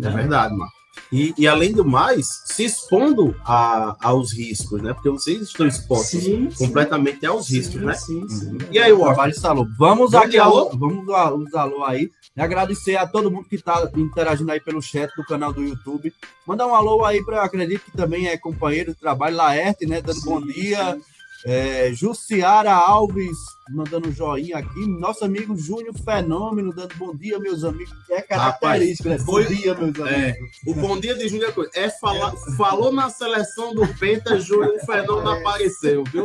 É 0.02 0.08
verdade, 0.08 0.54
Marco. 0.54 0.79
E, 1.12 1.34
e, 1.36 1.48
além 1.48 1.72
do 1.72 1.84
mais, 1.84 2.26
se 2.44 2.64
expondo 2.64 3.34
a, 3.44 3.96
aos 4.00 4.32
riscos, 4.32 4.80
né? 4.80 4.92
Porque 4.94 5.10
vocês 5.10 5.42
estão 5.42 5.66
expostos 5.66 6.22
sim, 6.22 6.48
completamente 6.56 7.20
sim. 7.20 7.26
aos 7.26 7.48
riscos, 7.48 7.80
sim, 7.80 7.86
né? 7.86 7.94
Sim, 7.94 8.28
sim. 8.28 8.58
E 8.70 8.78
aí, 8.78 8.92
o 8.92 9.00
trabalho 9.00 9.32
instalou. 9.32 9.66
Vamos 9.76 10.14
aqui, 10.14 10.38
alô? 10.38 10.70
vamos 10.76 11.08
os 11.08 11.54
alô 11.54 11.84
aí. 11.84 12.10
E 12.36 12.40
agradecer 12.40 12.96
a 12.96 13.08
todo 13.08 13.30
mundo 13.30 13.48
que 13.48 13.56
está 13.56 13.90
interagindo 13.96 14.52
aí 14.52 14.60
pelo 14.60 14.80
chat 14.80 15.10
do 15.16 15.24
canal 15.24 15.52
do 15.52 15.64
YouTube. 15.64 16.12
Mandar 16.46 16.68
um 16.68 16.74
alô 16.74 17.04
aí 17.04 17.24
para, 17.24 17.42
acredito 17.42 17.84
que 17.86 17.96
também 17.96 18.28
é 18.28 18.38
companheiro 18.38 18.92
de 18.92 18.98
trabalho, 19.00 19.36
Laerte, 19.36 19.86
né? 19.86 20.00
Dando 20.00 20.20
bom 20.22 20.40
dia. 20.40 20.96
É, 21.44 21.92
Jussiara 21.94 22.72
Alves 22.72 23.36
mandando 23.70 24.08
um 24.08 24.12
joinha 24.12 24.58
aqui. 24.58 24.86
Nosso 24.86 25.24
amigo 25.24 25.56
Júnior 25.56 25.94
Fenômeno 26.04 26.72
dando 26.72 26.94
bom 26.96 27.14
dia, 27.14 27.38
meus 27.38 27.64
amigos. 27.64 27.94
É 28.10 28.20
característico, 28.20 29.08
Rapaz, 29.08 29.26
né? 29.26 29.32
Bom 29.32 29.42
dia, 29.42 29.74
meus 29.74 29.98
é, 29.98 30.14
amigos. 30.14 30.50
É, 30.66 30.70
o 30.70 30.74
bom 30.74 31.00
dia 31.00 31.14
de 31.14 31.28
Júnior 31.28 31.54
é, 31.74 31.84
é 31.84 31.90
falar, 31.90 32.32
falou 32.56 32.92
na 32.92 33.08
seleção 33.08 33.74
do 33.74 33.86
Penta, 33.94 34.38
Júnior 34.38 34.78
Fenômeno 34.84 35.30
é. 35.30 35.40
apareceu, 35.40 36.04
viu? 36.04 36.24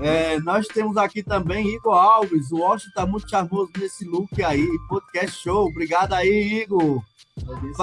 É, 0.00 0.40
nós 0.40 0.66
temos 0.66 0.96
aqui 0.96 1.22
também 1.22 1.74
Igor 1.74 1.94
Alves. 1.94 2.50
O 2.50 2.58
Washington 2.58 2.94
tá 2.94 3.06
muito 3.06 3.28
charmoso 3.28 3.70
nesse 3.78 4.04
look 4.04 4.42
aí. 4.42 4.66
Podcast 4.88 5.42
show. 5.42 5.66
Obrigado 5.66 6.14
aí, 6.14 6.62
Igor. 6.62 7.02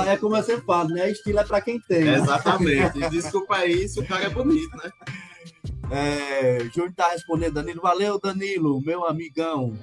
É 0.05 0.17
como 0.17 0.35
eu 0.35 0.43
sempre 0.43 0.65
falo, 0.65 0.89
né? 0.89 1.09
Estilo 1.09 1.39
é 1.39 1.43
para 1.43 1.61
quem 1.61 1.79
tem. 1.79 2.03
Né? 2.03 2.15
Exatamente. 2.15 3.09
Desculpa 3.09 3.55
aí 3.55 3.87
se 3.87 3.99
o 3.99 4.05
cara 4.05 4.25
é 4.25 4.29
bonito, 4.29 4.75
né? 4.77 4.91
É, 5.91 6.59
Júnior 6.73 6.93
tá 6.95 7.09
respondendo, 7.09 7.53
Danilo. 7.55 7.81
Valeu, 7.81 8.19
Danilo, 8.19 8.81
meu 8.81 9.05
amigão. 9.05 9.73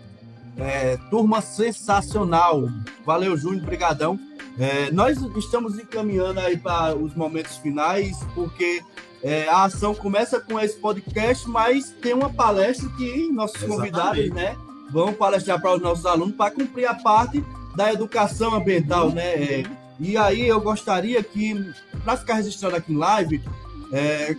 É, 0.57 0.97
turma 1.11 1.41
sensacional. 1.41 2.69
Valeu, 3.05 3.37
Júnior, 3.37 3.65
brigadão. 3.65 4.19
É, 4.59 4.91
nós 4.91 5.19
estamos 5.37 5.79
encaminhando 5.79 6.41
aí 6.41 6.57
para 6.57 6.95
os 6.97 7.15
momentos 7.15 7.57
finais, 7.59 8.19
porque 8.35 8.83
é, 9.23 9.47
a 9.49 9.65
ação 9.65 9.95
começa 9.95 10.41
com 10.41 10.59
esse 10.59 10.77
podcast, 10.79 11.49
mas 11.49 11.91
tem 12.01 12.15
uma 12.15 12.33
palestra 12.33 12.89
que 12.97 13.31
nossos 13.31 13.63
Exatamente. 13.63 13.93
convidados, 13.93 14.31
né, 14.31 14.57
vão 14.91 15.13
palestrar 15.13 15.61
para 15.61 15.75
os 15.75 15.83
nossos 15.83 16.07
alunos 16.07 16.35
para 16.37 16.51
cumprir 16.51 16.87
a 16.87 16.95
parte 16.95 17.45
da 17.75 17.93
educação 17.93 18.55
ambiental, 18.55 19.11
né? 19.11 19.35
É, 19.35 19.65
e 20.01 20.17
aí 20.17 20.47
eu 20.47 20.61
gostaria 20.61 21.23
que, 21.23 21.55
para 22.03 22.17
ficar 22.17 22.35
registrado 22.35 22.77
aqui 22.77 22.93
em 22.93 22.97
live, 22.97 23.43
é, 23.93 24.35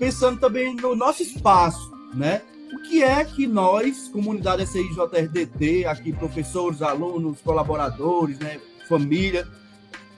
pensando 0.00 0.40
também 0.40 0.74
no 0.74 0.96
nosso 0.96 1.22
espaço, 1.22 1.92
né? 2.14 2.40
O 2.72 2.82
que 2.88 3.02
é 3.02 3.22
que 3.22 3.46
nós, 3.46 4.08
comunidade 4.08 4.66
SIJRDT, 4.66 5.84
aqui 5.84 6.12
professores, 6.12 6.80
alunos, 6.80 7.40
colaboradores, 7.42 8.38
né, 8.38 8.58
família, 8.88 9.46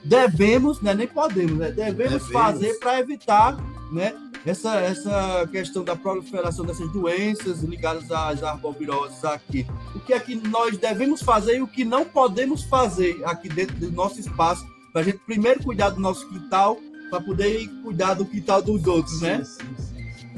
devemos, 0.03 0.81
né, 0.81 0.93
nem 0.93 1.07
podemos, 1.07 1.57
né, 1.57 1.71
devemos, 1.71 2.13
devemos. 2.13 2.31
fazer 2.31 2.79
para 2.79 2.99
evitar, 2.99 3.57
né, 3.91 4.13
essa, 4.45 4.75
essa 4.75 5.47
questão 5.51 5.83
da 5.83 5.95
proliferação 5.95 6.63
dessas 6.63 6.89
doenças 6.91 7.61
ligadas 7.61 8.09
às 8.11 8.41
arboviroses 8.41 9.23
aqui. 9.25 9.65
O 9.95 9.99
que 9.99 10.13
é 10.13 10.19
que 10.19 10.35
nós 10.35 10.77
devemos 10.77 11.21
fazer 11.21 11.57
e 11.57 11.61
o 11.61 11.67
que 11.67 11.83
não 11.83 12.05
podemos 12.05 12.63
fazer 12.63 13.21
aqui 13.25 13.49
dentro 13.49 13.75
do 13.75 13.91
nosso 13.91 14.19
espaço 14.19 14.65
para 14.91 15.01
a 15.01 15.03
gente 15.03 15.17
primeiro 15.19 15.63
cuidar 15.63 15.89
do 15.89 15.99
nosso 15.99 16.27
quintal 16.29 16.77
para 17.13 17.21
poder 17.21 17.67
cuidar 17.83 18.15
do 18.15 18.25
quintal 18.25 18.59
dos 18.59 18.87
outros, 18.87 19.21
né? 19.21 19.43
Sim, 19.43 19.63
sim, 19.77 20.11
sim. 20.17 20.31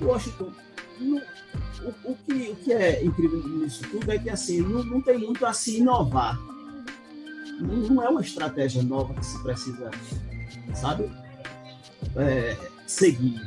Washington, 0.00 0.52
no, 1.00 1.16
o, 1.16 2.12
o, 2.12 2.16
que, 2.24 2.32
o 2.50 2.54
que 2.54 2.72
é 2.72 3.04
incrível 3.04 3.42
nisso 3.48 3.82
tudo 3.90 4.12
é 4.12 4.18
que 4.18 4.30
assim, 4.30 4.60
não, 4.60 4.84
não 4.84 5.00
tem 5.00 5.18
muito 5.18 5.44
a 5.44 5.52
se 5.52 5.78
inovar. 5.78 6.38
Não, 7.58 7.76
não 7.88 8.02
é 8.04 8.08
uma 8.08 8.20
estratégia 8.20 8.84
nova 8.84 9.14
que 9.14 9.26
se 9.26 9.42
precisa, 9.42 9.90
sabe, 10.72 11.10
é, 12.14 12.56
seguir 12.86 13.42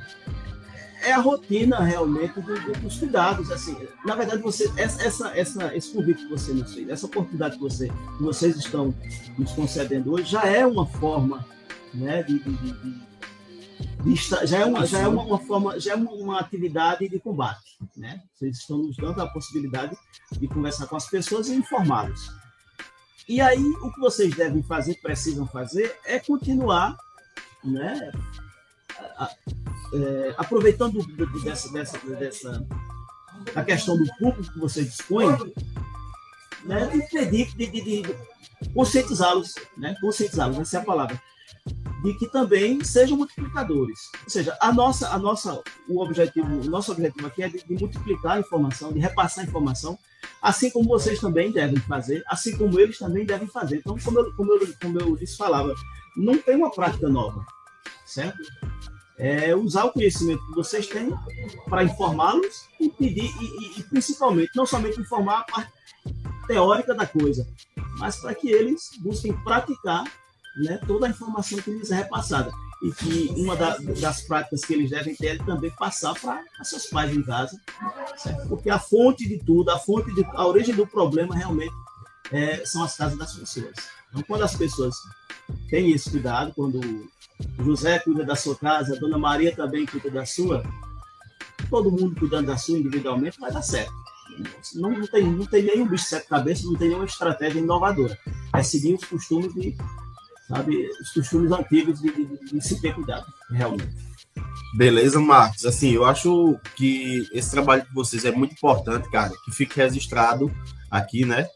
é 1.02 1.14
a 1.14 1.20
rotina 1.20 1.80
realmente 1.80 2.42
do, 2.42 2.60
do, 2.60 2.74
dos 2.74 2.98
cuidados. 2.98 3.50
Assim, 3.52 3.78
na 4.06 4.16
verdade, 4.16 4.42
você 4.42 4.70
essa, 4.76 5.02
essa, 5.02 5.38
essa, 5.38 5.74
esse 5.74 5.94
convite 5.94 6.26
que 6.26 6.30
você 6.30 6.52
nos 6.52 6.74
fez, 6.74 6.90
essa 6.90 7.06
oportunidade 7.06 7.56
que, 7.56 7.62
você, 7.62 7.88
que 7.88 8.22
vocês 8.22 8.58
estão 8.58 8.94
nos 9.38 9.54
concedendo 9.54 10.12
hoje, 10.12 10.30
já 10.30 10.44
é 10.44 10.68
uma 10.68 10.86
forma 10.86 11.46
né, 11.94 12.24
de, 12.24 12.40
de, 12.40 12.74
de, 14.04 14.16
já 14.46 14.60
é, 14.60 14.66
uma, 14.66 14.86
já 14.86 15.00
é 15.00 15.08
uma, 15.08 15.24
uma, 15.24 15.40
forma, 15.40 15.80
já 15.80 15.94
é 15.94 15.96
uma, 15.96 16.40
atividade 16.40 17.08
de 17.08 17.20
combate. 17.20 17.78
Né? 17.96 18.22
Vocês 18.34 18.58
estão 18.58 18.78
nos 18.78 18.96
dando 18.98 19.22
a 19.22 19.28
possibilidade 19.28 19.96
de 20.32 20.48
conversar 20.48 20.88
com 20.88 20.96
as 20.96 21.10
pessoas 21.10 21.50
e 21.50 21.56
informá-los. 21.56 22.32
E 23.28 23.42
aí, 23.42 23.64
o 23.64 23.92
que 23.92 24.00
vocês 24.00 24.36
devem 24.36 24.64
fazer, 24.64 24.96
precisam 25.02 25.46
fazer, 25.46 25.96
é 26.06 26.20
continuar 26.20 26.98
né, 27.64 28.12
é, 29.94 30.36
aproveitando 30.38 31.06
dessa, 31.44 31.72
dessa, 31.72 31.98
dessa 32.16 32.66
a 33.56 33.64
questão 33.64 33.98
do 33.98 34.06
público 34.18 34.54
que 34.54 34.60
vocês 34.60 34.88
dispõem, 34.88 35.30
né, 36.66 36.88
de, 36.88 37.46
de, 37.46 37.68
de, 37.68 37.82
de 37.82 38.16
conscientizá-los, 38.74 39.56
né, 39.78 39.96
conscientizá-los, 40.02 40.60
essa 40.60 40.78
é 40.78 40.82
a 40.82 40.86
palavra, 40.86 41.22
de 42.02 42.14
que 42.14 42.28
também 42.28 42.84
sejam 42.84 43.18
multiplicadores. 43.18 44.00
Ou 44.24 44.30
seja, 44.30 44.58
a 44.62 44.72
nossa, 44.72 45.10
a 45.10 45.20
nossa, 45.20 45.62
o 45.88 46.02
objetivo, 46.02 46.48
o 46.48 46.70
nosso 46.70 46.92
objetivo 46.92 47.28
aqui 47.28 47.44
é 47.44 47.50
de, 47.50 47.64
de 47.64 47.74
multiplicar 47.74 48.38
a 48.38 48.40
informação, 48.40 48.94
de 48.94 49.00
repassar 49.00 49.44
a 49.44 49.48
informação, 49.48 49.98
assim 50.42 50.70
como 50.70 50.88
vocês 50.88 51.20
também 51.20 51.52
devem 51.52 51.78
fazer, 51.82 52.24
assim 52.28 52.58
como 52.58 52.80
eles 52.80 52.98
também 52.98 53.26
devem 53.26 53.48
fazer. 53.48 53.78
Então, 53.78 53.98
como 54.00 54.20
eu, 54.20 54.34
como 54.36 54.54
eu, 54.54 54.74
como 54.82 55.00
eu 55.00 55.18
disse, 55.18 55.36
falava, 55.36 55.74
não 56.16 56.38
tem 56.38 56.56
uma 56.56 56.72
prática 56.72 57.10
nova, 57.10 57.46
certo? 58.06 58.40
É 59.18 59.54
usar 59.54 59.84
o 59.84 59.92
conhecimento 59.92 60.46
que 60.48 60.56
vocês 60.56 60.88
têm 60.88 61.14
para 61.68 61.84
informá-los 61.84 62.70
e 62.80 62.90
pedir, 62.90 63.30
e, 63.42 63.46
e, 63.46 63.80
e, 63.80 63.84
principalmente, 63.84 64.52
não 64.56 64.66
somente 64.66 65.02
informar 65.02 65.40
a 65.40 65.44
parte 65.44 65.74
teórica 66.48 66.96
da 66.96 67.06
coisa, 67.06 67.46
mas 67.98 68.16
para 68.16 68.34
que 68.34 68.50
eles 68.50 68.92
busquem 69.02 69.34
praticar 69.44 70.06
né, 70.60 70.80
toda 70.86 71.08
a 71.08 71.10
informação 71.10 71.60
que 71.60 71.72
lhes 71.72 71.92
é 71.92 71.96
repassada. 71.96 72.52
E 72.82 72.92
que 72.92 73.34
uma 73.36 73.58
da, 73.58 73.78
das 74.00 74.22
práticas 74.22 74.64
que 74.64 74.74
eles 74.74 74.90
devem 74.90 75.14
ter 75.14 75.36
é 75.36 75.44
também 75.44 75.70
passar 75.72 76.14
para 76.14 76.42
seus 76.64 76.86
pais 76.86 77.16
em 77.16 77.22
casa, 77.22 77.60
certo? 78.18 78.48
porque 78.48 78.70
a 78.70 78.80
fonte 78.80 79.28
de 79.28 79.38
tudo, 79.38 79.70
a 79.70 79.78
fonte 79.78 80.14
de, 80.14 80.24
a 80.24 80.48
origem 80.48 80.74
do 80.74 80.88
problema 80.88 81.36
realmente 81.36 81.74
é, 82.32 82.66
são 82.66 82.84
as 82.84 82.96
casas 82.96 83.18
das 83.18 83.34
pessoas. 83.34 83.74
Então, 84.10 84.24
quando 84.24 84.44
as 84.44 84.56
pessoas 84.56 84.96
têm 85.70 85.92
esse 85.92 86.10
cuidado, 86.10 86.54
quando 86.56 86.80
José 87.60 88.00
cuida 88.00 88.24
da 88.24 88.36
sua 88.36 88.56
casa, 88.56 88.98
Dona 88.98 89.18
Maria 89.18 89.54
também 89.54 89.86
cuida 89.86 90.10
da 90.10 90.26
sua, 90.26 90.64
todo 91.70 91.92
mundo 91.92 92.16
cuidando 92.18 92.48
da 92.48 92.58
sua 92.58 92.78
individualmente, 92.78 93.40
vai 93.40 93.52
dar 93.52 93.62
certo. 93.62 93.92
Não, 94.76 94.92
não, 94.92 95.08
tem, 95.08 95.30
não 95.30 95.46
tem 95.46 95.64
nenhum 95.64 95.88
bicho 95.88 96.04
de 96.04 96.10
sete 96.10 96.28
cabeças, 96.28 96.64
não 96.64 96.76
tem 96.76 96.88
nenhuma 96.88 97.06
estratégia 97.06 97.60
inovadora. 97.60 98.18
É 98.56 98.64
seguir 98.64 98.94
os 98.94 99.04
costumes 99.04 99.54
de, 99.54 99.76
sabe, 100.50 100.90
os 101.00 101.12
costumes 101.12 101.52
antigos 101.52 102.02
de, 102.02 102.12
de, 102.12 102.38
de 102.52 102.62
se 102.62 102.82
ter 102.82 102.94
cuidado, 102.96 103.26
realmente. 103.52 103.94
Beleza, 104.76 105.20
Marcos. 105.20 105.64
Assim, 105.64 105.92
eu 105.92 106.06
acho 106.06 106.60
que 106.76 107.28
esse 107.32 107.52
trabalho 107.52 107.84
de 107.84 107.94
vocês 107.94 108.26
é 108.26 108.32
muito 108.32 108.54
importante, 108.54 109.10
cara, 109.12 109.32
que 109.46 109.52
fique 109.52 109.78
registrado 109.78 110.52
aqui, 110.90 111.24
né? 111.24 111.48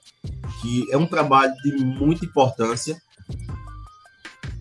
Que 0.62 0.86
é 0.92 0.98
um 0.98 1.08
trabalho 1.08 1.54
de 1.64 1.84
muita 1.84 2.24
importância, 2.24 2.96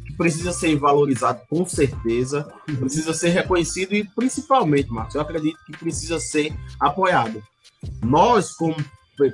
que 0.06 0.16
precisa 0.16 0.50
ser 0.50 0.76
valorizado 0.76 1.42
com 1.48 1.66
certeza, 1.66 2.50
precisa 2.78 3.12
ser 3.12 3.30
reconhecido 3.30 3.94
e 3.94 4.04
principalmente, 4.04 4.88
Marcos, 4.88 5.14
eu 5.14 5.20
acredito 5.20 5.58
que 5.66 5.76
precisa 5.76 6.18
ser 6.18 6.54
apoiado. 6.80 7.42
Nós, 8.02 8.52
como 8.52 8.76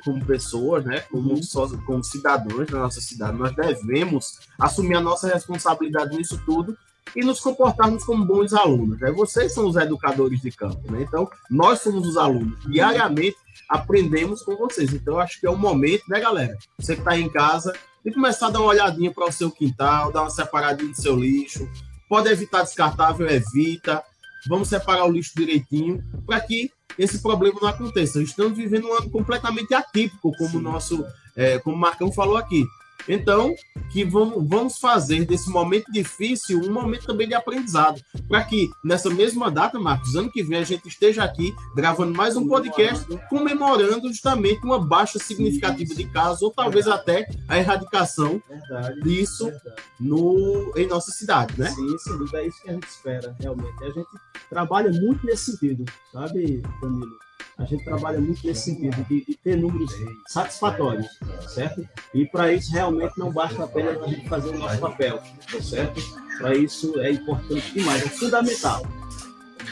como 0.05 0.25
pessoas, 0.25 0.85
né, 0.85 1.01
como, 1.11 1.33
uhum. 1.33 1.85
como 1.87 2.05
cidadãos 2.05 2.67
da 2.67 2.81
nossa 2.81 3.01
cidade, 3.01 3.39
nós 3.39 3.55
devemos 3.55 4.39
assumir 4.59 4.97
a 4.97 5.01
nossa 5.01 5.29
responsabilidade 5.29 6.17
nisso 6.17 6.41
tudo 6.45 6.77
e 7.17 7.25
nos 7.25 7.41
comportarmos 7.41 8.05
como 8.05 8.25
bons 8.25 8.53
alunos. 8.53 9.01
Né? 9.01 9.11
Vocês 9.13 9.55
são 9.55 9.67
os 9.67 9.77
educadores 9.77 10.41
de 10.41 10.51
campo, 10.51 10.91
né? 10.93 11.03
então 11.03 11.29
nós 11.51 11.81
somos 11.81 12.07
os 12.07 12.17
alunos. 12.17 12.59
Diariamente 12.67 13.37
aprendemos 13.69 14.43
com 14.43 14.57
vocês. 14.57 14.93
Então 14.93 15.19
acho 15.19 15.41
que 15.41 15.47
é 15.47 15.51
o 15.51 15.57
momento, 15.57 16.05
né, 16.09 16.21
galera? 16.21 16.57
Você 16.79 16.95
que 16.95 17.01
está 17.01 17.19
em 17.19 17.29
casa, 17.29 17.73
de 18.05 18.13
começar 18.13 18.47
a 18.47 18.51
dar 18.51 18.61
uma 18.61 18.69
olhadinha 18.69 19.13
para 19.13 19.29
o 19.29 19.33
seu 19.33 19.51
quintal, 19.51 20.13
dar 20.13 20.23
uma 20.23 20.31
separadinha 20.31 20.91
do 20.91 21.01
seu 21.01 21.17
lixo. 21.17 21.69
Pode 22.09 22.29
evitar 22.29 22.63
descartável, 22.63 23.29
evita. 23.29 24.03
Vamos 24.49 24.69
separar 24.69 25.05
o 25.05 25.13
lixo 25.13 25.33
direitinho 25.37 26.03
para 26.27 26.41
que 26.41 26.71
esse 26.97 27.21
problema 27.21 27.59
não 27.61 27.69
aconteça. 27.69 28.23
Estamos 28.23 28.57
vivendo 28.57 28.89
um 28.89 28.95
ano 28.95 29.11
completamente 29.11 29.75
atípico, 29.75 30.33
como 30.37 30.59
o 30.59 30.63
nosso, 30.63 31.05
é, 31.37 31.59
como 31.59 31.77
o 31.77 31.79
Marcão 31.79 32.13
falou 32.13 32.37
aqui. 32.37 32.65
Então, 33.07 33.55
que 33.91 34.05
vamos, 34.05 34.49
vamos 34.49 34.79
fazer 34.79 35.25
desse 35.25 35.51
momento 35.51 35.91
difícil 35.93 36.61
um 36.61 36.73
momento 36.73 37.07
também 37.07 37.29
de 37.29 37.35
aprendizado, 37.35 38.01
para 38.29 38.45
que 38.45 38.71
nessa 38.85 39.11
mesma 39.11 39.51
data, 39.51 39.79
Marcos, 39.79 40.15
ano 40.15 40.31
que 40.31 40.43
vem 40.43 40.59
a 40.59 40.65
gente 40.65 40.89
esteja 40.89 41.25
aqui 41.25 41.55
gravando 41.75 42.17
mais 42.17 42.37
um 42.37 42.47
podcast 42.49 43.07
comemorando 43.29 44.09
justamente 44.09 44.65
uma 44.65 44.79
baixa 44.79 45.19
significativa 45.19 45.95
de 45.95 46.05
casos 46.05 46.43
ou 46.43 46.51
talvez 46.51 46.87
até 46.87 47.29
a 47.49 47.59
erradicação 47.59 48.43
verdade, 48.49 49.01
disso 49.03 49.47
verdade. 49.47 49.83
No, 50.01 50.73
em 50.77 50.87
nossa 50.87 51.11
cidade, 51.11 51.59
né? 51.59 51.71
Sim, 51.71 51.99
sim, 51.99 52.19
é 52.35 52.47
isso 52.47 52.63
que 52.63 52.71
a 52.71 52.73
gente 52.73 52.89
espera, 52.89 53.37
realmente. 53.41 53.85
A 53.85 53.91
gente 53.91 54.09
trabalha 54.49 54.91
muito 54.91 55.25
nesse 55.25 55.53
sentido, 55.53 55.85
sabe, 56.13 56.63
Danilo? 56.81 57.28
A 57.59 57.65
gente 57.65 57.85
trabalha 57.85 58.21
muito 58.21 58.47
nesse 58.47 58.63
sentido, 58.63 59.05
de, 59.09 59.25
de 59.25 59.35
ter 59.37 59.57
números 59.57 59.93
satisfatórios, 60.29 61.07
certo? 61.49 61.87
E 62.15 62.25
para 62.25 62.53
isso 62.53 62.73
realmente 62.73 63.19
não 63.19 63.33
basta 63.33 63.65
apenas 63.65 64.01
a 64.01 64.07
gente 64.07 64.29
fazer 64.29 64.51
o 64.51 64.59
nosso 64.59 64.79
papel, 64.79 65.21
certo? 65.61 66.01
Para 66.39 66.57
isso 66.57 66.99
é 67.01 67.11
importante 67.11 67.73
demais, 67.73 68.07
é 68.07 68.09
fundamental 68.09 68.87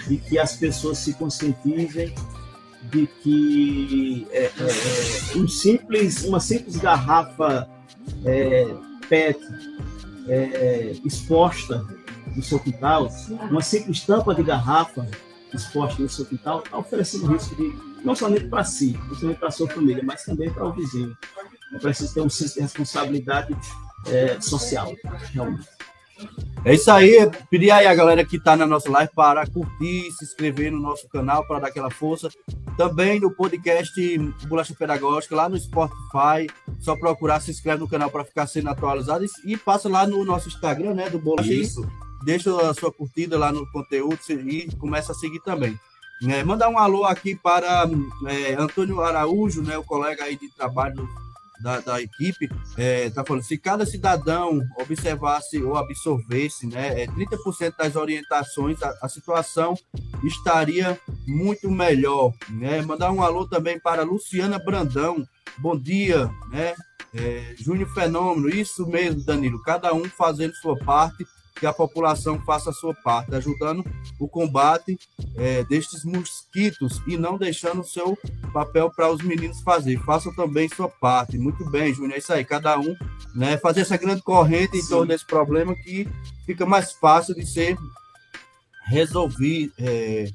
de 0.08 0.16
que 0.16 0.38
as 0.38 0.56
pessoas 0.56 0.98
se 0.98 1.14
conscientizem 1.14 2.12
de 2.90 3.06
que 3.06 4.26
é, 4.30 4.44
é, 4.44 4.50
é 5.34 5.38
um 5.38 5.48
simples, 5.48 6.24
uma 6.24 6.40
simples 6.40 6.76
garrafa 6.76 7.68
é, 8.24 8.74
PET 9.08 9.40
é, 10.28 10.92
exposta 11.04 11.84
no 12.34 12.42
seu 12.42 12.58
quintal, 12.58 13.08
uma 13.50 13.62
simples 13.62 14.00
tampa 14.02 14.34
de 14.34 14.42
garrafa 14.42 15.06
exposta 15.52 16.02
no 16.02 16.08
seu 16.08 16.24
quintal, 16.24 16.62
está 16.64 16.76
oferecendo 16.76 17.26
risco 17.26 17.54
de, 17.54 17.74
não 18.04 18.14
somente 18.14 18.48
para 18.48 18.64
si, 18.64 18.98
não 19.08 19.14
somente 19.14 19.38
para 19.38 19.48
a 19.48 19.52
sua 19.52 19.68
família, 19.68 20.02
mas 20.04 20.24
também 20.24 20.50
para 20.50 20.66
o 20.66 20.72
vizinho. 20.72 21.16
É 21.74 21.78
preciso 21.78 22.14
ter 22.14 22.20
um 22.20 22.28
senso 22.28 22.54
de 22.54 22.60
responsabilidade 22.60 23.56
é, 24.06 24.40
social, 24.40 24.94
realmente. 25.32 25.68
É 26.64 26.74
isso 26.74 26.90
aí, 26.90 27.30
pedir 27.50 27.70
aí 27.70 27.86
a 27.86 27.94
galera 27.94 28.24
que 28.24 28.36
está 28.36 28.56
na 28.56 28.66
nossa 28.66 28.90
live 28.90 29.12
para 29.14 29.46
curtir, 29.46 30.10
se 30.12 30.24
inscrever 30.24 30.72
no 30.72 30.80
nosso 30.80 31.06
canal 31.08 31.46
para 31.46 31.60
dar 31.60 31.68
aquela 31.68 31.90
força. 31.90 32.28
Também 32.76 33.20
no 33.20 33.30
podcast 33.30 34.18
Bolacha 34.48 34.74
Pedagógica, 34.74 35.36
lá 35.36 35.48
no 35.48 35.58
Spotify. 35.58 36.46
Só 36.80 36.96
procurar, 36.96 37.40
se 37.40 37.50
inscreve 37.50 37.80
no 37.80 37.88
canal 37.88 38.10
para 38.10 38.24
ficar 38.24 38.46
sendo 38.46 38.70
atualizado 38.70 39.24
e 39.44 39.56
passa 39.56 39.88
lá 39.88 40.06
no 40.06 40.24
nosso 40.24 40.48
Instagram, 40.48 40.94
né, 40.94 41.10
do 41.10 41.18
Bolacha. 41.18 41.52
Isso 41.52 41.86
deixa 42.26 42.50
a 42.68 42.74
sua 42.74 42.92
curtida 42.92 43.38
lá 43.38 43.52
no 43.52 43.64
conteúdo 43.70 44.18
e 44.28 44.68
começa 44.80 45.12
a 45.12 45.14
seguir 45.14 45.40
também. 45.40 45.78
É, 46.28 46.42
mandar 46.42 46.68
um 46.68 46.78
alô 46.78 47.04
aqui 47.04 47.36
para 47.36 47.88
é, 48.26 48.54
Antônio 48.54 49.00
Araújo, 49.00 49.62
né, 49.62 49.78
o 49.78 49.84
colega 49.84 50.24
aí 50.24 50.36
de 50.36 50.48
trabalho 50.56 51.08
da, 51.60 51.78
da 51.80 52.02
equipe, 52.02 52.48
é, 52.76 53.08
tá 53.10 53.24
falando, 53.24 53.44
se 53.44 53.56
cada 53.56 53.86
cidadão 53.86 54.60
observasse 54.78 55.62
ou 55.62 55.76
absorvesse 55.76 56.66
né, 56.66 57.02
é, 57.02 57.06
30% 57.06 57.76
das 57.78 57.94
orientações, 57.94 58.82
a, 58.82 58.92
a, 59.02 59.08
situação 59.08 59.74
estaria 60.24 60.98
muito 61.26 61.70
melhor. 61.70 62.32
Né? 62.50 62.82
Mandar 62.82 63.12
um 63.12 63.22
alô 63.22 63.46
também 63.46 63.78
para 63.78 64.02
Luciana 64.02 64.58
Brandão, 64.58 65.24
bom 65.58 65.78
dia, 65.78 66.28
né? 66.50 66.74
É, 67.14 67.54
Júnior 67.56 67.88
Fenômeno, 67.94 68.50
isso 68.50 68.86
mesmo, 68.86 69.24
Danilo, 69.24 69.62
cada 69.62 69.94
um 69.94 70.04
fazendo 70.04 70.54
sua 70.56 70.76
parte 70.76 71.24
que 71.58 71.66
a 71.66 71.72
população 71.72 72.38
faça 72.44 72.70
a 72.70 72.72
sua 72.72 72.94
parte, 72.94 73.34
ajudando 73.34 73.84
o 74.20 74.28
combate 74.28 74.98
é, 75.36 75.64
destes 75.64 76.04
mosquitos 76.04 77.00
e 77.06 77.16
não 77.16 77.38
deixando 77.38 77.80
o 77.80 77.84
seu 77.84 78.16
papel 78.52 78.90
para 78.90 79.10
os 79.10 79.22
meninos 79.22 79.60
fazer. 79.62 79.98
Façam 80.04 80.34
também 80.34 80.68
sua 80.68 80.88
parte. 80.88 81.38
Muito 81.38 81.68
bem, 81.70 81.92
Júnior, 81.92 82.14
é 82.14 82.18
isso 82.18 82.32
aí. 82.32 82.44
Cada 82.44 82.78
um 82.78 82.94
né, 83.34 83.56
fazer 83.58 83.80
essa 83.80 83.96
grande 83.96 84.22
corrente 84.22 84.76
em 84.76 84.82
Sim. 84.82 84.88
torno 84.88 85.06
desse 85.06 85.26
problema 85.26 85.74
que 85.74 86.08
fica 86.44 86.66
mais 86.66 86.92
fácil 86.92 87.34
de 87.34 87.46
ser 87.46 87.76
resolvi, 88.86 89.72
é, 89.78 90.28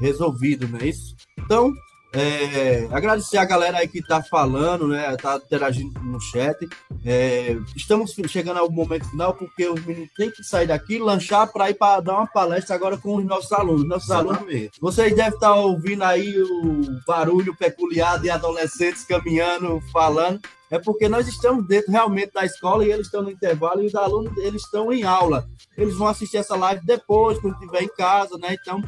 resolvido, 0.00 0.66
não 0.66 0.78
é 0.78 0.86
isso? 0.86 1.14
Então, 1.38 1.72
é, 2.20 2.88
agradecer 2.90 3.38
a 3.38 3.44
galera 3.44 3.78
aí 3.78 3.88
que 3.88 3.98
está 3.98 4.22
falando, 4.22 4.88
né? 4.88 5.16
Tá 5.16 5.36
interagindo 5.36 5.98
no 6.00 6.20
chat. 6.20 6.56
É, 7.04 7.56
estamos 7.76 8.14
chegando 8.26 8.58
ao 8.58 8.70
momento 8.70 9.08
final 9.10 9.34
porque 9.34 9.68
os 9.68 9.84
meninos 9.84 10.10
têm 10.16 10.30
que 10.30 10.42
sair 10.42 10.66
daqui, 10.66 10.98
lanchar 10.98 11.50
para 11.52 11.70
ir 11.70 11.74
para 11.74 12.00
dar 12.00 12.14
uma 12.14 12.26
palestra 12.26 12.74
agora 12.74 12.96
com 12.96 13.16
os 13.16 13.24
nossos 13.24 13.52
alunos. 13.52 13.88
Nossos 13.88 14.10
alunos, 14.10 14.40
vocês 14.80 15.14
devem 15.14 15.34
estar 15.34 15.50
tá 15.50 15.54
ouvindo 15.54 16.02
aí 16.02 16.40
o 16.40 16.82
barulho 17.06 17.56
peculiar 17.56 18.18
de 18.18 18.30
adolescentes 18.30 19.04
caminhando, 19.04 19.80
falando. 19.92 20.40
É 20.70 20.78
porque 20.78 21.08
nós 21.08 21.26
estamos 21.26 21.66
dentro 21.66 21.90
realmente 21.90 22.32
da 22.32 22.44
escola 22.44 22.84
e 22.84 22.92
eles 22.92 23.06
estão 23.06 23.22
no 23.22 23.30
intervalo 23.30 23.82
e 23.82 23.86
os 23.86 23.94
alunos 23.94 24.36
eles 24.36 24.62
estão 24.62 24.92
em 24.92 25.02
aula. 25.02 25.48
Eles 25.76 25.94
vão 25.94 26.08
assistir 26.08 26.36
essa 26.36 26.56
live 26.56 26.84
depois, 26.84 27.38
quando 27.38 27.54
estiver 27.54 27.82
em 27.82 27.88
casa, 27.88 28.36
né? 28.36 28.54
Então 28.60 28.82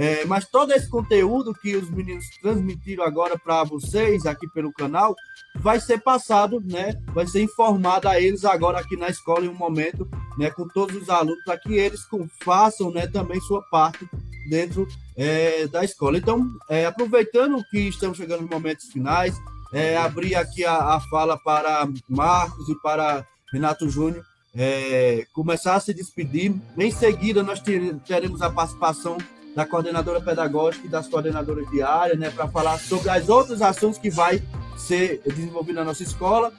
é, 0.00 0.24
mas 0.24 0.46
todo 0.46 0.72
esse 0.72 0.88
conteúdo 0.88 1.52
que 1.52 1.76
os 1.76 1.90
meninos 1.90 2.24
transmitiram 2.40 3.04
agora 3.04 3.38
para 3.38 3.62
vocês 3.64 4.24
aqui 4.24 4.48
pelo 4.48 4.72
canal 4.72 5.14
vai 5.56 5.78
ser 5.78 6.00
passado, 6.00 6.58
né? 6.64 6.94
Vai 7.12 7.26
ser 7.26 7.42
informado 7.42 8.08
a 8.08 8.18
eles 8.18 8.46
agora 8.46 8.78
aqui 8.78 8.96
na 8.96 9.10
escola 9.10 9.44
em 9.44 9.50
um 9.50 9.54
momento, 9.54 10.08
né? 10.38 10.50
Com 10.50 10.66
todos 10.68 10.96
os 10.96 11.10
alunos 11.10 11.44
para 11.44 11.58
que 11.58 11.74
eles 11.74 12.00
façam, 12.42 12.90
né? 12.90 13.06
Também 13.08 13.38
sua 13.42 13.60
parte 13.70 14.08
dentro 14.48 14.88
é, 15.14 15.66
da 15.66 15.84
escola. 15.84 16.16
Então, 16.16 16.48
é, 16.70 16.86
aproveitando 16.86 17.62
que 17.70 17.80
estamos 17.80 18.16
chegando 18.16 18.40
nos 18.40 18.50
momentos 18.50 18.86
finais, 18.86 19.36
é, 19.70 19.98
abrir 19.98 20.34
aqui 20.34 20.64
a, 20.64 20.94
a, 20.94 21.00
fala 21.10 21.36
para 21.36 21.86
Marcos 22.08 22.70
e 22.70 22.74
para 22.76 23.26
Renato 23.52 23.86
Júnior. 23.90 24.24
É, 24.54 25.26
começar 25.34 25.74
a 25.74 25.80
se 25.80 25.92
despedir. 25.92 26.54
Em 26.78 26.90
seguida, 26.90 27.42
nós 27.42 27.60
teremos 27.60 28.40
a 28.40 28.48
participação 28.48 29.18
da 29.54 29.66
coordenadora 29.66 30.20
pedagógica 30.20 30.86
e 30.86 30.90
das 30.90 31.08
coordenadoras 31.08 31.68
de 31.70 31.82
área, 31.82 32.14
né, 32.14 32.30
para 32.30 32.48
falar 32.48 32.78
sobre 32.78 33.10
as 33.10 33.28
outras 33.28 33.60
ações 33.60 33.98
que 33.98 34.10
vai 34.10 34.42
ser 34.76 35.20
desenvolvido 35.26 35.76
na 35.76 35.84
nossa 35.84 36.02
escola 36.02 36.52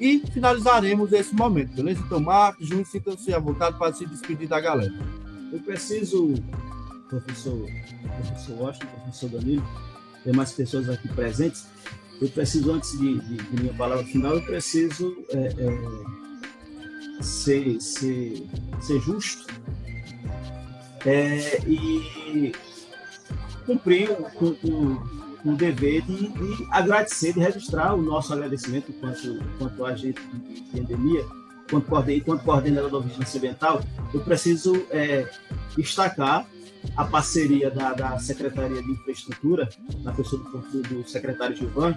e 0.00 0.22
finalizaremos 0.32 1.12
esse 1.12 1.34
momento, 1.34 1.74
beleza? 1.74 2.00
Então, 2.04 2.18
Marcos, 2.18 2.66
Júnior, 2.66 2.86
sintam-se 2.86 3.32
à 3.32 3.38
vontade 3.38 3.78
para 3.78 3.92
se 3.92 4.04
despedir 4.06 4.48
da 4.48 4.60
galera. 4.60 4.92
Eu 5.52 5.60
preciso, 5.60 6.34
professor, 7.08 7.66
professor 8.16 8.60
Washington, 8.60 8.86
professor 9.02 9.30
Danilo, 9.30 9.64
tem 10.24 10.32
mais 10.32 10.52
pessoas 10.52 10.88
aqui 10.88 11.06
presentes, 11.08 11.66
eu 12.20 12.28
preciso, 12.28 12.72
antes 12.72 12.98
de, 12.98 13.20
de, 13.20 13.36
de 13.36 13.62
minha 13.62 13.74
palavra 13.74 14.04
final, 14.04 14.34
eu 14.34 14.42
preciso 14.42 15.16
é, 15.30 15.54
é, 15.58 17.22
ser, 17.22 17.80
ser, 17.80 18.46
ser 18.80 19.00
justo 19.00 19.46
é, 21.06 21.60
e 21.66 22.52
cumpriu 23.66 24.14
com, 24.34 24.56
o 25.44 25.54
dever 25.54 26.02
de, 26.02 26.28
de, 26.28 26.66
agradecer, 26.70 27.34
de 27.34 27.40
registrar 27.40 27.94
o 27.94 28.00
nosso 28.00 28.32
agradecimento 28.32 28.92
quanto, 28.94 29.44
quanto 29.58 29.84
agente 29.84 30.20
de, 30.28 30.60
de 30.62 30.80
endemia, 30.80 31.22
quanto, 31.70 31.86
quanto 32.24 32.44
coordenador 32.44 32.90
da 32.90 32.98
vigilância 33.06 33.38
ambiental, 33.38 33.82
eu 34.12 34.20
preciso 34.20 34.86
é, 34.90 35.28
destacar 35.76 36.46
a 36.96 37.04
parceria 37.04 37.70
da, 37.70 37.92
da, 37.92 38.18
Secretaria 38.18 38.82
de 38.82 38.90
Infraestrutura, 38.90 39.68
na 40.02 40.12
pessoa 40.12 40.42
do, 40.42 40.82
do 40.82 41.08
secretário 41.08 41.56
Gilvan, 41.56 41.94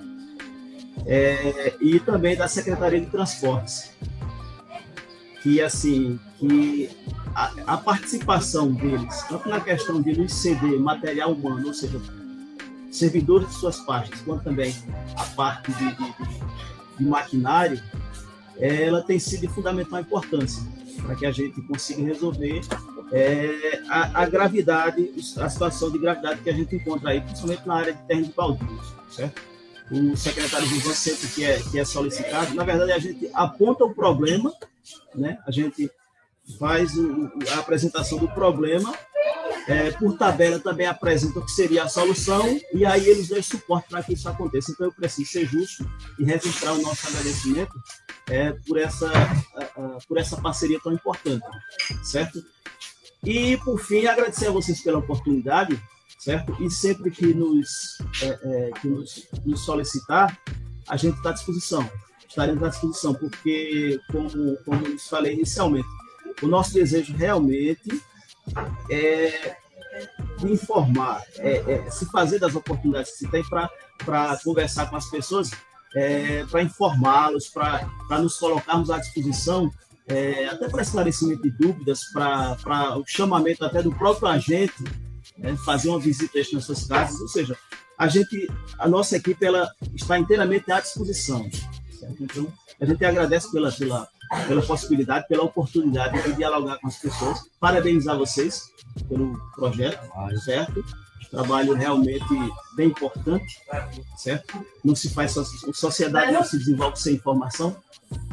é, 1.05 1.73
e 1.79 1.99
também 1.99 2.35
da 2.35 2.47
Secretaria 2.47 2.99
de 2.99 3.07
Transportes, 3.07 3.91
que 5.47 5.61
assim 5.61 6.19
que 6.37 6.89
a, 7.33 7.53
a, 7.67 7.77
participação 7.77 8.73
deles, 8.73 9.23
tanto 9.29 9.47
na 9.47 9.61
questão 9.61 10.01
de 10.01 10.17
nos 10.19 10.33
ceder 10.33 10.77
material 10.77 11.31
humano, 11.31 11.67
ou 11.67 11.73
seja, 11.73 12.01
servidores 12.91 13.47
de 13.47 13.53
suas 13.55 13.79
partes, 13.79 14.19
quanto 14.21 14.43
também 14.43 14.75
a 15.15 15.23
parte 15.23 15.71
de, 15.71 15.95
de, 15.95 16.13
de 16.97 17.05
maquinário, 17.05 17.81
ela 18.59 19.01
tem 19.01 19.17
sido 19.19 19.41
de 19.41 19.47
fundamental 19.47 20.01
importância 20.01 20.61
para 21.01 21.15
que 21.15 21.25
a 21.25 21.31
gente 21.31 21.61
consiga 21.61 22.03
resolver 22.03 22.59
é, 23.13 23.81
a, 23.87 24.23
a, 24.23 24.25
gravidade, 24.25 25.11
a 25.37 25.49
situação 25.49 25.89
de 25.89 25.97
gravidade 25.97 26.41
que 26.41 26.49
a 26.49 26.53
gente 26.53 26.75
encontra 26.75 27.11
aí, 27.11 27.21
principalmente 27.21 27.65
na 27.65 27.75
área 27.75 27.93
de 27.93 28.01
terrenos 28.03 28.29
baldios, 28.35 28.93
certo? 29.11 29.41
O 29.89 30.17
secretário 30.17 30.67
de 30.67 30.81
sempre 30.95 31.27
que 31.29 31.45
é, 31.45 31.61
que 31.61 31.79
é 31.79 31.85
solicitado, 31.85 32.53
na 32.53 32.63
verdade 32.63 32.91
a 32.91 32.99
gente 32.99 33.29
aponta 33.33 33.85
o 33.85 33.93
problema, 33.93 34.53
né? 35.15 35.37
A 35.47 35.51
gente 35.51 35.89
faz 36.59 36.97
o, 36.97 37.31
a 37.53 37.59
apresentação 37.59 38.17
do 38.17 38.27
problema, 38.27 38.93
é, 39.67 39.91
por 39.91 40.17
tabela 40.17 40.59
também 40.59 40.87
apresenta 40.87 41.39
o 41.39 41.45
que 41.45 41.51
seria 41.51 41.83
a 41.83 41.89
solução, 41.89 42.59
e 42.73 42.85
aí 42.85 43.07
eles 43.07 43.27
dão 43.27 43.41
suporte 43.41 43.89
para 43.89 44.03
que 44.03 44.13
isso 44.13 44.27
aconteça. 44.27 44.71
Então 44.71 44.87
eu 44.87 44.93
preciso 44.93 45.29
ser 45.29 45.45
justo 45.45 45.89
e 46.17 46.23
registrar 46.23 46.73
o 46.73 46.81
nosso 46.81 47.07
agradecimento 47.07 47.73
é, 48.29 48.51
por, 48.51 48.77
essa, 48.77 49.09
por 50.07 50.17
essa 50.17 50.37
parceria 50.37 50.79
tão 50.81 50.93
importante, 50.93 51.45
certo? 52.03 52.43
E, 53.23 53.57
por 53.57 53.79
fim, 53.79 54.05
agradecer 54.05 54.47
a 54.47 54.51
vocês 54.51 54.81
pela 54.81 54.99
oportunidade, 54.99 55.81
certo? 56.17 56.55
E 56.61 56.69
sempre 56.69 57.11
que 57.11 57.33
nos, 57.33 57.97
é, 58.21 58.27
é, 58.27 58.71
que 58.79 58.87
nos, 58.87 59.27
nos 59.45 59.61
solicitar, 59.61 60.37
a 60.87 60.97
gente 60.97 61.17
está 61.17 61.29
à 61.29 61.33
disposição. 61.33 61.89
Estaremos 62.27 62.63
à 62.63 62.69
disposição, 62.69 63.13
porque, 63.13 63.99
como, 64.11 64.29
como 64.57 64.85
eu 64.85 64.99
falei 64.99 65.33
inicialmente, 65.33 65.87
o 66.41 66.47
nosso 66.47 66.73
desejo 66.73 67.15
realmente 67.15 68.01
é 68.91 69.57
informar, 70.43 71.23
é, 71.37 71.57
é, 71.71 71.89
se 71.89 72.05
fazer 72.05 72.39
das 72.39 72.55
oportunidades 72.55 73.11
que 73.13 73.17
se 73.19 73.27
tem 73.27 73.43
para 73.49 74.37
conversar 74.43 74.89
com 74.89 74.95
as 74.95 75.09
pessoas, 75.09 75.51
é, 75.95 76.43
para 76.45 76.61
informá-los, 76.61 77.47
para 77.47 78.19
nos 78.19 78.37
colocarmos 78.37 78.91
à 78.91 78.99
disposição, 78.99 79.71
é, 80.07 80.45
até 80.47 80.69
para 80.69 80.83
esclarecimento 80.83 81.41
de 81.41 81.51
dúvidas, 81.51 82.03
para 82.13 82.97
o 82.97 83.03
chamamento 83.05 83.65
até 83.65 83.81
do 83.81 83.91
próprio 83.91 84.27
agente, 84.27 84.83
né, 85.37 85.55
fazer 85.57 85.89
uma 85.89 85.99
visita 85.99 86.39
nas 86.53 86.65
suas 86.65 86.85
casas, 86.85 87.19
ou 87.19 87.27
seja, 87.27 87.57
a 87.97 88.07
gente, 88.07 88.47
a 88.77 88.87
nossa 88.87 89.17
equipe, 89.17 89.43
ela 89.43 89.69
está 89.95 90.19
inteiramente 90.19 90.71
à 90.71 90.79
disposição. 90.79 91.49
Certo? 91.99 92.23
Então, 92.23 92.53
a 92.79 92.85
gente 92.85 93.03
agradece 93.03 93.51
pela, 93.51 93.71
pela, 93.71 94.07
pela 94.47 94.61
possibilidade, 94.61 95.27
pela 95.27 95.43
oportunidade 95.43 96.21
de 96.21 96.33
dialogar 96.33 96.77
com 96.77 96.87
as 96.87 96.97
pessoas. 96.97 97.49
Parabenizar 97.59 98.15
vocês 98.17 98.69
pelo 99.09 99.35
projeto, 99.55 99.99
certo? 100.45 100.85
Trabalho 101.31 101.73
realmente 101.73 102.23
bem 102.75 102.87
importante, 102.87 103.59
certo? 104.15 104.63
Não 104.83 104.95
se 104.95 105.09
faz 105.09 105.33
sociedade 105.73 106.31
não 106.31 106.43
se 106.43 106.57
desenvolve 106.57 106.97
sem 106.97 107.15
informação, 107.15 107.75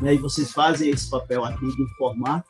né? 0.00 0.14
E 0.14 0.18
vocês 0.18 0.52
fazem 0.52 0.90
esse 0.90 1.10
papel 1.10 1.44
aqui 1.44 1.66
de 1.74 1.82
informar. 1.82 2.44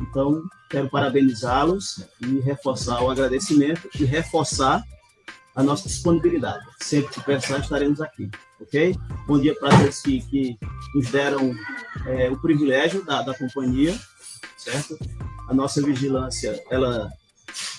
Então, 0.00 0.42
quero 0.68 0.88
parabenizá-los 0.90 2.04
e 2.20 2.40
reforçar 2.40 3.02
o 3.02 3.10
agradecimento 3.10 3.88
e 3.98 4.04
reforçar 4.04 4.82
a 5.54 5.62
nossa 5.62 5.88
disponibilidade. 5.88 6.64
Sempre 6.80 7.14
que 7.14 7.20
precisar, 7.22 7.58
estaremos 7.58 8.00
aqui, 8.00 8.30
ok? 8.60 8.94
Bom 9.26 9.38
dia 9.40 9.54
para 9.58 9.70
todos 9.78 10.00
que, 10.02 10.20
que 10.22 10.58
nos 10.94 11.10
deram 11.10 11.52
é, 12.06 12.30
o 12.30 12.38
privilégio 12.40 13.04
da, 13.04 13.22
da 13.22 13.34
companhia, 13.34 13.98
certo? 14.58 14.98
A 15.48 15.54
nossa 15.54 15.80
vigilância, 15.82 16.62
ela, 16.70 17.10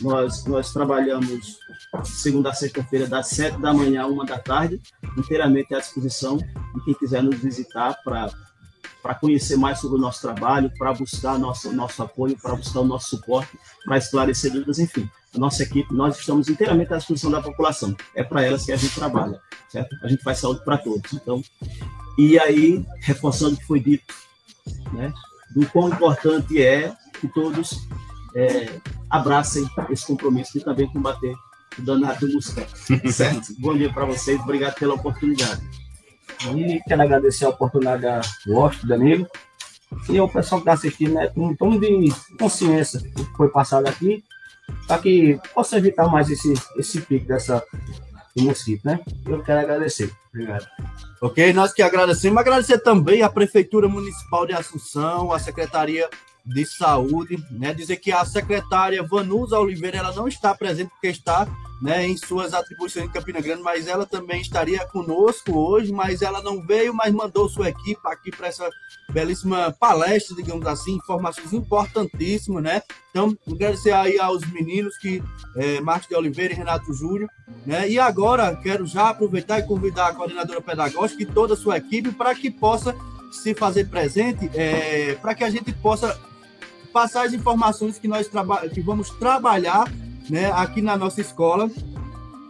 nós, 0.02 0.46
nós 0.46 0.74
trabalhamos 0.74 1.60
segunda 2.04 2.50
a 2.50 2.54
sexta-feira, 2.54 3.08
das 3.08 3.28
sete 3.28 3.60
da 3.60 3.74
manhã 3.74 4.04
a 4.04 4.08
uma 4.08 4.26
da 4.26 4.40
tarde, 4.40 4.82
inteiramente 5.16 5.74
à 5.76 5.80
disposição 5.80 6.38
de 6.38 6.84
quem 6.86 6.94
quiser 6.96 7.22
nos 7.22 7.40
visitar 7.40 7.96
para 8.04 8.30
para 9.08 9.16
conhecer 9.16 9.56
mais 9.56 9.80
sobre 9.80 9.98
o 9.98 10.02
nosso 10.02 10.22
trabalho, 10.22 10.70
para 10.78 10.92
buscar 10.92 11.40
nosso, 11.40 11.72
nosso 11.72 12.04
apoio, 12.04 12.38
para 12.38 12.54
buscar 12.58 12.82
o 12.82 12.86
nosso 12.86 13.12
suporte, 13.12 13.58
para 13.86 13.98
esclarecer 13.98 14.52
dúvidas, 14.52 14.80
enfim 14.80 15.10
a 15.34 15.40
nossa 15.40 15.64
equipe, 15.64 15.94
nós 15.94 16.20
estamos 16.20 16.50
inteiramente 16.50 16.94
à 16.94 16.98
disposição 16.98 17.32
da 17.32 17.42
população. 17.42 17.96
É 18.14 18.22
para 18.22 18.44
elas 18.44 18.66
que 18.66 18.72
a 18.74 18.76
gente 18.76 18.94
trabalha, 18.94 19.40
certo? 19.70 19.96
A 20.04 20.10
gente 20.10 20.24
faz 20.24 20.40
saúde 20.40 20.62
para 20.66 20.78
todos. 20.78 21.14
Então, 21.14 21.42
e 22.18 22.38
aí, 22.38 22.86
reforçando 23.02 23.56
o 23.56 23.58
que 23.58 23.66
foi 23.66 23.80
dito, 23.80 24.14
né? 24.92 25.14
Do 25.56 25.66
quão 25.68 25.88
importante 25.88 26.62
é 26.62 26.94
que 27.22 27.30
todos 27.30 27.88
é, 28.36 28.80
abracem 29.10 29.70
esse 29.90 30.06
compromisso 30.06 30.52
de 30.54 30.66
também 30.66 30.88
combater 30.88 31.34
o 31.80 31.82
danado 31.82 32.28
do 32.28 32.34
mosquito, 32.34 32.76
certo? 33.12 33.54
Bom 33.60 33.78
dia 33.78 33.94
para 33.94 34.06
vocês, 34.06 34.38
obrigado 34.42 34.76
pela 34.76 34.96
oportunidade. 34.96 35.87
E 36.46 36.82
quero 36.88 37.02
agradecer 37.02 37.46
a 37.46 37.50
oportunidade 37.50 38.02
da 38.02 38.22
Lost, 38.46 38.84
Danilo, 38.86 39.28
e 40.10 40.20
o 40.20 40.28
pessoal 40.28 40.62
que 40.62 40.70
está 40.70 40.74
assistindo, 40.74 41.14
né, 41.14 41.28
com 41.28 41.48
um 41.48 41.56
tom 41.56 41.80
de 41.80 42.14
consciência 42.38 43.00
do 43.00 43.26
que 43.26 43.38
foi 43.38 43.50
passado 43.50 43.88
aqui, 43.88 44.24
para 44.86 45.02
que 45.02 45.40
possa 45.54 45.78
evitar 45.78 46.08
mais 46.08 46.30
esse, 46.30 46.54
esse 46.78 47.02
pico 47.02 47.26
dessa, 47.28 47.64
mosquito, 48.42 48.86
né? 48.86 49.00
Eu 49.26 49.42
quero 49.42 49.60
agradecer. 49.60 50.12
Obrigado. 50.34 50.68
Ok, 51.22 51.54
nós 51.54 51.74
que 51.74 51.82
agradecemos. 51.82 52.38
Agradecer 52.38 52.80
também 52.80 53.22
à 53.22 53.30
Prefeitura 53.30 53.88
Municipal 53.88 54.46
de 54.46 54.54
Assunção, 54.54 55.32
à 55.32 55.40
Secretaria 55.40 56.10
de 56.46 56.66
Saúde, 56.66 57.44
né? 57.52 57.74
Dizer 57.74 57.98
que 57.98 58.12
a 58.12 58.24
secretária 58.24 59.04
Vanusa 59.04 59.60
Oliveira 59.60 59.98
ela 59.98 60.14
não 60.14 60.28
está 60.28 60.54
presente 60.54 60.90
porque 60.90 61.08
está 61.08 61.48
né, 61.82 62.08
em 62.08 62.18
suas 62.18 62.54
atribuições 62.54 63.06
em 63.06 63.12
Campina 63.12 63.40
Grande, 63.40 63.62
mas 63.62 63.88
ela 63.88 64.06
também 64.06 64.42
estaria 64.42 64.86
conosco 64.88 65.58
hoje, 65.58 65.92
mas 65.92 66.22
ela 66.22 66.42
não 66.42 66.66
veio, 66.66 66.94
mas 66.94 67.14
mandou 67.14 67.48
sua 67.48 67.70
equipe 67.70 68.00
aqui 68.06 68.32
para 68.32 68.48
essa 68.48 68.68
belíssima 69.12 69.72
palestra, 69.80 70.36
digamos 70.36 70.66
assim, 70.66 70.96
informações 70.96 71.54
importantíssimas, 71.54 72.64
né? 72.64 72.82
Então, 73.12 73.38
agradecer 73.52 73.92
aí 73.92 74.20
aos 74.20 74.46
meninos 74.52 74.98
que 74.98 75.24
é, 75.56 75.80
Marcos 75.80 76.08
de 76.08 76.16
Oliveira 76.16 76.54
e 76.54 76.58
Renato 76.58 76.92
Júnior, 76.94 77.30
né? 77.66 77.88
E 77.90 78.00
agora 78.00 78.56
quero 78.56 78.86
já 78.86 79.10
aproveitar 79.10 79.60
e 79.60 79.64
convidar 79.64 80.08
a 80.08 80.14
coordenadora 80.14 80.62
pedagógica 80.62 81.22
e 81.22 81.26
toda 81.26 81.54
a 81.54 81.58
sua 81.58 81.78
equipe 81.78 82.12
para 82.12 82.34
que 82.34 82.50
possa 82.50 82.96
se 83.32 83.54
fazer 83.54 83.90
presente, 83.90 84.50
é, 84.54 85.16
para 85.16 85.36
que 85.36 85.44
a 85.44 85.50
gente 85.50 85.72
possa 85.74 86.20
passar 86.92 87.26
as 87.26 87.34
informações 87.34 88.00
que 88.00 88.08
nós 88.08 88.30
que 88.74 88.82
vamos 88.82 89.10
trabalhar 89.12 89.86
né, 90.30 90.52
aqui 90.52 90.82
na 90.82 90.98
nossa 90.98 91.22
escola, 91.22 91.70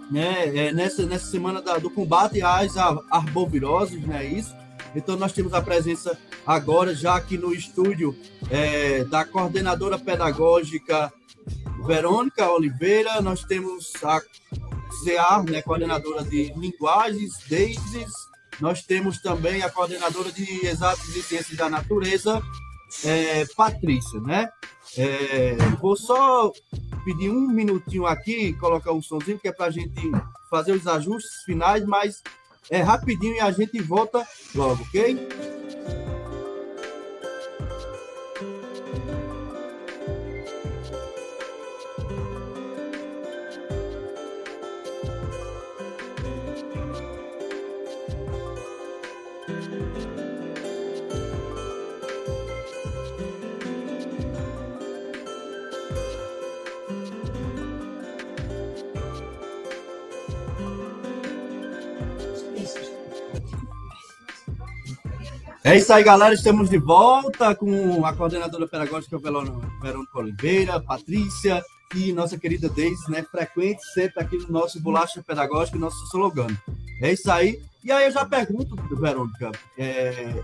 né, 0.09 0.55
é, 0.55 0.71
nessa, 0.71 1.05
nessa 1.05 1.27
semana 1.27 1.61
da, 1.61 1.77
do 1.77 1.89
combate 1.89 2.41
às 2.41 2.75
arboviroses, 2.77 4.01
né, 4.05 4.25
isso. 4.25 4.55
Então, 4.95 5.15
nós 5.15 5.33
temos 5.33 5.53
a 5.53 5.61
presença 5.61 6.17
agora, 6.45 6.95
já 6.95 7.15
aqui 7.15 7.37
no 7.37 7.53
estúdio, 7.53 8.15
é, 8.49 9.03
da 9.03 9.25
coordenadora 9.25 9.99
pedagógica 9.99 11.11
Verônica 11.85 12.49
Oliveira, 12.49 13.21
nós 13.21 13.43
temos 13.43 13.93
a 14.03 14.21
CEAR, 15.03 15.43
né, 15.43 15.61
coordenadora 15.61 16.23
de 16.23 16.53
linguagens, 16.55 17.33
Deises, 17.47 18.11
nós 18.59 18.81
temos 18.81 19.21
também 19.21 19.61
a 19.61 19.69
coordenadora 19.69 20.31
de 20.31 20.65
Exatas 20.65 21.15
e 21.15 21.21
Ciências 21.21 21.57
da 21.57 21.69
Natureza, 21.69 22.41
é, 23.03 23.45
Patrícia, 23.55 24.19
né? 24.21 24.49
É, 24.97 25.55
vou 25.79 25.95
só 25.95 26.51
pedir 27.07 27.29
um 27.29 27.47
minutinho 27.47 28.05
aqui, 28.05 28.51
colocar 28.59 28.91
um 28.91 29.01
somzinho, 29.01 29.39
que 29.39 29.47
é 29.47 29.51
para 29.53 29.67
a 29.67 29.71
gente 29.71 30.11
fazer 30.49 30.73
os 30.73 30.85
ajustes 30.85 31.41
finais, 31.45 31.85
mas 31.85 32.21
é 32.69 32.81
rapidinho 32.81 33.35
e 33.35 33.39
a 33.39 33.49
gente 33.49 33.81
volta 33.81 34.27
logo, 34.53 34.83
ok? 34.83 35.17
É 65.67 65.75
isso 65.75 65.91
aí, 65.91 66.01
galera. 66.01 66.33
Estamos 66.33 66.69
de 66.69 66.77
volta 66.77 67.53
com 67.53 68.05
a 68.05 68.13
coordenadora 68.13 68.65
pedagógica 68.65 69.17
Verônica 69.17 70.17
Oliveira, 70.17 70.79
Patrícia 70.79 71.61
e 71.93 72.13
nossa 72.13 72.37
querida 72.37 72.69
Deise, 72.69 73.11
né? 73.11 73.21
Frequente 73.29 73.83
sempre 73.93 74.23
aqui 74.23 74.37
no 74.37 74.47
nosso 74.47 74.79
Bolacha 74.79 75.21
Pedagógica 75.21 75.77
nosso 75.77 76.01
slogan. 76.05 76.47
É 77.01 77.11
isso 77.11 77.29
aí. 77.29 77.61
E 77.83 77.91
aí 77.91 78.05
eu 78.05 78.11
já 78.11 78.23
pergunto, 78.23 78.77
Verônica, 78.95 79.51
é... 79.77 80.41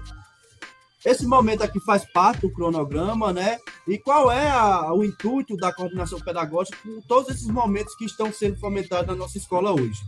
esse 1.05 1.25
momento 1.25 1.63
aqui 1.63 1.79
faz 1.79 2.03
parte 2.11 2.41
do 2.41 2.51
cronograma, 2.51 3.31
né? 3.31 3.59
E 3.87 3.97
qual 3.97 4.29
é 4.29 4.49
a, 4.49 4.93
o 4.93 5.05
intuito 5.05 5.55
da 5.55 5.71
coordenação 5.73 6.19
pedagógica 6.19 6.77
com 6.83 6.99
todos 7.07 7.29
esses 7.29 7.47
momentos 7.47 7.95
que 7.95 8.03
estão 8.03 8.29
sendo 8.33 8.59
fomentados 8.59 9.07
na 9.07 9.15
nossa 9.15 9.37
escola 9.37 9.71
hoje? 9.71 10.01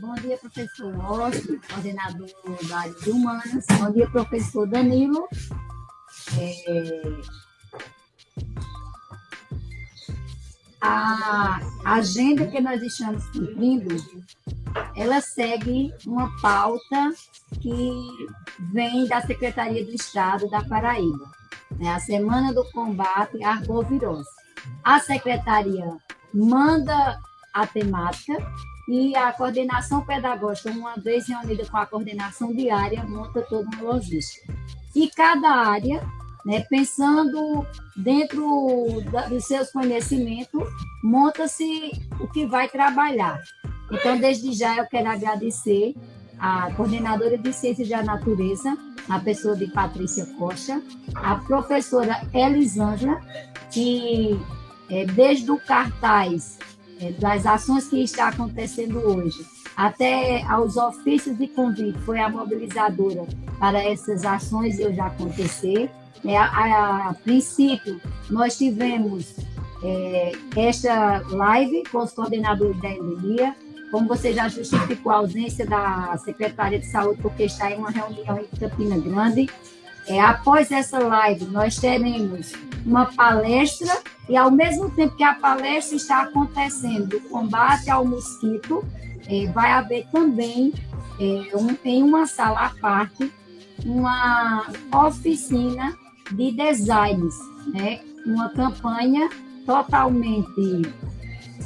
Bom 0.00 0.14
dia, 0.14 0.38
professor 0.38 0.96
Oscar, 0.98 1.58
coordenador 1.68 2.28
da 2.66 2.78
área 2.78 2.94
de 2.94 3.10
humanas. 3.10 3.66
Bom 3.78 3.92
dia, 3.92 4.08
professor 4.08 4.66
Danilo. 4.66 5.28
É... 6.38 7.20
A 10.80 11.60
agenda 11.84 12.46
que 12.46 12.62
nós 12.62 12.82
estamos 12.82 13.26
cumprindo, 13.26 13.94
ela 14.96 15.20
segue 15.20 15.92
uma 16.06 16.34
pauta 16.40 17.10
que 17.60 17.90
vem 18.72 19.06
da 19.06 19.20
Secretaria 19.20 19.84
do 19.84 19.92
Estado 19.92 20.48
da 20.48 20.64
Paraíba. 20.64 21.30
né, 21.78 21.92
a 21.92 22.00
Semana 22.00 22.54
do 22.54 22.64
Combate 22.72 23.44
à 23.44 23.50
Arbovirose. 23.50 24.28
A 24.82 24.98
secretaria 24.98 25.98
manda 26.32 27.20
a 27.52 27.66
temática 27.66 28.38
e 28.90 29.14
a 29.14 29.32
coordenação 29.32 30.04
pedagógica, 30.04 30.68
uma 30.72 30.96
vez 30.96 31.28
reunida 31.28 31.64
com 31.64 31.76
a 31.76 31.86
coordenação 31.86 32.52
diária, 32.52 33.04
monta 33.04 33.40
toda 33.42 33.68
uma 33.68 33.92
logística. 33.92 34.52
E 34.96 35.08
cada 35.08 35.48
área, 35.48 36.04
né, 36.44 36.66
pensando 36.68 37.64
dentro 37.96 39.00
da, 39.12 39.28
dos 39.28 39.44
seus 39.44 39.70
conhecimentos, 39.70 40.68
monta-se 41.04 41.92
o 42.18 42.26
que 42.26 42.44
vai 42.46 42.68
trabalhar. 42.68 43.40
Então, 43.92 44.18
desde 44.18 44.52
já, 44.52 44.76
eu 44.76 44.86
quero 44.86 45.08
agradecer 45.08 45.94
a 46.36 46.72
coordenadora 46.74 47.38
de 47.38 47.52
Ciências 47.52 47.88
da 47.88 48.02
Natureza, 48.02 48.76
a 49.08 49.20
pessoa 49.20 49.54
de 49.54 49.68
Patrícia 49.68 50.26
Costa, 50.36 50.82
a 51.14 51.36
professora 51.36 52.26
Elisângela, 52.34 53.20
que 53.70 54.36
é, 54.90 55.04
desde 55.04 55.48
o 55.48 55.60
cartaz 55.60 56.58
das 57.18 57.46
ações 57.46 57.88
que 57.88 58.02
está 58.02 58.28
acontecendo 58.28 58.98
hoje, 58.98 59.44
até 59.76 60.42
aos 60.42 60.76
ofícios 60.76 61.38
de 61.38 61.48
convite, 61.48 61.98
foi 62.00 62.18
a 62.18 62.28
mobilizadora 62.28 63.26
para 63.58 63.82
essas 63.82 64.24
ações 64.24 64.78
eu 64.78 64.92
já 64.94 65.06
acontecer. 65.06 65.90
É, 66.24 66.36
a, 66.36 66.44
a, 66.44 67.08
a, 67.08 67.14
princípio, 67.14 67.98
nós 68.28 68.58
tivemos 68.58 69.34
é, 69.82 70.32
esta 70.56 71.22
live 71.30 71.82
com 71.90 71.98
os 71.98 72.12
coordenadores 72.12 72.78
da 72.82 72.90
endemia, 72.90 73.56
como 73.90 74.06
você 74.06 74.32
já 74.32 74.48
justificou 74.48 75.10
a 75.10 75.16
ausência 75.16 75.66
da 75.66 76.16
secretária 76.18 76.78
de 76.78 76.86
saúde, 76.86 77.20
porque 77.22 77.44
está 77.44 77.70
em 77.70 77.78
uma 77.78 77.90
reunião 77.90 78.38
em 78.38 78.58
Campina 78.58 78.98
Grande, 78.98 79.48
é, 80.10 80.20
após 80.20 80.72
essa 80.72 80.98
live, 80.98 81.44
nós 81.44 81.76
teremos 81.76 82.52
uma 82.84 83.06
palestra 83.06 83.96
e, 84.28 84.36
ao 84.36 84.50
mesmo 84.50 84.90
tempo 84.90 85.14
que 85.14 85.22
a 85.22 85.34
palestra 85.34 85.96
está 85.96 86.22
acontecendo, 86.22 87.16
o 87.16 87.20
combate 87.28 87.88
ao 87.88 88.04
mosquito, 88.04 88.84
é, 89.28 89.46
vai 89.52 89.70
haver 89.70 90.08
também, 90.10 90.72
é, 91.20 91.56
um, 91.56 91.76
em 91.84 92.02
uma 92.02 92.26
sala 92.26 92.66
à 92.66 92.70
parte, 92.70 93.32
uma 93.84 94.66
oficina 95.06 95.96
de 96.32 96.50
designs, 96.50 97.34
né? 97.72 98.00
uma 98.26 98.48
campanha 98.48 99.30
totalmente 99.64 100.82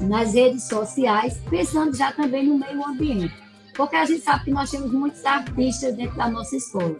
nas 0.02 0.34
redes 0.34 0.64
sociais, 0.64 1.40
pensando 1.48 1.96
já 1.96 2.12
também 2.12 2.46
no 2.46 2.58
meio 2.58 2.84
ambiente. 2.84 3.43
Porque 3.74 3.96
a 3.96 4.04
gente 4.04 4.22
sabe 4.22 4.44
que 4.44 4.50
nós 4.50 4.70
temos 4.70 4.92
muitos 4.92 5.24
artistas 5.24 5.94
dentro 5.96 6.16
da 6.16 6.28
nossa 6.28 6.56
escola. 6.56 6.96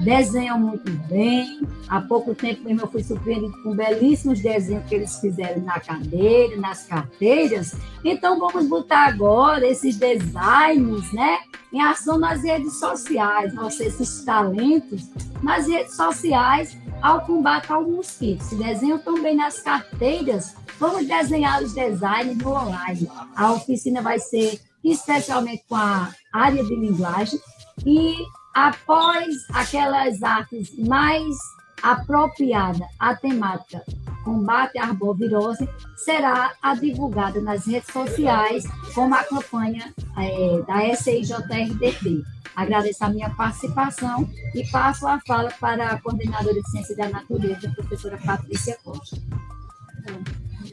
Desenham 0.00 0.58
muito 0.58 0.90
bem. 1.08 1.66
Há 1.88 2.00
pouco 2.02 2.34
tempo 2.34 2.64
mesmo 2.64 2.82
eu 2.82 2.88
fui 2.88 3.02
surpreendido 3.02 3.52
com 3.62 3.74
belíssimos 3.74 4.40
desenhos 4.40 4.84
que 4.86 4.94
eles 4.94 5.18
fizeram 5.18 5.62
na 5.62 5.80
cadeira, 5.80 6.56
nas 6.56 6.84
carteiras. 6.86 7.74
Então 8.04 8.38
vamos 8.38 8.66
botar 8.66 9.06
agora 9.06 9.66
esses 9.66 9.96
designs, 9.96 11.12
né? 11.12 11.38
Em 11.72 11.82
ação 11.82 12.18
nas 12.18 12.42
redes 12.42 12.78
sociais, 12.78 13.52
nossa, 13.54 13.84
esses 13.84 14.24
talentos 14.24 15.08
nas 15.42 15.66
redes 15.66 15.94
sociais 15.96 16.76
ao 17.02 17.20
combate 17.22 17.72
ao 17.72 17.82
mosquito. 17.88 18.42
Se 18.42 18.54
desenham 18.54 18.98
também 18.98 19.36
nas 19.36 19.60
carteiras, 19.60 20.54
vamos 20.78 21.06
desenhar 21.06 21.62
os 21.62 21.72
designs 21.72 22.36
no 22.38 22.50
online. 22.50 23.08
A 23.36 23.52
oficina 23.52 24.02
vai 24.02 24.18
ser 24.18 24.60
especialmente 24.92 25.64
com 25.68 25.76
a 25.76 26.12
área 26.32 26.64
de 26.64 26.74
linguagem, 26.74 27.40
e 27.84 28.14
após 28.54 29.26
aquelas 29.52 30.22
artes 30.22 30.76
mais 30.78 31.36
apropriadas 31.82 32.88
à 32.98 33.14
temática 33.14 33.82
combate 34.28 34.78
à 34.78 34.84
arbovirose, 34.84 35.66
será 35.96 36.52
a 36.60 36.74
divulgada 36.74 37.40
nas 37.40 37.66
redes 37.66 37.90
sociais 37.90 38.64
como 38.94 39.14
a 39.14 39.24
campanha 39.24 39.94
é, 40.18 40.62
da 40.62 40.94
SIJRDP. 40.94 42.22
Agradeço 42.54 43.04
a 43.04 43.08
minha 43.08 43.30
participação 43.30 44.28
e 44.54 44.66
passo 44.70 45.06
a 45.06 45.18
fala 45.20 45.50
para 45.58 45.88
a 45.88 46.02
coordenadora 46.02 46.60
de 46.60 46.70
Ciência 46.70 46.94
da 46.96 47.08
Natureza, 47.08 47.72
professora 47.74 48.18
Patrícia 48.18 48.76
Costa. 48.84 49.16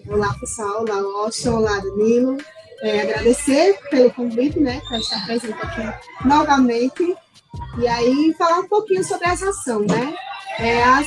Olá, 0.10 0.34
pessoal. 0.34 0.82
Olá, 0.82 0.98
Austin. 1.24 1.50
Olá, 1.50 1.80
Danilo 1.80 2.38
é, 2.86 3.02
agradecer 3.02 3.80
pelo 3.90 4.12
convite, 4.14 4.60
né, 4.60 4.80
para 4.88 5.00
estar 5.00 5.26
presente 5.26 5.58
aqui 5.60 6.28
novamente, 6.28 7.16
e 7.80 7.88
aí 7.88 8.34
falar 8.38 8.60
um 8.60 8.68
pouquinho 8.68 9.04
sobre 9.04 9.28
essa 9.28 9.50
ação, 9.50 9.80
né? 9.80 10.14
É 10.60 10.84
a, 10.84 11.04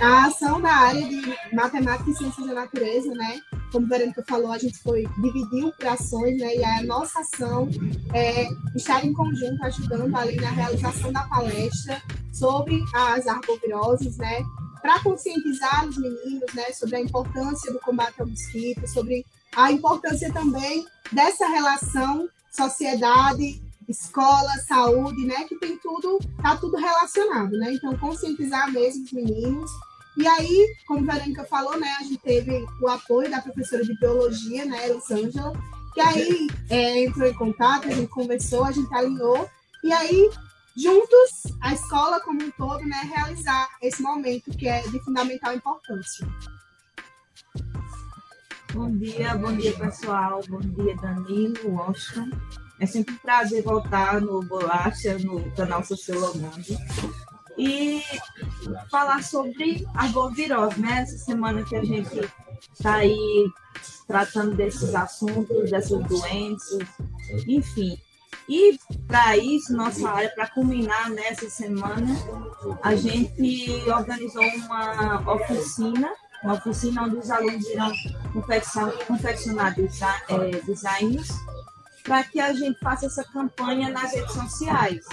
a 0.00 0.26
ação 0.26 0.60
da 0.60 0.70
área 0.70 1.02
de 1.02 1.34
matemática 1.52 2.10
e 2.10 2.14
ciências 2.14 2.46
da 2.46 2.54
natureza, 2.54 3.12
né? 3.14 3.40
Como 3.70 3.86
a 3.86 3.88
Verônica 3.88 4.24
falou, 4.28 4.52
a 4.52 4.58
gente 4.58 4.78
foi 4.78 5.04
dividiu 5.18 5.72
por 5.72 5.88
ações, 5.88 6.38
né? 6.38 6.56
E 6.56 6.64
a 6.64 6.82
nossa 6.84 7.20
ação 7.20 7.68
é 8.14 8.46
estar 8.74 9.04
em 9.04 9.12
conjunto 9.12 9.62
ajudando 9.64 10.14
ali 10.16 10.36
na 10.36 10.50
realização 10.50 11.12
da 11.12 11.22
palestra 11.24 12.00
sobre 12.32 12.82
as 12.94 13.26
arboviroses, 13.26 14.16
né? 14.18 14.42
Para 14.80 15.00
conscientizar 15.00 15.86
os 15.86 15.96
meninos, 15.96 16.52
né, 16.54 16.64
sobre 16.72 16.96
a 16.96 17.00
importância 17.00 17.72
do 17.72 17.78
combate 17.80 18.20
ao 18.20 18.26
mosquito, 18.26 18.86
sobre 18.88 19.24
a 19.56 19.70
importância 19.72 20.32
também 20.32 20.86
dessa 21.10 21.46
relação 21.46 22.28
sociedade, 22.50 23.62
escola, 23.88 24.50
saúde, 24.66 25.24
né, 25.24 25.44
que 25.44 25.56
tem 25.56 25.78
tudo, 25.78 26.18
tá 26.42 26.56
tudo 26.56 26.76
relacionado, 26.76 27.52
né? 27.58 27.72
Então 27.72 27.96
conscientizar 27.96 28.70
mesmo 28.70 29.04
os 29.04 29.12
meninos. 29.12 29.70
E 30.16 30.26
aí, 30.26 30.76
como 30.86 31.10
a 31.10 31.14
Verônica 31.14 31.44
falou, 31.44 31.78
né, 31.78 31.88
a 31.98 32.02
gente 32.02 32.18
teve 32.18 32.66
o 32.80 32.88
apoio 32.88 33.30
da 33.30 33.40
professora 33.40 33.82
de 33.82 33.98
biologia, 33.98 34.64
né, 34.66 34.90
Elisângela, 34.90 35.52
que 35.94 36.00
aí 36.00 36.46
é, 36.68 37.04
entrou 37.04 37.26
em 37.26 37.34
contato, 37.34 37.88
a 37.88 37.92
gente 37.92 38.08
conversou, 38.08 38.64
a 38.64 38.72
gente 38.72 38.92
alinhou, 38.94 39.48
e 39.82 39.92
aí 39.92 40.30
juntos, 40.76 41.52
a 41.60 41.72
escola 41.72 42.20
como 42.20 42.42
um 42.42 42.50
todo, 42.52 42.84
né, 42.84 43.00
realizar 43.14 43.68
esse 43.80 44.02
momento 44.02 44.50
que 44.50 44.68
é 44.68 44.82
de 44.82 44.98
fundamental 45.00 45.54
importância. 45.54 46.26
Bom 48.74 48.90
dia, 48.96 49.34
bom 49.34 49.54
dia 49.54 49.72
pessoal, 49.76 50.40
bom 50.48 50.60
dia 50.60 50.96
Danilo, 50.96 51.74
Washington. 51.74 52.30
É 52.80 52.86
sempre 52.86 53.14
um 53.14 53.18
prazer 53.18 53.62
voltar 53.62 54.18
no 54.18 54.42
Bolacha, 54.44 55.18
no 55.18 55.50
canal 55.52 55.84
Sociologando. 55.84 56.56
E 57.58 58.02
falar 58.90 59.22
sobre 59.22 59.86
a 59.94 60.04
arbovirose, 60.04 60.80
né? 60.80 61.00
Essa 61.02 61.18
semana 61.18 61.62
que 61.62 61.76
a 61.76 61.84
gente 61.84 62.18
está 62.72 62.94
aí 62.94 63.46
tratando 64.06 64.56
desses 64.56 64.94
assuntos, 64.94 65.70
dessas 65.70 66.02
doenças, 66.06 66.88
enfim. 67.46 67.98
E 68.48 68.78
para 69.06 69.36
isso, 69.36 69.76
nossa 69.76 70.08
área, 70.08 70.30
para 70.34 70.48
culminar 70.48 71.10
nessa 71.10 71.48
semana, 71.50 72.16
a 72.82 72.94
gente 72.94 73.82
organizou 73.86 74.42
uma 74.42 75.30
oficina 75.34 76.10
uma 76.42 76.54
oficina 76.54 77.04
onde 77.04 77.16
os 77.16 77.30
alunos 77.30 77.64
irão 77.66 77.92
confeccionar 79.06 79.74
é, 79.78 80.60
designs 80.66 81.28
para 82.02 82.24
que 82.24 82.40
a 82.40 82.52
gente 82.52 82.78
faça 82.80 83.06
essa 83.06 83.24
campanha 83.24 83.90
nas 83.90 84.12
redes 84.12 84.32
sociais. 84.32 85.06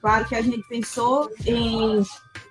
Claro 0.00 0.24
que 0.26 0.34
a 0.34 0.42
gente 0.42 0.66
pensou 0.68 1.30
em 1.44 2.04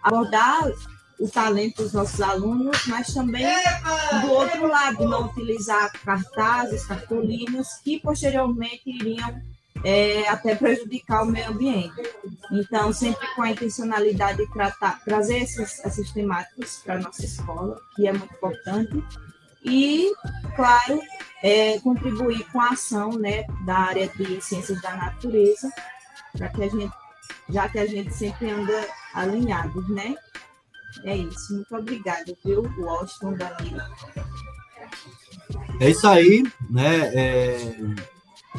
abordar 0.03 0.71
o 1.19 1.27
talento 1.29 1.83
dos 1.83 1.93
nossos 1.93 2.19
alunos, 2.19 2.85
mas 2.87 3.13
também 3.13 3.45
do 4.21 4.31
outro 4.31 4.67
lado, 4.67 5.07
não 5.07 5.27
utilizar 5.27 5.91
cartazes, 6.03 6.85
cartolinas 6.85 7.75
que 7.83 7.99
posteriormente 7.99 8.81
iriam 8.85 9.41
é, 9.83 10.27
até 10.27 10.55
prejudicar 10.55 11.23
o 11.23 11.25
meio 11.25 11.49
ambiente. 11.49 12.01
Então, 12.51 12.93
sempre 12.93 13.27
com 13.35 13.41
a 13.41 13.51
intencionalidade 13.51 14.37
de 14.37 14.51
tratar, 14.51 15.03
trazer 15.03 15.39
esses, 15.39 15.83
essas 15.83 16.11
temáticas 16.11 16.81
para 16.83 16.95
a 16.95 16.99
nossa 16.99 17.25
escola, 17.25 17.79
que 17.95 18.07
é 18.07 18.11
muito 18.11 18.33
importante, 18.33 19.03
e, 19.63 20.11
claro, 20.55 21.01
é, 21.43 21.79
contribuir 21.79 22.43
com 22.51 22.59
a 22.59 22.69
ação 22.69 23.11
né, 23.11 23.45
da 23.65 23.77
área 23.77 24.07
de 24.07 24.41
ciências 24.41 24.81
da 24.81 24.95
natureza, 24.95 25.69
para 26.35 26.49
que 26.49 26.63
a 26.63 26.69
gente, 26.69 26.93
já 27.49 27.69
que 27.69 27.79
a 27.79 27.85
gente 27.85 28.13
sempre 28.13 28.49
anda 28.49 28.87
alinhados, 29.13 29.87
né? 29.89 30.15
É 31.03 31.15
isso. 31.15 31.53
Muito 31.53 31.75
obrigada, 31.75 32.35
viu, 32.43 32.63
Washington 32.77 33.33
Danilo. 33.33 33.81
É 35.79 35.89
isso 35.89 36.07
aí, 36.07 36.43
né? 36.69 37.11
É 37.13 37.57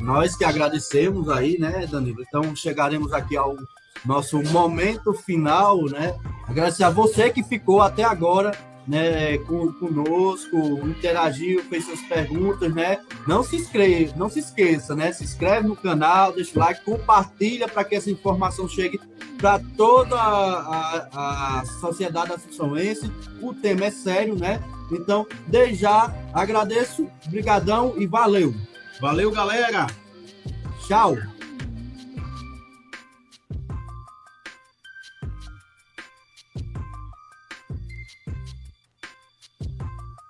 nós 0.00 0.36
que 0.36 0.44
agradecemos 0.44 1.28
aí, 1.28 1.58
né, 1.58 1.86
Danilo? 1.86 2.22
Então 2.26 2.54
chegaremos 2.56 3.12
aqui 3.12 3.36
ao 3.36 3.56
nosso 4.04 4.42
momento 4.50 5.12
final, 5.12 5.84
né? 5.84 6.18
Agradecer 6.48 6.84
a 6.84 6.90
você 6.90 7.30
que 7.30 7.42
ficou 7.42 7.80
até 7.80 8.02
agora 8.02 8.52
né, 8.86 9.38
conosco, 9.38 10.56
interagiu, 10.86 11.62
fez 11.64 11.84
suas 11.84 12.00
perguntas, 12.02 12.72
né? 12.74 12.98
Não 13.26 13.42
se 13.42 13.56
inscreva, 13.56 14.12
não 14.16 14.28
se 14.28 14.40
esqueça, 14.40 14.94
né? 14.94 15.12
Se 15.12 15.24
inscreve 15.24 15.68
no 15.68 15.76
canal, 15.76 16.32
deixa 16.32 16.56
o 16.56 16.58
like, 16.58 16.84
compartilha 16.84 17.68
para 17.68 17.84
que 17.84 17.94
essa 17.94 18.10
informação 18.10 18.68
chegue 18.68 19.00
para 19.38 19.60
toda 19.76 20.16
a, 20.16 21.08
a, 21.12 21.60
a 21.60 21.64
sociedade 21.64 22.32
assunçãoense. 22.32 23.10
O 23.40 23.54
tema 23.54 23.86
é 23.86 23.90
sério, 23.90 24.34
né? 24.34 24.62
Então, 24.90 25.26
desde 25.46 25.76
já, 25.76 26.12
agradeço, 26.34 27.08
brigadão 27.28 27.94
e 27.96 28.06
valeu. 28.06 28.54
Valeu, 29.02 29.32
galera! 29.32 29.88
Tchau! 30.86 31.18